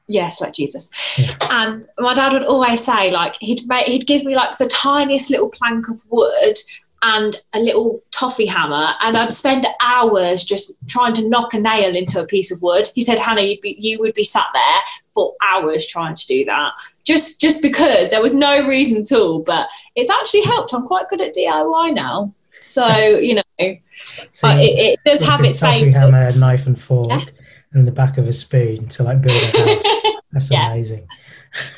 yes, 0.08 0.42
like 0.42 0.54
Jesus. 0.54 1.20
Yeah. 1.20 1.36
And 1.52 1.84
my 2.00 2.14
dad 2.14 2.34
would 2.34 2.46
always 2.46 2.84
say, 2.84 3.12
like 3.12 3.36
he'd 3.40 3.68
make, 3.68 3.88
he'd 3.88 4.08
give 4.08 4.26
me 4.26 4.36
like 4.36 4.58
the 4.58 4.68
tiniest 4.68 5.32
little 5.32 5.50
plank 5.50 5.90
of 5.90 5.98
wood 6.10 6.58
and 7.04 7.36
a 7.54 7.60
little 7.60 8.02
toffee 8.12 8.46
hammer, 8.46 8.94
and 9.02 9.18
I'd 9.18 9.34
spend 9.34 9.68
hours 9.82 10.46
just 10.46 10.78
trying 10.88 11.14
to 11.16 11.28
knock 11.28 11.54
a 11.54 11.60
nail 11.60 11.96
into 11.96 12.22
a 12.22 12.26
piece 12.26 12.52
of 12.52 12.62
wood. 12.62 12.88
He 12.96 13.02
said, 13.02 13.20
"Hannah, 13.20 13.42
you'd 13.42 13.62
be, 13.62 13.76
you 13.78 14.00
would 14.00 14.14
be 14.14 14.24
sat 14.24 14.48
there 14.54 14.80
for 15.14 15.36
hours 15.46 15.86
trying 15.86 16.16
to 16.16 16.26
do 16.26 16.46
that, 16.46 16.72
just 17.04 17.42
just 17.42 17.62
because 17.62 18.10
there 18.10 18.22
was 18.22 18.34
no 18.34 18.66
reason 18.66 19.02
at 19.02 19.12
all. 19.12 19.40
But 19.40 19.68
it's 19.96 20.10
actually 20.10 20.44
helped. 20.44 20.74
I'm 20.74 20.88
quite 20.88 21.10
good 21.10 21.22
at 21.22 21.36
DIY 21.36 21.94
now, 21.94 22.34
so 22.52 22.88
you 22.88 23.36
know, 23.36 23.78
so 24.32 24.50
it, 24.50 24.62
it, 24.62 25.00
does 25.06 25.22
have 25.22 25.44
its 25.44 25.60
toffee 25.60 25.90
hammer, 25.90 26.32
knife, 26.38 26.68
and 26.68 26.80
fork, 26.80 27.10
yes. 27.10 27.42
and 27.72 27.88
the 27.88 27.92
back 27.92 28.18
of 28.18 28.28
a 28.28 28.34
spoon 28.34 28.88
to 28.90 29.04
like 29.04 29.22
build 29.22 29.36
a 29.36 29.46
house. 29.46 30.18
That's 30.32 30.52
amazing. 30.52 31.08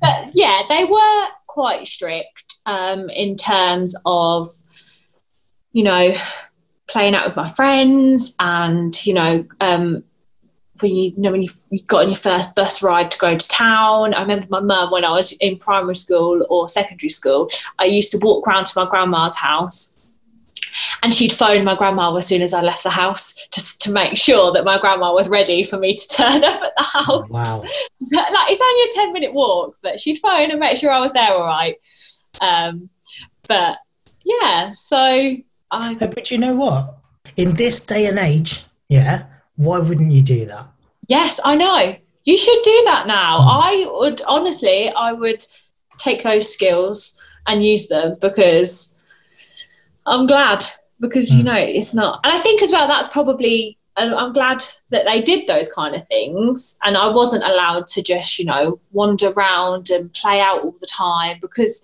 but 0.00 0.30
yeah, 0.32 0.62
they 0.68 0.84
were 0.84 1.26
quite 1.46 1.86
strict 1.86 2.56
um, 2.66 3.10
in 3.10 3.36
terms 3.36 3.94
of, 4.04 4.46
you 5.72 5.84
know, 5.84 6.16
playing 6.86 7.14
out 7.14 7.26
with 7.26 7.36
my 7.36 7.46
friends 7.46 8.34
and, 8.38 9.06
you 9.06 9.14
know, 9.14 9.46
um, 9.60 10.04
when 10.80 10.94
you, 10.94 11.12
you 11.16 11.22
know 11.22 11.32
when 11.32 11.42
you, 11.42 11.48
you 11.70 11.82
got 11.84 12.02
on 12.02 12.08
your 12.08 12.16
first 12.16 12.54
bus 12.54 12.82
ride 12.82 13.10
to 13.10 13.18
go 13.18 13.36
to 13.36 13.48
town. 13.48 14.12
I 14.12 14.20
remember 14.20 14.46
my 14.50 14.60
mum 14.60 14.90
when 14.90 15.04
I 15.04 15.10
was 15.10 15.32
in 15.38 15.56
primary 15.56 15.94
school 15.94 16.46
or 16.50 16.68
secondary 16.68 17.08
school. 17.08 17.48
I 17.78 17.86
used 17.86 18.12
to 18.12 18.18
walk 18.22 18.46
around 18.46 18.66
to 18.66 18.72
my 18.76 18.88
grandma's 18.88 19.36
house 19.36 19.95
and 21.02 21.12
she'd 21.12 21.32
phone 21.32 21.64
my 21.64 21.74
grandma 21.74 22.14
as 22.16 22.26
soon 22.26 22.42
as 22.42 22.54
I 22.54 22.62
left 22.62 22.82
the 22.82 22.90
house 22.90 23.46
just 23.52 23.80
to 23.82 23.92
make 23.92 24.16
sure 24.16 24.52
that 24.52 24.64
my 24.64 24.78
grandma 24.78 25.12
was 25.12 25.28
ready 25.28 25.62
for 25.62 25.78
me 25.78 25.94
to 25.94 26.08
turn 26.16 26.44
up 26.44 26.62
at 26.62 26.72
the 26.76 26.84
house. 26.84 27.28
Wow. 27.28 27.62
So, 27.98 28.16
like 28.16 28.50
it's 28.50 28.60
only 28.60 28.82
a 28.82 29.06
10 29.06 29.12
minute 29.14 29.32
walk, 29.32 29.76
but 29.82 29.98
she'd 29.98 30.18
phone 30.18 30.50
and 30.50 30.60
make 30.60 30.76
sure 30.76 30.92
I 30.92 31.00
was 31.00 31.14
there 31.14 31.32
all 31.32 31.46
right. 31.46 31.76
Um, 32.42 32.90
but 33.48 33.78
yeah, 34.22 34.72
so 34.72 35.36
I. 35.70 35.94
But 35.94 36.30
you 36.30 36.38
know 36.38 36.54
what? 36.54 36.98
In 37.36 37.54
this 37.54 37.84
day 37.84 38.06
and 38.06 38.18
age, 38.18 38.64
yeah, 38.88 39.24
why 39.56 39.78
wouldn't 39.78 40.12
you 40.12 40.22
do 40.22 40.44
that? 40.46 40.68
Yes, 41.08 41.40
I 41.44 41.56
know. 41.56 41.96
You 42.24 42.36
should 42.36 42.62
do 42.62 42.82
that 42.86 43.06
now. 43.06 43.38
Mm. 43.38 43.46
I 43.48 43.86
would 43.98 44.22
honestly, 44.28 44.90
I 44.90 45.12
would 45.12 45.42
take 45.96 46.22
those 46.22 46.52
skills 46.52 47.20
and 47.46 47.64
use 47.64 47.88
them 47.88 48.16
because 48.20 48.95
I'm 50.06 50.26
glad 50.26 50.64
because 51.00 51.32
you 51.32 51.40
hmm. 51.40 51.46
know 51.46 51.56
it's 51.56 51.94
not. 51.94 52.20
And 52.24 52.34
I 52.34 52.38
think 52.38 52.62
as 52.62 52.70
well 52.70 52.88
that's 52.88 53.08
probably 53.08 53.78
I'm 53.98 54.32
glad 54.32 54.62
that 54.90 55.06
they 55.06 55.22
did 55.22 55.46
those 55.46 55.72
kind 55.72 55.94
of 55.94 56.06
things 56.06 56.78
and 56.84 56.98
I 56.98 57.08
wasn't 57.08 57.44
allowed 57.44 57.86
to 57.88 58.02
just, 58.02 58.38
you 58.38 58.44
know, 58.44 58.78
wander 58.92 59.30
around 59.30 59.88
and 59.88 60.12
play 60.12 60.40
out 60.40 60.60
all 60.60 60.76
the 60.80 60.86
time 60.86 61.38
because 61.40 61.82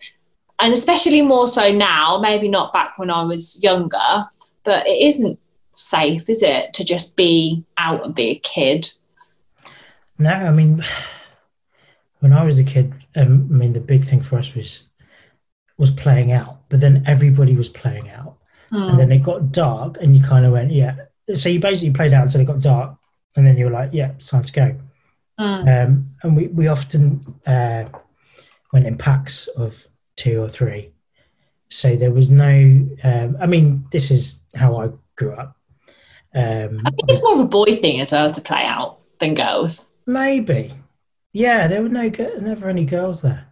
and 0.61 0.73
especially 0.73 1.23
more 1.23 1.49
so 1.49 1.73
now, 1.73 2.18
maybe 2.18 2.49
not 2.49 2.73
back 2.73 2.99
when 2.99 3.11
I 3.11 3.25
was 3.25 3.61
younger, 3.62 4.27
but 4.62 4.87
it 4.87 5.03
isn't 5.03 5.39
safe, 5.73 6.29
is 6.29 6.43
it, 6.43 6.73
to 6.75 6.85
just 6.85 7.16
be 7.16 7.64
out 7.77 8.05
and 8.05 8.14
be 8.14 8.31
a 8.31 8.39
kid? 8.39 8.89
No, 10.18 10.31
I 10.31 10.53
mean, 10.53 10.85
when 12.20 12.33
I 12.33 12.45
was 12.45 12.59
a 12.59 12.64
kid, 12.64 12.95
um, 13.16 13.49
I 13.51 13.55
mean, 13.55 13.73
the 13.73 13.81
big 13.81 14.05
thing 14.05 14.23
for 14.23 14.39
us 14.39 14.55
was 14.55 14.87
was 15.79 15.91
playing 15.91 16.31
out, 16.31 16.59
but 16.73 16.81
then 16.81 17.05
everybody 17.07 17.55
was 17.55 17.68
playing 17.68 18.09
out, 18.09 18.39
mm. 18.73 18.89
and 18.89 18.99
then 18.99 19.12
it 19.12 19.23
got 19.23 19.53
dark, 19.53 19.99
and 20.01 20.16
you 20.16 20.23
kind 20.23 20.47
of 20.47 20.53
went, 20.53 20.73
yeah. 20.73 20.97
So 21.35 21.51
you 21.51 21.61
basically 21.61 21.93
played 21.93 22.14
out 22.14 22.23
until 22.23 22.41
it 22.41 22.47
got 22.47 22.62
dark, 22.62 22.97
and 23.37 23.47
then 23.47 23.59
you 23.59 23.66
were 23.66 23.70
like, 23.70 23.91
yeah, 23.93 24.12
it's 24.12 24.31
time 24.31 24.43
to 24.43 24.53
go. 24.53 24.77
Mm. 25.39 25.85
Um, 25.85 26.11
and 26.23 26.35
we 26.35 26.47
we 26.47 26.68
often 26.68 27.20
uh, 27.47 27.85
went 28.73 28.87
in 28.87 28.97
packs 28.97 29.49
of 29.49 29.87
two 30.16 30.43
or 30.43 30.49
three. 30.49 30.93
So 31.68 31.95
there 31.95 32.11
was 32.11 32.31
no. 32.31 32.89
Um, 33.05 33.37
I 33.39 33.47
mean, 33.47 33.85
this 33.93 34.11
is 34.11 34.47
how 34.57 34.79
I 34.79 34.89
grew 35.14 35.35
up. 35.35 35.55
Um, 36.35 36.81
I 36.87 36.91
think 36.91 37.11
it's 37.11 37.23
more 37.23 37.35
of 37.35 37.41
a 37.41 37.49
boy 37.49 37.77
thing 37.77 38.01
as 38.01 38.12
well 38.12 38.33
to 38.33 38.41
play 38.41 38.64
out 38.64 38.99
than 39.18 39.35
girls. 39.35 39.93
Maybe, 40.07 40.73
yeah. 41.35 41.68
There 41.68 41.83
were 41.83 41.91
no 41.91 42.11
never 42.41 42.70
any 42.70 42.87
girls 42.87 43.20
there. 43.20 43.47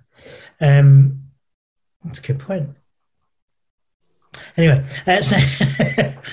Um, 0.59 1.25
that's 2.03 2.19
a 2.19 2.23
good 2.23 2.39
point. 2.39 2.79
Anyway, 4.57 4.85
uh, 5.07 5.23
so 5.23 5.37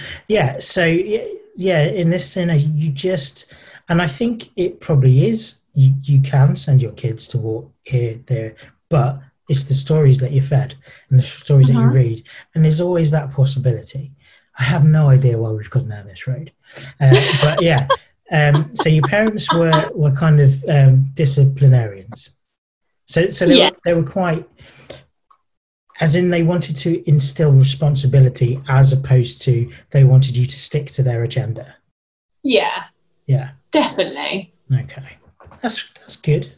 yeah, 0.28 0.59
so 0.59 0.86
yeah, 0.86 1.84
in 1.84 2.09
this 2.09 2.34
thing, 2.34 2.49
you 2.76 2.91
just, 2.91 3.53
and 3.89 4.01
I 4.01 4.07
think 4.07 4.51
it 4.55 4.80
probably 4.80 5.28
is. 5.28 5.61
You 5.74 5.93
you 6.03 6.22
can 6.22 6.55
send 6.55 6.82
your 6.82 6.93
kids 6.93 7.28
to 7.28 7.38
walk 7.38 7.72
here 7.84 8.20
there, 8.26 8.55
but 8.89 9.22
it's 9.49 9.63
the 9.65 9.74
stories 9.74 10.20
that 10.20 10.32
you're 10.32 10.43
fed 10.43 10.76
and 11.09 11.20
the 11.20 11.24
stories 11.24 11.70
uh-huh. 11.70 11.80
that 11.80 11.84
you 11.84 11.89
uh-huh. 11.89 11.97
read. 11.97 12.28
And 12.53 12.63
there's 12.63 12.82
always 12.82 13.11
that 13.11 13.32
possibility. 13.32 14.11
I 14.59 14.63
have 14.63 14.84
no 14.84 15.09
idea 15.09 15.38
why 15.38 15.51
we've 15.51 15.70
gone 15.70 15.89
down 15.89 16.07
this 16.07 16.28
road. 16.28 16.51
Uh, 16.99 17.15
but 17.43 17.61
yeah. 17.61 17.88
Um, 18.32 18.76
so 18.76 18.89
your 18.89 19.03
parents 19.03 19.53
were, 19.53 19.89
were 19.93 20.11
kind 20.11 20.41
of 20.41 20.63
um, 20.68 21.05
disciplinarians. 21.13 22.38
So, 23.05 23.30
so 23.30 23.45
they, 23.45 23.59
yeah. 23.59 23.70
were, 23.70 23.78
they 23.86 23.93
were 23.93 24.03
quite, 24.03 24.45
as 26.00 26.16
in 26.16 26.30
they 26.30 26.43
wanted 26.43 26.76
to 26.78 27.08
instill 27.10 27.52
responsibility 27.52 28.60
as 28.68 28.93
opposed 28.93 29.41
to 29.43 29.72
they 29.91 30.04
wanted 30.04 30.38
you 30.38 30.45
to 30.45 30.60
stick 30.60 30.88
to 30.88 31.04
their 31.04 31.24
agenda. 31.24 31.76
Yeah. 32.43 32.86
Yeah. 33.26 33.52
Definitely. 33.72 34.54
Okay. 34.72 35.18
That's, 35.62 35.89
that's 35.91 36.16
good. 36.16 36.54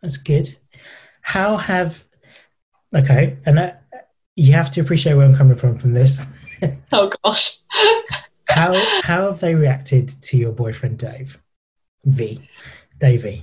That's 0.00 0.16
good 0.16 0.56
how 1.28 1.58
have 1.58 2.06
okay 2.94 3.36
and 3.44 3.58
uh, 3.58 3.72
you 4.34 4.54
have 4.54 4.70
to 4.70 4.80
appreciate 4.80 5.12
where 5.12 5.26
i'm 5.26 5.34
coming 5.34 5.54
from 5.54 5.76
from 5.76 5.92
this 5.92 6.24
oh 6.92 7.10
gosh 7.22 7.58
how 8.48 8.74
how 9.02 9.26
have 9.26 9.38
they 9.40 9.54
reacted 9.54 10.08
to 10.08 10.38
your 10.38 10.52
boyfriend 10.52 10.96
dave 10.98 11.38
v 12.06 12.40
davey 12.98 13.42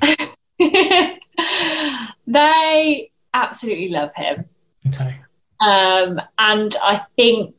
they 2.25 3.11
absolutely 3.35 3.89
love 3.89 4.09
him 4.15 4.45
okay 4.87 5.19
um 5.61 6.19
and 6.37 6.75
i 6.83 6.95
think 7.15 7.55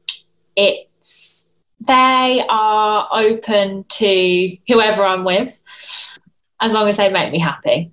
it's 0.57 1.55
they 1.81 2.45
are 2.49 3.09
open 3.13 3.85
to 3.89 4.57
whoever 4.69 5.05
i'm 5.05 5.25
with 5.25 5.61
as 6.61 6.75
long 6.75 6.89
as 6.89 6.97
they 6.97 7.11
make 7.11 7.33
me 7.33 7.39
happy 7.39 7.91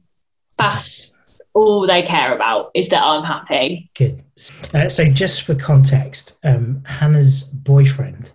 that's 0.58 1.18
all 1.54 1.86
they 1.86 2.02
care 2.02 2.34
about 2.34 2.72
is 2.74 2.90
that 2.90 3.04
I'm 3.04 3.24
happy. 3.24 3.92
Good. 3.96 4.24
Uh, 4.74 4.90
so, 4.90 5.06
just 5.06 5.44
for 5.44 5.56
context, 5.56 6.40
um, 6.44 6.84
Hannah's 6.86 7.44
boyfriend 7.44 8.34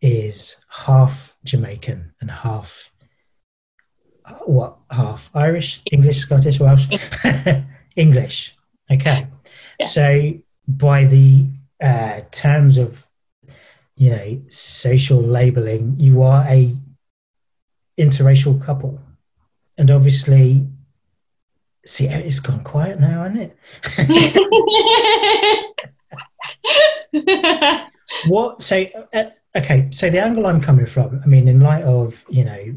is 0.00 0.64
half 0.70 1.36
Jamaican 1.44 2.14
and 2.20 2.30
half 2.30 2.90
uh, 4.24 4.34
what? 4.46 4.78
Half 4.90 5.30
Irish, 5.34 5.82
English, 5.90 6.18
Scottish, 6.18 6.60
Welsh, 6.60 6.86
English. 7.96 8.56
Okay. 8.90 9.26
So, 9.86 10.32
by 10.66 11.04
the 11.04 11.46
uh, 11.82 12.20
terms 12.30 12.78
of 12.78 13.06
you 13.96 14.10
know 14.10 14.40
social 14.48 15.20
labeling, 15.20 15.96
you 15.98 16.22
are 16.22 16.44
a 16.46 16.74
interracial 17.98 18.62
couple, 18.62 19.00
and 19.76 19.90
obviously 19.90 20.66
See, 21.84 22.06
it's 22.06 22.40
gone 22.40 22.62
quiet 22.62 23.00
now, 23.00 23.22
hasn't 23.22 23.54
it? 27.12 27.90
what? 28.28 28.60
So, 28.60 28.84
uh, 29.14 29.30
okay. 29.56 29.88
So 29.90 30.10
the 30.10 30.22
angle 30.22 30.46
I'm 30.46 30.60
coming 30.60 30.84
from, 30.84 31.22
I 31.24 31.26
mean, 31.26 31.48
in 31.48 31.60
light 31.60 31.84
of 31.84 32.26
you 32.28 32.44
know 32.44 32.74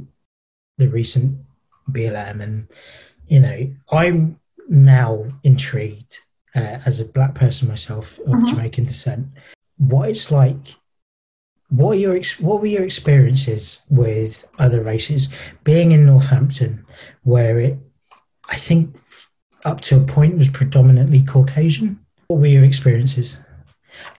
the 0.77 0.87
recent 0.87 1.37
BLM, 1.91 2.41
and 2.41 2.67
you 3.27 3.41
know, 3.41 3.73
I'm 3.91 4.39
now 4.69 5.25
intrigued 5.43 6.19
uh, 6.55 6.79
as 6.85 6.99
a 6.99 7.05
black 7.05 7.35
person 7.35 7.67
myself 7.67 8.19
of 8.19 8.33
uh-huh. 8.33 8.47
Jamaican 8.47 8.85
descent, 8.85 9.27
what 9.77 10.09
it's 10.09 10.31
like 10.31 10.75
what 11.73 11.93
are 11.93 11.99
your 11.99 12.21
what 12.39 12.61
were 12.61 12.67
your 12.67 12.83
experiences 12.83 13.83
with 13.89 14.47
other 14.59 14.83
races 14.83 15.33
being 15.63 15.91
in 15.91 16.05
Northampton, 16.05 16.85
where 17.23 17.59
it, 17.59 17.79
I 18.47 18.57
think, 18.57 18.95
up 19.65 19.81
to 19.81 19.97
a 19.97 20.03
point 20.03 20.37
was 20.37 20.49
predominantly 20.49 21.23
Caucasian? 21.23 21.99
What 22.27 22.41
were 22.41 22.47
your 22.47 22.63
experiences? 22.63 23.43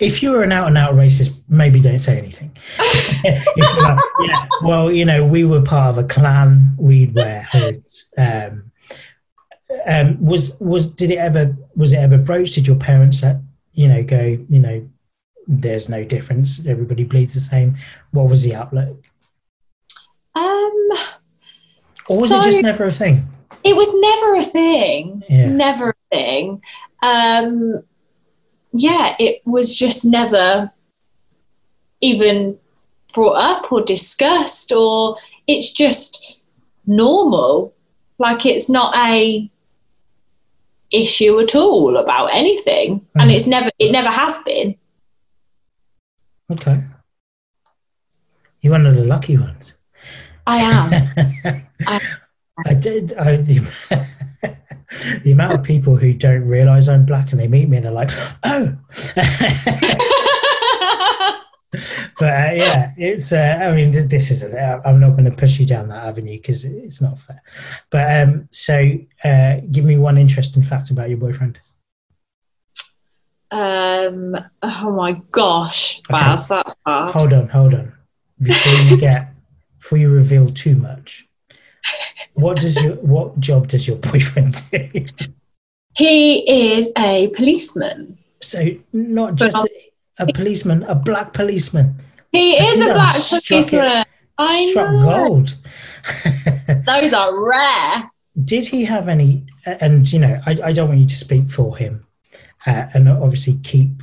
If 0.00 0.22
you 0.22 0.30
were 0.30 0.42
an 0.42 0.50
out 0.50 0.66
and 0.66 0.78
out 0.78 0.94
racist, 0.94 1.42
maybe 1.48 1.80
don't 1.80 1.98
say 2.00 2.18
anything. 2.18 2.56
like, 3.24 4.00
yeah, 4.20 4.46
well, 4.62 4.90
you 4.90 5.04
know, 5.04 5.24
we 5.24 5.44
were 5.44 5.62
part 5.62 5.90
of 5.90 5.98
a 5.98 6.08
clan. 6.08 6.74
We'd 6.76 7.14
wear 7.14 7.42
hoods. 7.52 8.12
Um, 8.18 8.72
um, 9.86 10.24
was 10.24 10.58
was 10.60 10.94
did 10.94 11.10
it 11.10 11.18
ever 11.18 11.56
was 11.76 11.92
it 11.92 11.98
ever 11.98 12.18
broached? 12.18 12.54
Did 12.54 12.66
your 12.66 12.76
parents, 12.76 13.22
uh, 13.22 13.38
you 13.72 13.88
know, 13.88 14.02
go, 14.02 14.22
you 14.48 14.60
know, 14.60 14.88
there's 15.46 15.88
no 15.88 16.04
difference. 16.04 16.66
Everybody 16.66 17.04
bleeds 17.04 17.34
the 17.34 17.40
same. 17.40 17.76
What 18.10 18.28
was 18.28 18.42
the 18.42 18.54
outlook? 18.54 19.02
Um, 20.34 20.88
or 22.08 22.20
was 22.20 22.28
so 22.28 22.40
it 22.40 22.44
just 22.44 22.62
never 22.62 22.84
a 22.84 22.90
thing? 22.90 23.26
It 23.62 23.76
was 23.76 23.88
never 24.00 24.36
a 24.36 24.42
thing. 24.42 25.22
Yeah. 25.28 25.48
Never 25.48 25.90
a 25.90 25.94
thing. 26.10 26.62
Um, 27.02 27.82
yeah, 28.72 29.14
it 29.18 29.42
was 29.46 29.76
just 29.76 30.04
never 30.04 30.72
even 32.00 32.58
brought 33.14 33.36
up 33.36 33.72
or 33.72 33.80
discussed, 33.80 34.72
or 34.72 35.16
it's 35.46 35.72
just 35.72 36.40
normal. 36.86 37.74
Like 38.18 38.44
it's 38.44 38.68
not 38.68 38.94
a 38.96 39.50
issue 40.94 41.40
at 41.40 41.54
all 41.54 41.96
about 41.96 42.26
anything, 42.32 43.00
mm. 43.00 43.06
and 43.16 43.30
it's 43.30 43.46
never 43.46 43.70
it 43.78 43.92
never 43.92 44.10
has 44.10 44.42
been. 44.44 44.76
Okay. 46.50 46.80
You're 48.60 48.72
one 48.72 48.86
of 48.86 48.94
the 48.94 49.04
lucky 49.04 49.36
ones. 49.36 49.76
I 50.46 50.58
am. 50.58 51.62
I, 51.86 52.00
I, 52.66 52.74
did. 52.74 53.14
I, 53.14 53.36
the, 53.36 53.60
the 55.22 55.32
amount 55.32 55.58
of 55.58 55.64
people 55.64 55.96
who 55.96 56.14
don't 56.14 56.46
realize 56.46 56.88
I'm 56.88 57.04
black 57.04 57.32
and 57.32 57.40
they 57.40 57.48
meet 57.48 57.68
me 57.68 57.78
and 57.78 57.86
they're 57.86 57.92
like, 57.92 58.10
oh. 58.44 58.76
but 62.18 62.28
uh, 62.28 62.52
yeah, 62.54 62.92
it's. 62.96 63.32
Uh, 63.32 63.58
I 63.62 63.74
mean, 63.74 63.90
this, 63.92 64.04
this 64.06 64.30
isn't. 64.30 64.56
I'm 64.84 65.00
not 65.00 65.12
going 65.12 65.24
to 65.24 65.30
push 65.30 65.58
you 65.58 65.66
down 65.66 65.88
that 65.88 66.04
avenue 66.04 66.36
because 66.36 66.64
it's 66.64 67.02
not 67.02 67.18
fair. 67.18 67.42
But 67.90 68.28
um, 68.28 68.48
so, 68.50 68.98
uh, 69.24 69.56
give 69.70 69.84
me 69.84 69.96
one 69.96 70.18
interesting 70.18 70.62
fact 70.62 70.90
about 70.90 71.08
your 71.08 71.18
boyfriend. 71.18 71.58
Um. 73.50 74.36
Oh 74.62 74.92
my 74.92 75.12
gosh, 75.30 76.00
okay. 76.00 76.12
Baz, 76.12 76.48
that's 76.48 76.76
hard. 76.86 77.14
Hold 77.14 77.32
on, 77.32 77.48
hold 77.48 77.74
on. 77.74 77.92
Before 78.40 78.90
you 78.90 79.00
get, 79.00 79.34
before 79.78 79.98
you 79.98 80.10
reveal 80.10 80.50
too 80.50 80.74
much, 80.74 81.28
what 82.34 82.60
does 82.60 82.82
your 82.82 82.94
what 82.96 83.38
job 83.40 83.68
does 83.68 83.86
your 83.86 83.96
boyfriend 83.96 84.56
do? 84.70 84.88
He 85.96 86.72
is 86.74 86.90
a 86.98 87.28
policeman. 87.28 88.18
So 88.40 88.70
not 88.92 89.36
just 89.36 89.56
a, 89.56 89.68
a, 90.18 90.26
policeman, 90.32 90.82
a 90.84 90.94
black 90.94 91.32
policeman. 91.32 91.96
He 92.32 92.54
is 92.54 92.80
a 92.80 92.92
black 92.92 93.14
policeman. 93.46 94.04
I 94.36 94.66
struck 94.70 94.92
know. 94.92 95.28
gold. 95.28 95.56
Those 96.86 97.12
are 97.12 97.46
rare. 97.46 98.10
Did 98.42 98.66
he 98.66 98.84
have 98.84 99.08
any? 99.08 99.46
And 99.64 100.10
you 100.12 100.18
know, 100.18 100.40
I, 100.44 100.58
I 100.64 100.72
don't 100.72 100.88
want 100.88 101.00
you 101.00 101.06
to 101.06 101.16
speak 101.16 101.48
for 101.48 101.76
him 101.76 102.00
uh, 102.66 102.86
and 102.92 103.08
obviously 103.08 103.58
keep 103.62 104.02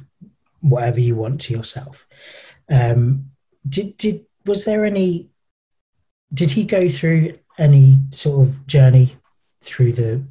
whatever 0.61 0.99
you 0.99 1.15
want 1.15 1.41
to 1.41 1.53
yourself. 1.53 2.07
Um, 2.69 3.31
did 3.67 3.97
did 3.97 4.25
was 4.45 4.65
there 4.65 4.85
any? 4.85 5.29
Did 6.33 6.51
he 6.51 6.63
go 6.63 6.87
through 6.87 7.37
any 7.57 7.99
sort 8.11 8.47
of 8.47 8.65
journey 8.67 9.15
through 9.59 9.91
the 9.91 10.23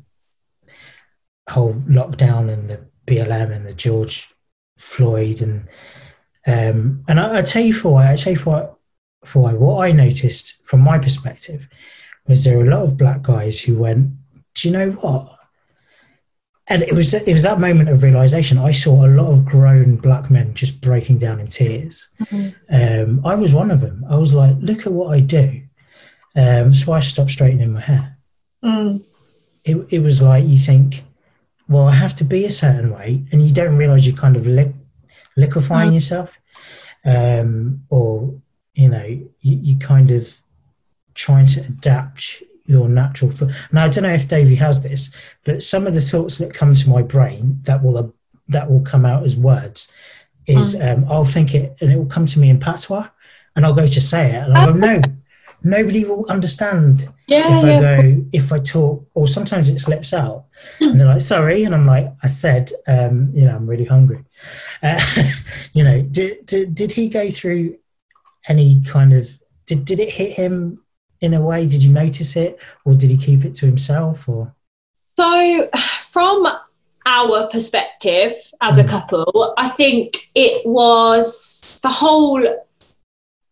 whole 1.49 1.75
lockdown 1.75 2.51
and 2.51 2.69
the 2.69 2.87
BLM 3.07 3.55
and 3.55 3.67
the 3.67 3.75
George 3.75 4.33
Floyd 4.81 5.43
and 5.43 5.69
um, 6.47 7.05
and 7.07 7.21
I, 7.21 7.39
I 7.39 7.43
tell 7.43 7.63
you 7.63 7.75
for 7.75 7.93
why 7.93 8.13
I 8.13 8.17
tell 8.17 8.33
you 8.33 8.39
for 8.39 8.51
why, 8.51 8.69
for 9.25 9.43
why 9.43 9.53
what 9.55 9.87
I 9.87 9.93
noticed 9.93 10.67
from 10.67 10.81
my 10.81 10.99
perspective 10.99 11.69
was 12.27 12.45
there 12.45 12.59
were 12.59 12.67
a 12.67 12.71
lot 12.71 12.85
of 12.85 12.97
black 12.97 13.23
guys 13.23 13.61
who 13.61 13.77
went, 13.77 14.13
do 14.55 14.69
you 14.69 14.77
know 14.77 14.91
what? 14.91 15.41
and 16.71 16.85
it 16.85 16.95
was 16.95 17.13
it 17.13 17.33
was 17.33 17.43
that 17.43 17.59
moment 17.59 17.89
of 17.89 18.05
realization. 18.05 18.57
I 18.57 18.71
saw 18.71 19.05
a 19.05 19.09
lot 19.11 19.29
of 19.29 19.45
grown 19.45 19.97
black 19.97 20.31
men 20.31 20.55
just 20.55 20.81
breaking 20.81 21.19
down 21.19 21.41
in 21.41 21.49
tears. 21.49 22.09
Mm-hmm. 22.23 23.11
Um, 23.11 23.27
I 23.27 23.35
was 23.35 23.53
one 23.53 23.73
of 23.73 23.81
them. 23.81 24.05
I 24.09 24.17
was 24.17 24.35
like, 24.35 24.55
"Look 24.61 24.87
at 24.87 24.93
what 24.93 25.13
I 25.15 25.19
do." 25.21 25.63
Um, 26.37 26.73
so 26.73 26.93
I 26.93 27.01
stopped 27.01 27.33
straightening 27.33 27.73
my 27.73 27.81
hair. 27.81 28.19
Mm. 28.65 29.03
It 29.65 29.85
it 29.91 29.99
was 29.99 30.23
like 30.23 30.45
you 30.47 30.59
think, 30.59 31.03
well, 31.71 31.87
I 31.87 31.95
have 31.95 32.17
to 32.17 32.25
be 32.25 32.45
a 32.45 32.51
certain 32.51 32.91
way, 32.91 33.25
and 33.31 33.47
you 33.47 33.55
don't 33.55 33.77
realize 33.77 34.05
you're 34.05 34.17
kind 34.17 34.37
of 34.37 34.45
li- 34.45 34.75
liquefying 35.37 35.93
mm. 35.93 35.95
yourself, 35.95 36.37
um, 37.05 37.85
or 37.89 38.35
you 38.75 38.89
know, 38.89 39.05
you, 39.07 39.31
you 39.41 39.79
kind 39.79 40.11
of 40.11 40.41
trying 41.15 41.47
to 41.47 41.61
adapt 41.61 42.43
your 42.67 42.89
natural 42.89 43.31
thought. 43.31 43.53
Now 43.73 43.85
I 43.85 43.89
don't 43.89 44.03
know 44.03 44.13
if 44.13 44.27
Davey 44.27 44.57
has 44.57 44.83
this, 44.83 45.15
but 45.45 45.63
some 45.63 45.87
of 45.87 45.95
the 45.95 46.01
thoughts 46.01 46.39
that 46.39 46.53
come 46.53 46.75
to 46.75 46.89
my 46.89 47.03
brain 47.03 47.61
that 47.63 47.85
will 47.85 47.97
uh, 47.97 48.09
that 48.49 48.69
will 48.69 48.81
come 48.81 49.07
out 49.07 49.23
as 49.23 49.37
words 49.37 49.93
is 50.49 50.75
mm. 50.75 50.99
um, 50.99 51.05
I'll 51.09 51.25
think 51.25 51.55
it 51.55 51.77
and 51.81 51.93
it 51.93 51.97
will 51.97 52.07
come 52.07 52.27
to 52.27 52.41
me 52.41 52.51
in 52.51 52.59
patois, 52.59 53.09
and 53.55 53.65
I'll 53.65 53.75
go 53.75 53.87
to 53.87 54.01
say 54.01 54.33
it, 54.35 54.43
and 54.43 54.55
I'll 54.55 54.73
go 54.73 54.79
no. 54.81 55.03
Nobody 55.63 56.05
will 56.05 56.27
understand 56.29 57.07
yeah, 57.31 57.47
if 57.47 57.65
I 57.65 57.69
yeah. 57.69 57.81
go 57.81 58.25
if 58.33 58.53
I 58.53 58.59
talk, 58.59 59.07
or 59.15 59.29
sometimes 59.29 59.69
it 59.69 59.79
slips 59.79 60.13
out, 60.13 60.47
and 60.81 60.99
they're 60.99 61.07
like, 61.07 61.21
"Sorry," 61.21 61.63
and 61.63 61.75
I'm 61.75 61.87
like, 61.87 62.13
"I 62.25 62.27
said, 62.27 62.73
um, 62.89 63.31
you 63.33 63.45
know, 63.45 63.55
I'm 63.55 63.69
really 63.69 63.85
hungry." 63.85 64.25
Uh, 64.83 65.01
you 65.73 65.85
know, 65.85 66.03
did, 66.03 66.45
did 66.45 66.75
did 66.75 66.93
he 66.93 67.09
go 67.09 67.31
through 67.31 67.79
any 68.49 68.83
kind 68.85 69.13
of 69.13 69.29
did 69.67 69.85
did 69.85 70.01
it 70.01 70.11
hit 70.11 70.33
him 70.33 70.83
in 71.21 71.33
a 71.33 71.41
way? 71.41 71.67
Did 71.67 71.85
you 71.85 71.93
notice 71.93 72.35
it, 72.35 72.59
or 72.85 72.95
did 72.95 73.11
he 73.11 73.17
keep 73.17 73.45
it 73.45 73.55
to 73.57 73.67
himself? 73.67 74.29
Or 74.29 74.53
so, 74.97 75.69
from 76.03 76.49
our 77.07 77.47
perspective 77.47 78.33
as 78.61 78.79
a 78.79 78.85
mm. 78.85 78.89
couple, 78.89 79.55
I 79.57 79.69
think 79.69 80.31
it 80.35 80.67
was 80.67 81.79
the 81.81 81.91
whole 81.91 82.43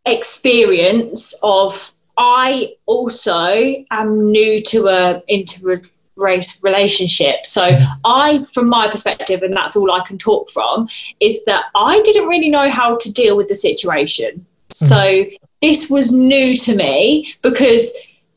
experience 0.05 1.39
of 1.45 1.95
I 2.19 2.75
also 2.87 3.85
am 3.91 4.31
new 4.31 4.61
to 4.65 4.89
a 4.89 5.23
inter 5.29 5.81
race 6.17 6.63
relationship. 6.63 7.47
So. 7.47 7.79
I, 8.05 8.45
from 8.53 8.69
my 8.69 8.89
perspective, 8.89 9.43
and 9.43 9.57
that's 9.57 9.77
all 9.77 9.91
I 9.93 10.01
can 10.05 10.19
talk 10.19 10.51
from, 10.51 10.89
is 11.21 11.45
that 11.45 11.67
I 11.75 12.03
didn't 12.03 12.29
really 12.29 12.51
know 12.51 12.69
how 12.71 12.97
to 12.97 13.13
deal 13.13 13.37
with 13.37 13.49
the 13.49 13.55
situation. 13.55 14.47
Mm. 14.71 14.75
So 14.75 15.25
this 15.61 15.91
was 15.91 16.13
new 16.13 16.57
to 16.57 16.77
me 16.77 17.35
because 17.43 17.97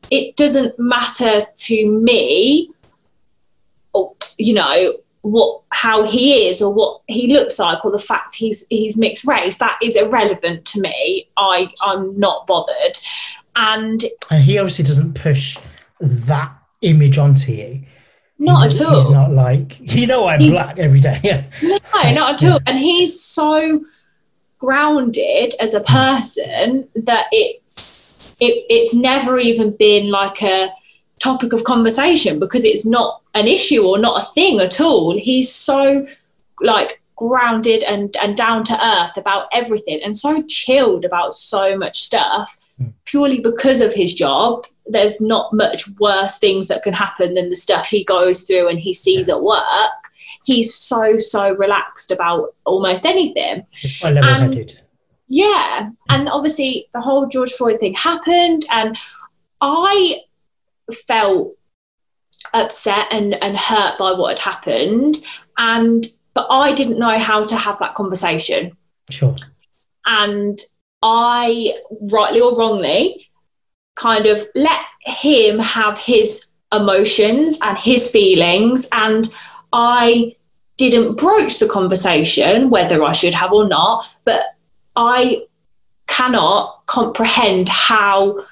it 0.09 0.36
doesn't 0.36 0.77
matter 0.77 1.45
to 1.55 1.89
me 1.89 2.69
or 3.93 4.13
you 4.38 4.53
know 4.53 4.93
what 5.21 5.61
how 5.71 6.03
he 6.03 6.47
is 6.47 6.61
or 6.61 6.73
what 6.73 7.01
he 7.07 7.32
looks 7.32 7.59
like 7.59 7.86
or 7.86 7.91
the 7.91 7.99
fact 7.99 8.36
he's 8.36 8.65
he's 8.69 8.97
mixed 8.97 9.25
race 9.27 9.57
that 9.59 9.77
is 9.82 9.95
irrelevant 9.95 10.65
to 10.65 10.82
me 10.82 11.27
i 11.38 11.71
i'm 11.84 12.19
not 12.19 12.47
bothered 12.47 12.97
and 13.56 14.02
and 14.30 14.43
he 14.43 14.58
obviously 14.58 14.86
doesn't 14.86 15.14
push 15.14 15.58
that 15.99 16.52
image 16.82 17.18
onto 17.18 17.52
you. 17.52 17.84
Not 18.39 18.66
at 18.66 18.82
all. 18.82 18.95
he's 18.95 19.10
not 19.10 19.32
like 19.32 19.78
you 19.95 20.08
know 20.08 20.28
i'm 20.28 20.39
he's, 20.39 20.52
black 20.52 20.80
every 20.80 20.99
day. 20.99 21.20
Yeah 21.24 21.45
no 21.64 21.78
not 22.14 22.43
at 22.43 22.52
all. 22.52 22.60
And 22.66 22.80
he's 22.80 23.22
so 23.22 23.84
grounded 24.58 25.54
as 25.60 25.74
a 25.74 25.82
person 25.82 26.88
that 26.95 27.28
it's 27.32 28.32
it, 28.39 28.66
it's 28.70 28.93
never 28.93 29.38
even 29.38 29.76
been 29.76 30.10
like 30.10 30.41
a 30.43 30.74
topic 31.20 31.54
of 31.54 31.64
conversation 31.64 32.39
because 32.39 32.66
it's 32.66 32.86
not 32.86 33.22
an 33.34 33.47
issue 33.47 33.84
or 33.86 33.99
not 33.99 34.22
a 34.22 34.26
thing 34.34 34.60
at 34.60 34.82
all. 34.82 35.18
He's 35.18 35.54
so 35.54 36.06
like 36.62 37.02
grounded 37.16 37.84
and 37.88 38.16
and 38.18 38.36
down 38.36 38.64
to 38.64 38.74
earth 38.84 39.16
about 39.18 39.47
everything 39.54 39.99
and 40.04 40.18
so 40.18 40.43
chilled 40.43 41.06
about 41.06 41.34
so 41.34 41.78
much 41.78 41.99
stuff. 41.99 42.61
Purely 43.05 43.39
because 43.39 43.82
of 43.82 43.93
his 43.93 44.13
job 44.13 44.65
there's 44.86 45.21
not 45.21 45.53
much 45.53 45.84
worse 45.99 46.38
things 46.39 46.67
that 46.67 46.84
can 46.84 46.93
happen 46.93 47.34
than 47.34 47.49
the 47.49 47.55
stuff 47.55 47.88
he 47.88 48.03
goes 48.03 48.43
through 48.43 48.67
and 48.67 48.79
he 48.79 48.93
sees 48.93 49.27
yeah. 49.27 49.36
at 49.36 49.41
work 49.41 50.01
he's 50.43 50.73
so 50.73 51.17
so 51.17 51.53
relaxed 51.55 52.11
about 52.11 52.55
almost 52.65 53.05
anything. 53.05 53.65
Quite 53.99 54.13
level-headed. 54.13 54.82
Yeah, 55.27 55.89
and 56.09 56.29
obviously 56.29 56.88
the 56.93 57.01
whole 57.01 57.27
George 57.27 57.51
Floyd 57.51 57.79
thing 57.79 57.93
happened, 57.93 58.63
and 58.71 58.97
I 59.61 60.21
felt 61.07 61.53
upset 62.53 63.07
and, 63.11 63.41
and 63.41 63.57
hurt 63.57 63.97
by 63.97 64.11
what 64.11 64.38
had 64.38 64.51
happened, 64.51 65.15
and 65.57 66.05
but 66.34 66.47
I 66.49 66.73
didn't 66.73 66.99
know 66.99 67.17
how 67.17 67.45
to 67.45 67.55
have 67.55 67.79
that 67.79 67.95
conversation. 67.95 68.75
Sure. 69.09 69.36
And 70.05 70.59
I, 71.02 71.76
rightly 72.02 72.41
or 72.41 72.58
wrongly, 72.58 73.30
kind 73.95 74.26
of 74.26 74.41
let 74.56 74.82
him 75.02 75.60
have 75.60 75.97
his 75.97 76.52
emotions 76.72 77.60
and 77.62 77.78
his 77.78 78.12
feelings. 78.12 78.88
And 78.91 79.28
I 79.74 80.36
didn't 80.78 81.18
broach 81.18 81.60
the 81.60 81.68
conversation, 81.68 82.70
whether 82.70 83.04
I 83.04 83.12
should 83.12 83.34
have 83.34 83.52
or 83.52 83.68
not, 83.68 84.08
but 84.26 84.41
I 84.95 85.43
cannot 86.08 86.84
comprehend 86.88 87.70
how 87.70 88.45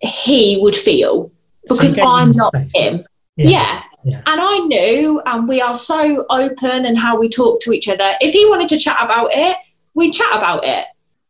he 0.00 0.58
would 0.60 0.76
feel 0.76 1.30
because 1.68 1.94
so 1.94 2.06
I'm 2.06 2.30
not 2.32 2.54
space. 2.54 2.72
him. 2.74 3.00
Yeah. 3.36 3.48
yeah. 3.48 3.82
yeah. 4.04 4.22
And 4.26 4.40
I 4.40 4.58
knew, 4.58 5.22
and 5.24 5.48
we 5.48 5.60
are 5.60 5.76
so 5.76 6.26
open 6.28 6.84
and 6.86 6.98
how 6.98 7.18
we 7.18 7.28
talk 7.28 7.60
to 7.62 7.72
each 7.72 7.88
other. 7.88 8.14
If 8.20 8.32
he 8.32 8.44
wanted 8.46 8.68
to 8.70 8.78
chat 8.78 8.98
about 9.00 9.30
it, 9.32 9.56
we'd 9.94 10.12
chat 10.12 10.36
about 10.36 10.64
it. 10.64 10.86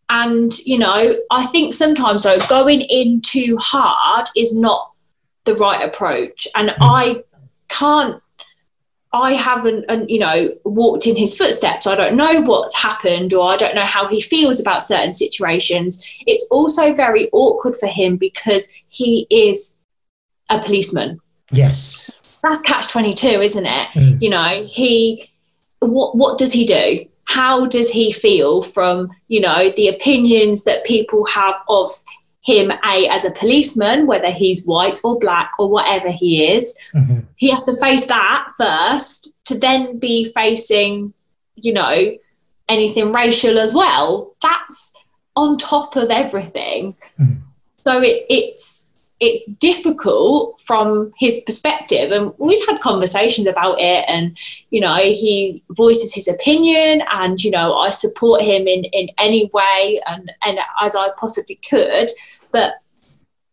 And, 0.09 0.53
you 0.67 0.79
know, 0.79 1.19
I 1.31 1.47
think 1.47 1.75
sometimes 1.75 2.25
though, 2.25 2.39
going 2.49 2.83
in 2.83 3.21
too 3.21 3.57
hard 3.59 4.27
is 4.37 4.59
not 4.59 4.93
the 5.45 5.55
right 5.55 5.83
approach. 5.83 6.47
And 6.55 6.71
mm. 6.71 6.77
I 6.81 7.25
can't 7.69 8.23
I 9.15 9.33
haven't, 9.33 9.85
and 9.89 10.11
you 10.11 10.19
know, 10.19 10.55
walked 10.65 11.07
in 11.07 11.17
his 11.17 11.37
footsteps. 11.37 11.87
I 11.87 11.95
don't 11.95 12.17
know 12.17 12.41
what's 12.41 12.75
happened, 12.75 13.35
or 13.35 13.53
I 13.53 13.57
don't 13.57 13.75
know 13.75 13.83
how 13.83 14.09
he 14.09 14.21
feels 14.23 14.59
about 14.61 14.83
certain 14.83 15.13
situations. 15.13 16.07
It's 16.27 16.49
also 16.51 16.95
very 16.95 17.29
awkward 17.33 17.77
for 17.77 17.89
him 17.89 18.17
because 18.17 18.75
he 18.89 19.27
is 19.29 19.77
a 20.49 20.59
policeman. 20.61 21.21
Yes, 21.51 22.11
that's 22.43 22.63
catch 22.63 22.89
twenty 22.89 23.13
two, 23.13 23.43
isn't 23.43 23.67
it? 23.67 23.89
Mm. 23.89 24.23
You 24.23 24.31
know, 24.31 24.67
he 24.67 25.31
what 25.81 26.17
what 26.17 26.39
does 26.39 26.55
he 26.55 26.65
do? 26.65 27.07
How 27.25 27.67
does 27.67 27.91
he 27.91 28.13
feel 28.13 28.63
from 28.63 29.11
you 29.29 29.41
know 29.41 29.71
the 29.77 29.89
opinions 29.89 30.65
that 30.65 30.85
people 30.85 31.25
have 31.27 31.57
of 31.69 31.89
him 32.43 32.73
a 32.85 33.09
as 33.09 33.25
a 33.25 33.31
policeman 33.33 34.07
whether 34.07 34.31
he's 34.31 34.67
white 34.67 34.99
or 35.05 35.19
black 35.19 35.53
or 35.59 35.69
whatever 35.69 36.11
he 36.11 36.45
is 36.45 36.77
mm-hmm. 36.93 37.21
he 37.37 37.51
has 37.51 37.65
to 37.65 37.77
face 37.77 38.07
that 38.07 38.49
first 38.59 39.33
to 39.45 39.59
then 39.59 39.99
be 39.99 40.25
facing 40.33 41.13
you 41.55 41.73
know 41.73 42.17
anything 42.69 43.13
racial 43.13 43.59
as 43.59 43.73
well 43.73 44.35
that's 44.43 44.93
on 45.37 45.57
top 45.57 45.95
of 45.95 46.11
everything 46.11 46.97
mm. 47.19 47.41
so 47.77 48.03
it, 48.03 48.27
it's 48.29 48.92
it's 49.23 49.47
difficult 49.53 50.61
from 50.61 51.13
his 51.17 51.41
perspective 51.47 52.11
and 52.11 52.33
we've 52.39 52.67
had 52.67 52.81
conversations 52.81 53.47
about 53.47 53.79
it 53.79 54.05
and 54.09 54.37
you 54.71 54.81
know 54.81 54.97
he 54.97 55.63
voices 55.71 56.13
his 56.13 56.27
opinion 56.27 57.03
and 57.13 57.45
you 57.45 57.51
know 57.51 57.73
i 57.77 57.89
support 57.89 58.43
him 58.43 58.67
in 58.67 58.83
in 58.87 59.09
any 59.19 59.49
way 59.55 60.03
and 60.07 60.33
and 60.43 60.59
as 60.81 60.97
i 60.97 61.09
possibly 61.17 61.59
could 61.71 62.11
but 62.51 62.75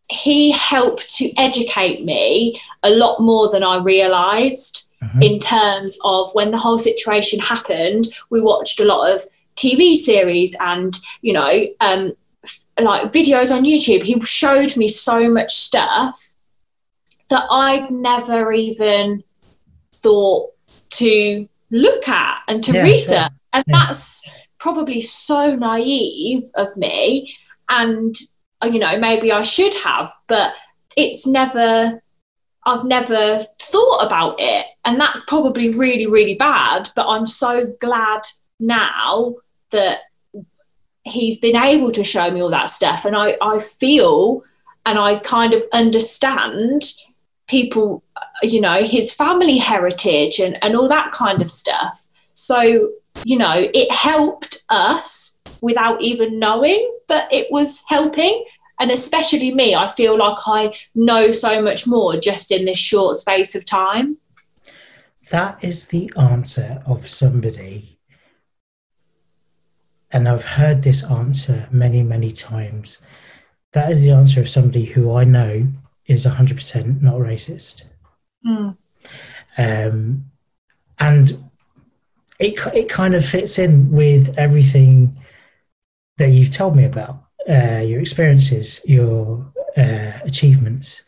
he 0.10 0.50
helped 0.50 1.08
to 1.16 1.32
educate 1.38 2.04
me 2.04 2.60
a 2.82 2.90
lot 2.90 3.20
more 3.20 3.48
than 3.52 3.64
i 3.64 3.78
realized 3.78 4.92
mm-hmm. 5.04 5.22
in 5.22 5.38
terms 5.38 6.00
of 6.04 6.34
when 6.34 6.50
the 6.50 6.58
whole 6.58 6.80
situation 6.80 7.40
happened 7.40 8.08
we 8.32 8.42
watched 8.42 8.80
a 8.80 8.86
lot 8.86 9.08
of 9.14 9.22
tv 9.56 9.94
series 9.94 10.56
and 10.60 10.98
you 11.22 11.32
know 11.32 11.64
um, 11.80 12.12
like 12.86 13.12
videos 13.12 13.56
on 13.56 13.64
YouTube, 13.64 14.04
he 14.04 14.20
showed 14.22 14.78
me 14.78 14.88
so 14.88 15.30
much 15.30 15.52
stuff 15.52 16.36
that 17.30 17.46
I'd 17.52 17.92
never 17.92 18.52
even 18.52 19.24
thought 19.96 20.52
to 20.92 21.48
look 21.72 22.08
at 22.08 22.38
and 22.48 22.64
to 22.64 22.74
yeah, 22.74 22.84
research. 22.84 23.18
Sure. 23.20 23.30
And 23.54 23.64
yeah. 23.68 23.80
that's 23.80 24.48
probably 24.60 25.02
so 25.02 25.56
naive 25.56 26.44
of 26.56 26.76
me. 26.78 27.36
And, 27.70 28.16
uh, 28.64 28.68
you 28.68 28.80
know, 28.80 28.98
maybe 28.98 29.32
I 29.32 29.44
should 29.44 29.74
have, 29.84 30.12
but 30.28 30.54
it's 30.98 31.26
never, 31.28 32.02
I've 32.66 32.86
never 32.86 33.46
thought 33.60 34.06
about 34.06 34.36
it. 34.40 34.66
And 34.86 35.00
that's 35.00 35.24
probably 35.26 35.70
really, 35.70 36.08
really 36.08 36.36
bad. 36.36 36.90
But 36.96 37.08
I'm 37.08 37.26
so 37.26 37.74
glad 37.80 38.22
now 38.60 39.36
that 39.72 40.00
he's 41.10 41.40
been 41.40 41.56
able 41.56 41.92
to 41.92 42.04
show 42.04 42.32
me 42.32 42.42
all 42.42 42.50
that 42.50 42.70
stuff. 42.70 43.06
And 43.06 43.16
I, 43.16 43.38
I 43.42 43.60
feel 43.60 44.44
and 44.86 44.98
I 44.98 45.16
kind 45.20 45.54
of 45.54 45.64
understand 45.74 46.84
people 47.48 48.04
you 48.44 48.62
know 48.62 48.84
his 48.84 49.14
family 49.14 49.58
heritage 49.58 50.40
and, 50.40 50.58
and 50.64 50.76
all 50.76 50.88
that 50.88 51.12
kind 51.12 51.42
of 51.42 51.50
stuff. 51.50 52.10
So 52.34 52.90
you 53.24 53.38
know 53.38 53.70
it 53.74 53.92
helped 53.92 54.60
us 54.70 55.42
without 55.62 56.02
even 56.02 56.40
knowing 56.40 56.92
that 57.08 57.32
it 57.32 57.52
was 57.52 57.84
helping. 57.90 58.46
And 58.82 58.92
especially 58.92 59.54
me 59.54 59.76
i 59.76 59.90
feel 59.90 60.18
like 60.18 60.38
i 60.48 60.74
know 60.96 61.34
so 61.34 61.62
much 61.62 61.86
more 61.86 62.16
just 62.16 62.50
in 62.50 62.64
this 62.64 62.78
short 62.78 63.18
space 63.18 63.54
of 63.54 63.66
time. 63.66 64.18
That 65.32 65.62
is 65.62 65.90
the 65.90 66.12
answer 66.18 66.82
of 66.88 67.10
somebody 67.10 67.99
and 70.12 70.28
I've 70.28 70.44
heard 70.44 70.82
this 70.82 71.04
answer 71.04 71.68
many, 71.72 72.04
many 72.04 72.32
times. 72.32 73.02
That 73.74 73.92
is 73.92 74.06
the 74.06 74.12
answer 74.12 74.40
of 74.40 74.50
somebody 74.50 74.86
who 74.86 75.14
I 75.14 75.24
know 75.24 75.64
is 76.06 76.26
100% 76.26 77.02
not 77.02 77.16
racist. 77.16 77.84
Mm. 78.46 78.76
Um, 79.58 80.26
and 81.00 81.44
it, 82.40 82.60
it 82.74 82.90
kind 82.90 83.14
of 83.14 83.26
fits 83.26 83.60
in 83.60 83.92
with 83.92 84.38
everything 84.38 85.18
that 86.18 86.30
you've 86.30 86.52
told 86.52 86.76
me 86.76 86.86
about 86.86 87.24
uh, 87.50 87.82
your 87.86 88.00
experiences, 88.02 88.82
your 88.86 89.52
uh, 89.78 90.12
achievements, 90.24 91.06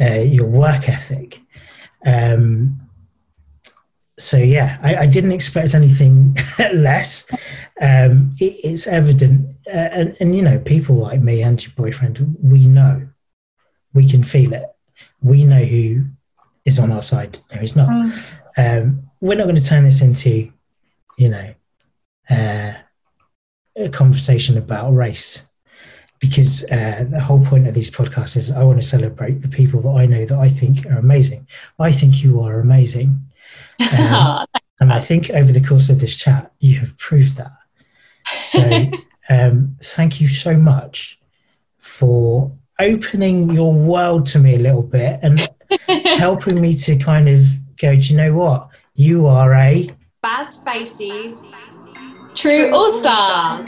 uh, 0.00 0.20
your 0.20 0.46
work 0.46 0.88
ethic. 0.88 1.40
Um, 2.06 2.80
so 4.18 4.36
yeah, 4.36 4.78
I, 4.82 4.96
I, 4.96 5.06
didn't 5.06 5.32
expect 5.32 5.74
anything 5.74 6.36
less. 6.74 7.30
Um, 7.80 8.30
it, 8.38 8.56
it's 8.64 8.86
evident, 8.86 9.56
uh, 9.66 9.88
and, 9.92 10.16
and 10.20 10.36
you 10.36 10.42
know, 10.42 10.58
people 10.58 10.96
like 10.96 11.20
me 11.20 11.42
and 11.42 11.62
your 11.62 11.72
boyfriend, 11.76 12.36
we 12.42 12.66
know, 12.66 13.08
we 13.94 14.08
can 14.08 14.22
feel 14.22 14.52
it. 14.52 14.64
We 15.22 15.44
know 15.44 15.64
who 15.64 16.06
is 16.64 16.78
on 16.78 16.90
our 16.90 17.02
side, 17.02 17.38
who 17.52 17.60
is 17.60 17.76
not. 17.76 17.88
Mm. 17.88 18.38
Um, 18.56 19.02
we're 19.20 19.36
not 19.36 19.44
going 19.44 19.56
to 19.56 19.62
turn 19.62 19.84
this 19.84 20.00
into, 20.00 20.52
you 21.16 21.28
know, 21.28 21.54
uh, 22.30 22.74
a 23.76 23.88
conversation 23.90 24.58
about 24.58 24.90
race, 24.90 25.48
because 26.18 26.64
uh, 26.72 27.06
the 27.08 27.20
whole 27.20 27.44
point 27.44 27.68
of 27.68 27.74
these 27.74 27.90
podcasts 27.90 28.36
is 28.36 28.50
I 28.50 28.64
want 28.64 28.80
to 28.80 28.86
celebrate 28.86 29.42
the 29.42 29.48
people 29.48 29.80
that 29.82 30.00
I 30.00 30.06
know 30.06 30.24
that 30.24 30.38
I 30.38 30.48
think 30.48 30.84
are 30.86 30.98
amazing. 30.98 31.46
I 31.78 31.92
think 31.92 32.22
you 32.24 32.40
are 32.40 32.58
amazing 32.58 33.20
um, 33.98 34.46
and 34.80 34.92
I 34.92 34.98
think 34.98 35.30
over 35.30 35.52
the 35.52 35.60
course 35.60 35.88
of 35.88 36.00
this 36.00 36.16
chat, 36.16 36.52
you 36.60 36.78
have 36.78 36.96
proved 36.98 37.36
that. 37.36 37.52
So 38.34 38.90
um, 39.28 39.76
thank 39.82 40.20
you 40.20 40.28
so 40.28 40.56
much 40.56 41.18
for 41.78 42.52
opening 42.78 43.50
your 43.50 43.72
world 43.72 44.26
to 44.26 44.38
me 44.38 44.54
a 44.54 44.58
little 44.58 44.82
bit 44.82 45.18
and 45.22 45.40
helping 46.18 46.60
me 46.60 46.74
to 46.74 46.96
kind 46.96 47.28
of 47.28 47.44
go, 47.76 47.94
do 47.94 48.00
you 48.00 48.16
know 48.16 48.34
what? 48.34 48.68
You 48.94 49.26
are 49.26 49.54
a 49.54 49.90
Baz 50.22 50.58
Faces 50.58 51.44
True 52.34 52.74
All 52.74 52.90
Stars. 52.90 53.66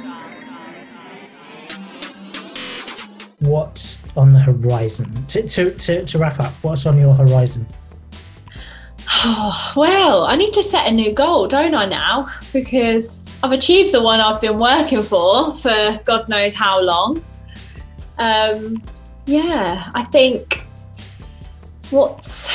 What's 3.41 4.03
on 4.17 4.33
the 4.33 4.39
horizon? 4.39 5.27
To, 5.29 5.47
to, 5.47 5.75
to, 5.75 6.05
to 6.05 6.19
wrap 6.19 6.41
up, 6.41 6.53
what's 6.63 6.87
on 6.87 6.99
your 6.99 7.15
horizon? 7.15 7.67
Oh, 9.13 9.73
well, 9.77 10.25
I 10.25 10.37
need 10.37 10.53
to 10.55 10.63
set 10.63 10.87
a 10.87 10.91
new 10.91 11.13
goal, 11.13 11.47
don't 11.47 11.75
I 11.75 11.87
now? 11.87 12.29
Because 12.53 13.33
I've 13.43 13.53
achieved 13.53 13.93
the 13.93 14.03
one 14.03 14.21
I've 14.21 14.41
been 14.41 14.59
working 14.59 15.03
for 15.03 15.55
for 15.55 16.01
God 16.05 16.29
knows 16.29 16.55
how 16.55 16.81
long. 16.81 17.23
Um, 18.19 18.83
yeah, 19.27 19.91
I 19.95 20.03
think 20.05 20.65
what's 21.91 22.51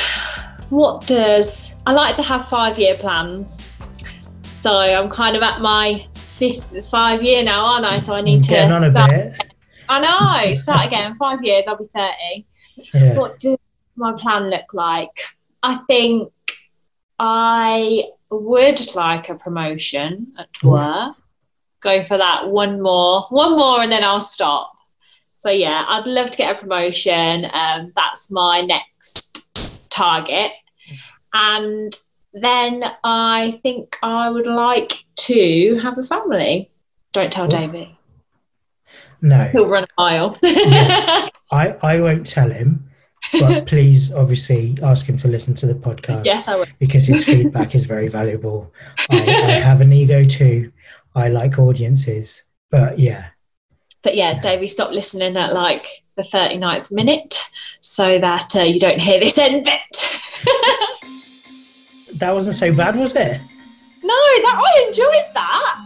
what 0.70 1.06
does 1.06 1.76
I 1.86 1.92
like 1.92 2.16
to 2.16 2.22
have 2.22 2.46
five 2.46 2.78
year 2.78 2.94
plans. 2.96 3.70
So 4.60 4.78
I'm 4.78 5.08
kind 5.08 5.36
of 5.36 5.42
at 5.42 5.60
my 5.60 6.06
fifth 6.14 6.88
five 6.88 7.22
year 7.22 7.42
now, 7.42 7.64
aren't 7.64 7.86
I? 7.86 7.98
So 7.98 8.14
I 8.14 8.20
need 8.20 8.42
Getting 8.42 8.70
to 8.70 8.90
start. 8.90 9.52
I 9.88 10.00
know, 10.00 10.54
start 10.54 10.86
again. 10.86 11.14
Five 11.16 11.42
years, 11.44 11.68
I'll 11.68 11.76
be 11.76 11.84
thirty. 11.84 12.46
Yeah. 12.92 13.18
What 13.18 13.38
does 13.38 13.56
my 13.94 14.12
plan 14.12 14.50
look 14.50 14.74
like? 14.74 15.20
I 15.62 15.76
think 15.88 16.32
I 17.18 18.04
would 18.30 18.94
like 18.94 19.28
a 19.28 19.34
promotion 19.34 20.32
at 20.38 20.48
work. 20.62 21.14
Going 21.80 22.04
for 22.04 22.18
that 22.18 22.48
one 22.48 22.80
more, 22.80 23.22
one 23.30 23.56
more, 23.56 23.82
and 23.82 23.92
then 23.92 24.02
I'll 24.02 24.20
stop. 24.20 24.72
So 25.38 25.50
yeah, 25.50 25.84
I'd 25.86 26.06
love 26.06 26.30
to 26.30 26.38
get 26.38 26.56
a 26.56 26.58
promotion. 26.58 27.46
Um, 27.52 27.92
that's 27.94 28.30
my 28.32 28.62
next 28.62 29.52
target, 29.90 30.52
and 31.32 31.92
then 32.32 32.84
I 33.04 33.52
think 33.62 33.96
I 34.02 34.30
would 34.30 34.46
like 34.46 35.04
to 35.16 35.78
have 35.82 35.98
a 35.98 36.02
family. 36.02 36.72
Don't 37.12 37.32
tell 37.32 37.46
Davey. 37.46 37.98
No, 39.20 39.48
he'll 39.52 39.68
run 39.68 39.84
a 39.84 40.00
mile. 40.00 40.36
Yeah. 40.42 41.28
I 41.50 41.76
I 41.82 42.00
won't 42.00 42.26
tell 42.26 42.50
him, 42.50 42.85
but 43.40 43.66
please, 43.66 44.12
obviously, 44.12 44.76
ask 44.82 45.06
him 45.08 45.16
to 45.18 45.28
listen 45.28 45.54
to 45.54 45.66
the 45.66 45.74
podcast. 45.74 46.24
yes, 46.24 46.48
I 46.48 46.56
will. 46.56 46.66
because 46.78 47.06
his 47.06 47.24
feedback 47.24 47.74
is 47.74 47.84
very 47.84 48.08
valuable. 48.08 48.72
I, 49.10 49.16
I 49.16 49.50
have 49.60 49.80
an 49.80 49.92
ego 49.92 50.24
too. 50.24 50.72
I 51.14 51.28
like 51.28 51.58
audiences, 51.58 52.44
but 52.70 52.98
yeah, 52.98 53.26
But 54.02 54.16
yeah, 54.16 54.38
Davey, 54.40 54.66
stop 54.66 54.92
listening 54.92 55.36
at 55.36 55.52
like 55.52 55.86
the 56.16 56.22
39th 56.22 56.92
minute 56.92 57.34
so 57.80 58.18
that 58.18 58.54
uh, 58.56 58.60
you 58.60 58.78
don't 58.78 59.00
hear 59.00 59.20
this 59.20 59.38
end 59.38 59.64
bit. 59.64 59.80
that 62.14 62.32
wasn't 62.32 62.54
so 62.56 62.74
bad, 62.74 62.96
was 62.96 63.14
it? 63.16 63.40
no, 64.02 64.08
that 64.14 64.62
I 64.64 64.84
enjoyed 64.86 65.34
that. 65.34 65.82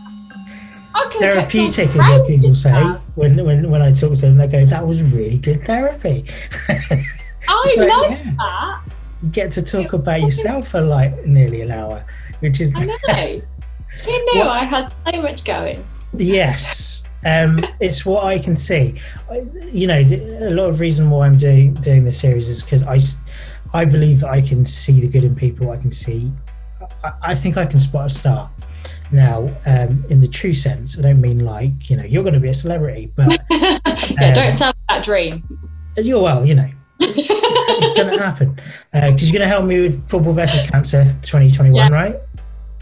I 0.93 1.09
Therapeutic 1.19 1.89
is 1.91 1.97
what 1.97 2.27
people 2.27 2.55
say 2.55 2.83
when, 3.15 3.45
when 3.45 3.71
when 3.71 3.81
I 3.81 3.93
talk 3.93 4.13
to 4.15 4.21
them. 4.23 4.37
They 4.37 4.49
go, 4.49 4.65
"That 4.65 4.87
was 4.87 5.03
really 5.03 5.39
good 5.39 5.65
therapy." 5.65 6.25
I 7.49 7.75
like, 7.77 7.89
love 7.89 8.25
yeah. 8.27 8.35
that. 8.39 8.81
you 9.23 9.29
get 9.31 9.53
to 9.53 9.63
talk 9.63 9.93
about 9.93 10.07
fucking- 10.13 10.25
yourself 10.27 10.69
for 10.69 10.81
like 10.81 11.27
nearly 11.27 11.61
an 11.63 11.71
hour, 11.71 12.05
which 12.41 12.61
is 12.61 12.75
I 12.75 12.85
know. 12.85 12.95
Who 14.05 14.11
knew 14.13 14.41
What- 14.41 14.49
I 14.49 14.65
had 14.65 14.93
so 15.07 15.23
much 15.23 15.45
going? 15.45 15.75
Yes, 16.13 17.05
um, 17.25 17.65
it's 17.81 18.05
what 18.07 18.25
I 18.25 18.39
can 18.39 18.57
see. 18.57 18.95
I- 19.31 19.45
You 19.73 19.87
know, 19.87 19.99
a 20.01 20.51
lot 20.51 20.69
of 20.71 20.81
reason 20.81 21.11
why 21.11 21.27
I'm 21.27 21.37
doing 21.37 21.75
doing 21.75 22.05
this 22.05 22.19
series 22.19 22.49
is 22.49 22.63
because 22.63 22.83
I, 22.85 22.99
I 23.79 23.85
believe 23.85 24.25
I 24.25 24.41
can 24.43 24.65
see 24.65 25.01
the 25.01 25.09
good 25.09 25.25
in 25.25 25.35
people. 25.35 25.71
I 25.71 25.77
can 25.77 25.93
see, 25.93 26.31
I, 27.05 27.13
I 27.23 27.35
think 27.35 27.57
I 27.57 27.67
can 27.67 27.79
spot 27.81 28.07
a 28.07 28.09
star. 28.11 28.51
Now, 29.13 29.51
um, 29.67 30.05
in 30.09 30.21
the 30.21 30.29
true 30.29 30.55
sense, 30.55 30.97
I 30.99 31.03
don't 31.03 31.21
mean 31.21 31.41
like 31.45 31.91
you 31.91 31.97
know 31.97 32.05
you're 32.05 32.23
going 32.23 32.35
to 32.35 32.41
be 32.41 32.49
a 32.49 32.55
celebrity, 32.55 33.13
but 33.17 33.39
yeah, 33.51 33.79
Um, 34.29 34.33
don't 34.35 34.53
sell 34.53 34.73
that 34.89 35.03
dream. 35.05 35.43
you're 35.97 36.23
well, 36.23 36.47
you 36.47 36.55
know. 36.55 36.71
It's 37.17 37.91
going 37.95 38.11
to 38.19 38.23
happen 38.25 38.55
because 38.93 39.31
you're 39.31 39.39
going 39.39 39.49
to 39.49 39.55
help 39.55 39.65
me 39.65 39.81
with 39.81 40.09
football 40.09 40.33
versus 40.33 40.69
cancer 40.71 41.05
2021, 41.23 41.75
Yeah. 41.77 41.89
right? 41.89 42.17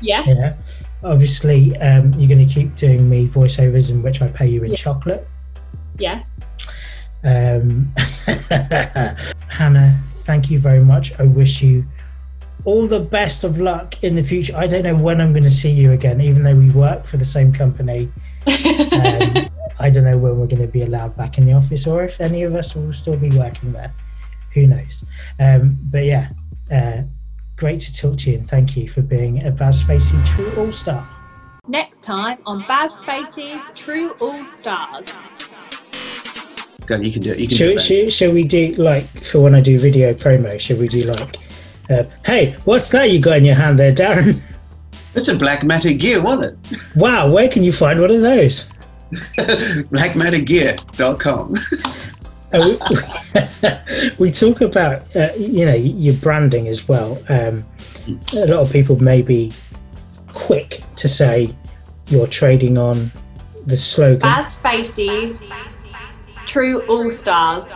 yes. 0.00 0.26
Yeah. 0.28 0.52
Obviously, 1.10 1.76
um, 1.78 2.12
you're 2.14 2.28
going 2.28 2.46
to 2.46 2.52
keep 2.52 2.74
doing 2.74 3.08
me 3.08 3.26
voiceovers 3.26 3.90
in 3.90 4.02
which 4.02 4.20
I 4.22 4.28
pay 4.28 4.46
you 4.48 4.62
in 4.64 4.70
Yeah. 4.70 4.76
chocolate. 4.76 5.26
Yes. 5.98 6.52
Um, 7.24 7.92
Hannah, 9.48 10.00
thank 10.06 10.50
you 10.50 10.58
very 10.58 10.80
much. 10.80 11.18
I 11.18 11.24
wish 11.24 11.62
you 11.62 11.84
all 12.64 12.86
the 12.86 13.00
best 13.00 13.44
of 13.44 13.60
luck 13.60 13.94
in 14.02 14.14
the 14.16 14.22
future. 14.22 14.56
I 14.56 14.66
don't 14.66 14.82
know 14.82 14.96
when 14.96 15.20
I'm 15.20 15.32
going 15.32 15.44
to 15.44 15.50
see 15.50 15.70
you 15.70 15.92
again, 15.92 16.20
even 16.20 16.42
though 16.42 16.54
we 16.54 16.70
work 16.70 17.06
for 17.06 17.16
the 17.16 17.24
same 17.24 17.52
company. 17.52 18.10
Um, 18.90 19.48
I 19.78 19.90
don't 19.90 20.02
know 20.04 20.18
when 20.18 20.38
we're 20.38 20.46
going 20.48 20.62
to 20.62 20.66
be 20.66 20.82
allowed 20.82 21.16
back 21.16 21.38
in 21.38 21.46
the 21.46 21.52
office 21.52 21.86
or 21.86 22.02
if 22.02 22.20
any 22.20 22.42
of 22.42 22.54
us 22.56 22.74
will 22.74 22.92
still 22.92 23.16
be 23.16 23.30
working 23.30 23.72
there. 23.72 23.92
Who 24.54 24.66
knows? 24.66 25.04
Um, 25.38 25.78
but 25.82 26.04
yeah, 26.04 26.30
uh, 26.70 27.02
great 27.56 27.80
to 27.80 27.94
talk 27.94 28.16
to 28.18 28.30
you 28.30 28.38
and 28.38 28.48
thank 28.48 28.76
you 28.76 28.88
for 28.88 29.02
being 29.02 29.44
a 29.46 29.50
Baz 29.50 29.82
Facey 29.82 30.16
true 30.24 30.50
all 30.56 30.72
star. 30.72 31.08
Next 31.68 32.02
time 32.02 32.38
on 32.46 32.64
Baz 32.66 32.98
Faces 33.00 33.70
True 33.74 34.12
All 34.20 34.46
Stars. 34.46 35.12
Go 36.86 36.94
on, 36.94 37.04
you 37.04 37.12
can 37.12 37.20
do 37.20 37.32
it. 37.32 37.38
You 37.38 37.46
can 37.46 37.58
do 37.58 37.66
Shall, 37.66 37.68
it. 37.68 37.76
Baz. 37.76 37.86
shall, 37.86 38.08
shall 38.08 38.32
we 38.32 38.44
do 38.44 38.74
like 38.76 39.06
for 39.22 39.40
when 39.40 39.54
I 39.54 39.60
do 39.60 39.78
video 39.78 40.14
promo? 40.14 40.58
Should 40.58 40.78
we 40.78 40.88
do 40.88 41.02
like, 41.02 41.36
uh, 41.90 42.04
hey, 42.24 42.56
what's 42.64 42.88
that 42.88 43.10
you 43.10 43.20
got 43.20 43.36
in 43.36 43.44
your 43.44 43.54
hand 43.54 43.78
there, 43.78 43.94
Darren? 43.94 44.40
That's 45.12 45.28
a 45.28 45.36
Black 45.36 45.62
Matter 45.62 45.92
Gear 45.92 46.22
wallet. 46.22 46.56
Wow, 46.96 47.30
where 47.30 47.50
can 47.50 47.62
you 47.62 47.72
find 47.72 48.00
one 48.00 48.12
of 48.12 48.22
those? 48.22 48.70
BlackMatterGear.com. 49.12 51.54
Uh, 52.52 52.76
we, 54.18 54.26
we 54.26 54.30
talk 54.30 54.60
about 54.60 55.02
uh, 55.14 55.30
you 55.36 55.66
know 55.66 55.74
your 55.74 56.14
branding 56.14 56.68
as 56.68 56.88
well. 56.88 57.22
Um, 57.28 57.64
a 58.36 58.46
lot 58.46 58.60
of 58.60 58.72
people 58.72 59.00
may 59.02 59.22
be 59.22 59.52
quick 60.32 60.82
to 60.96 61.08
say 61.08 61.54
you're 62.08 62.26
trading 62.26 62.78
on 62.78 63.10
the 63.66 63.76
slogan. 63.76 64.20
Baz 64.20 64.56
Faces 64.56 65.42
True 66.46 66.80
All 66.86 67.10
Stars. 67.10 67.74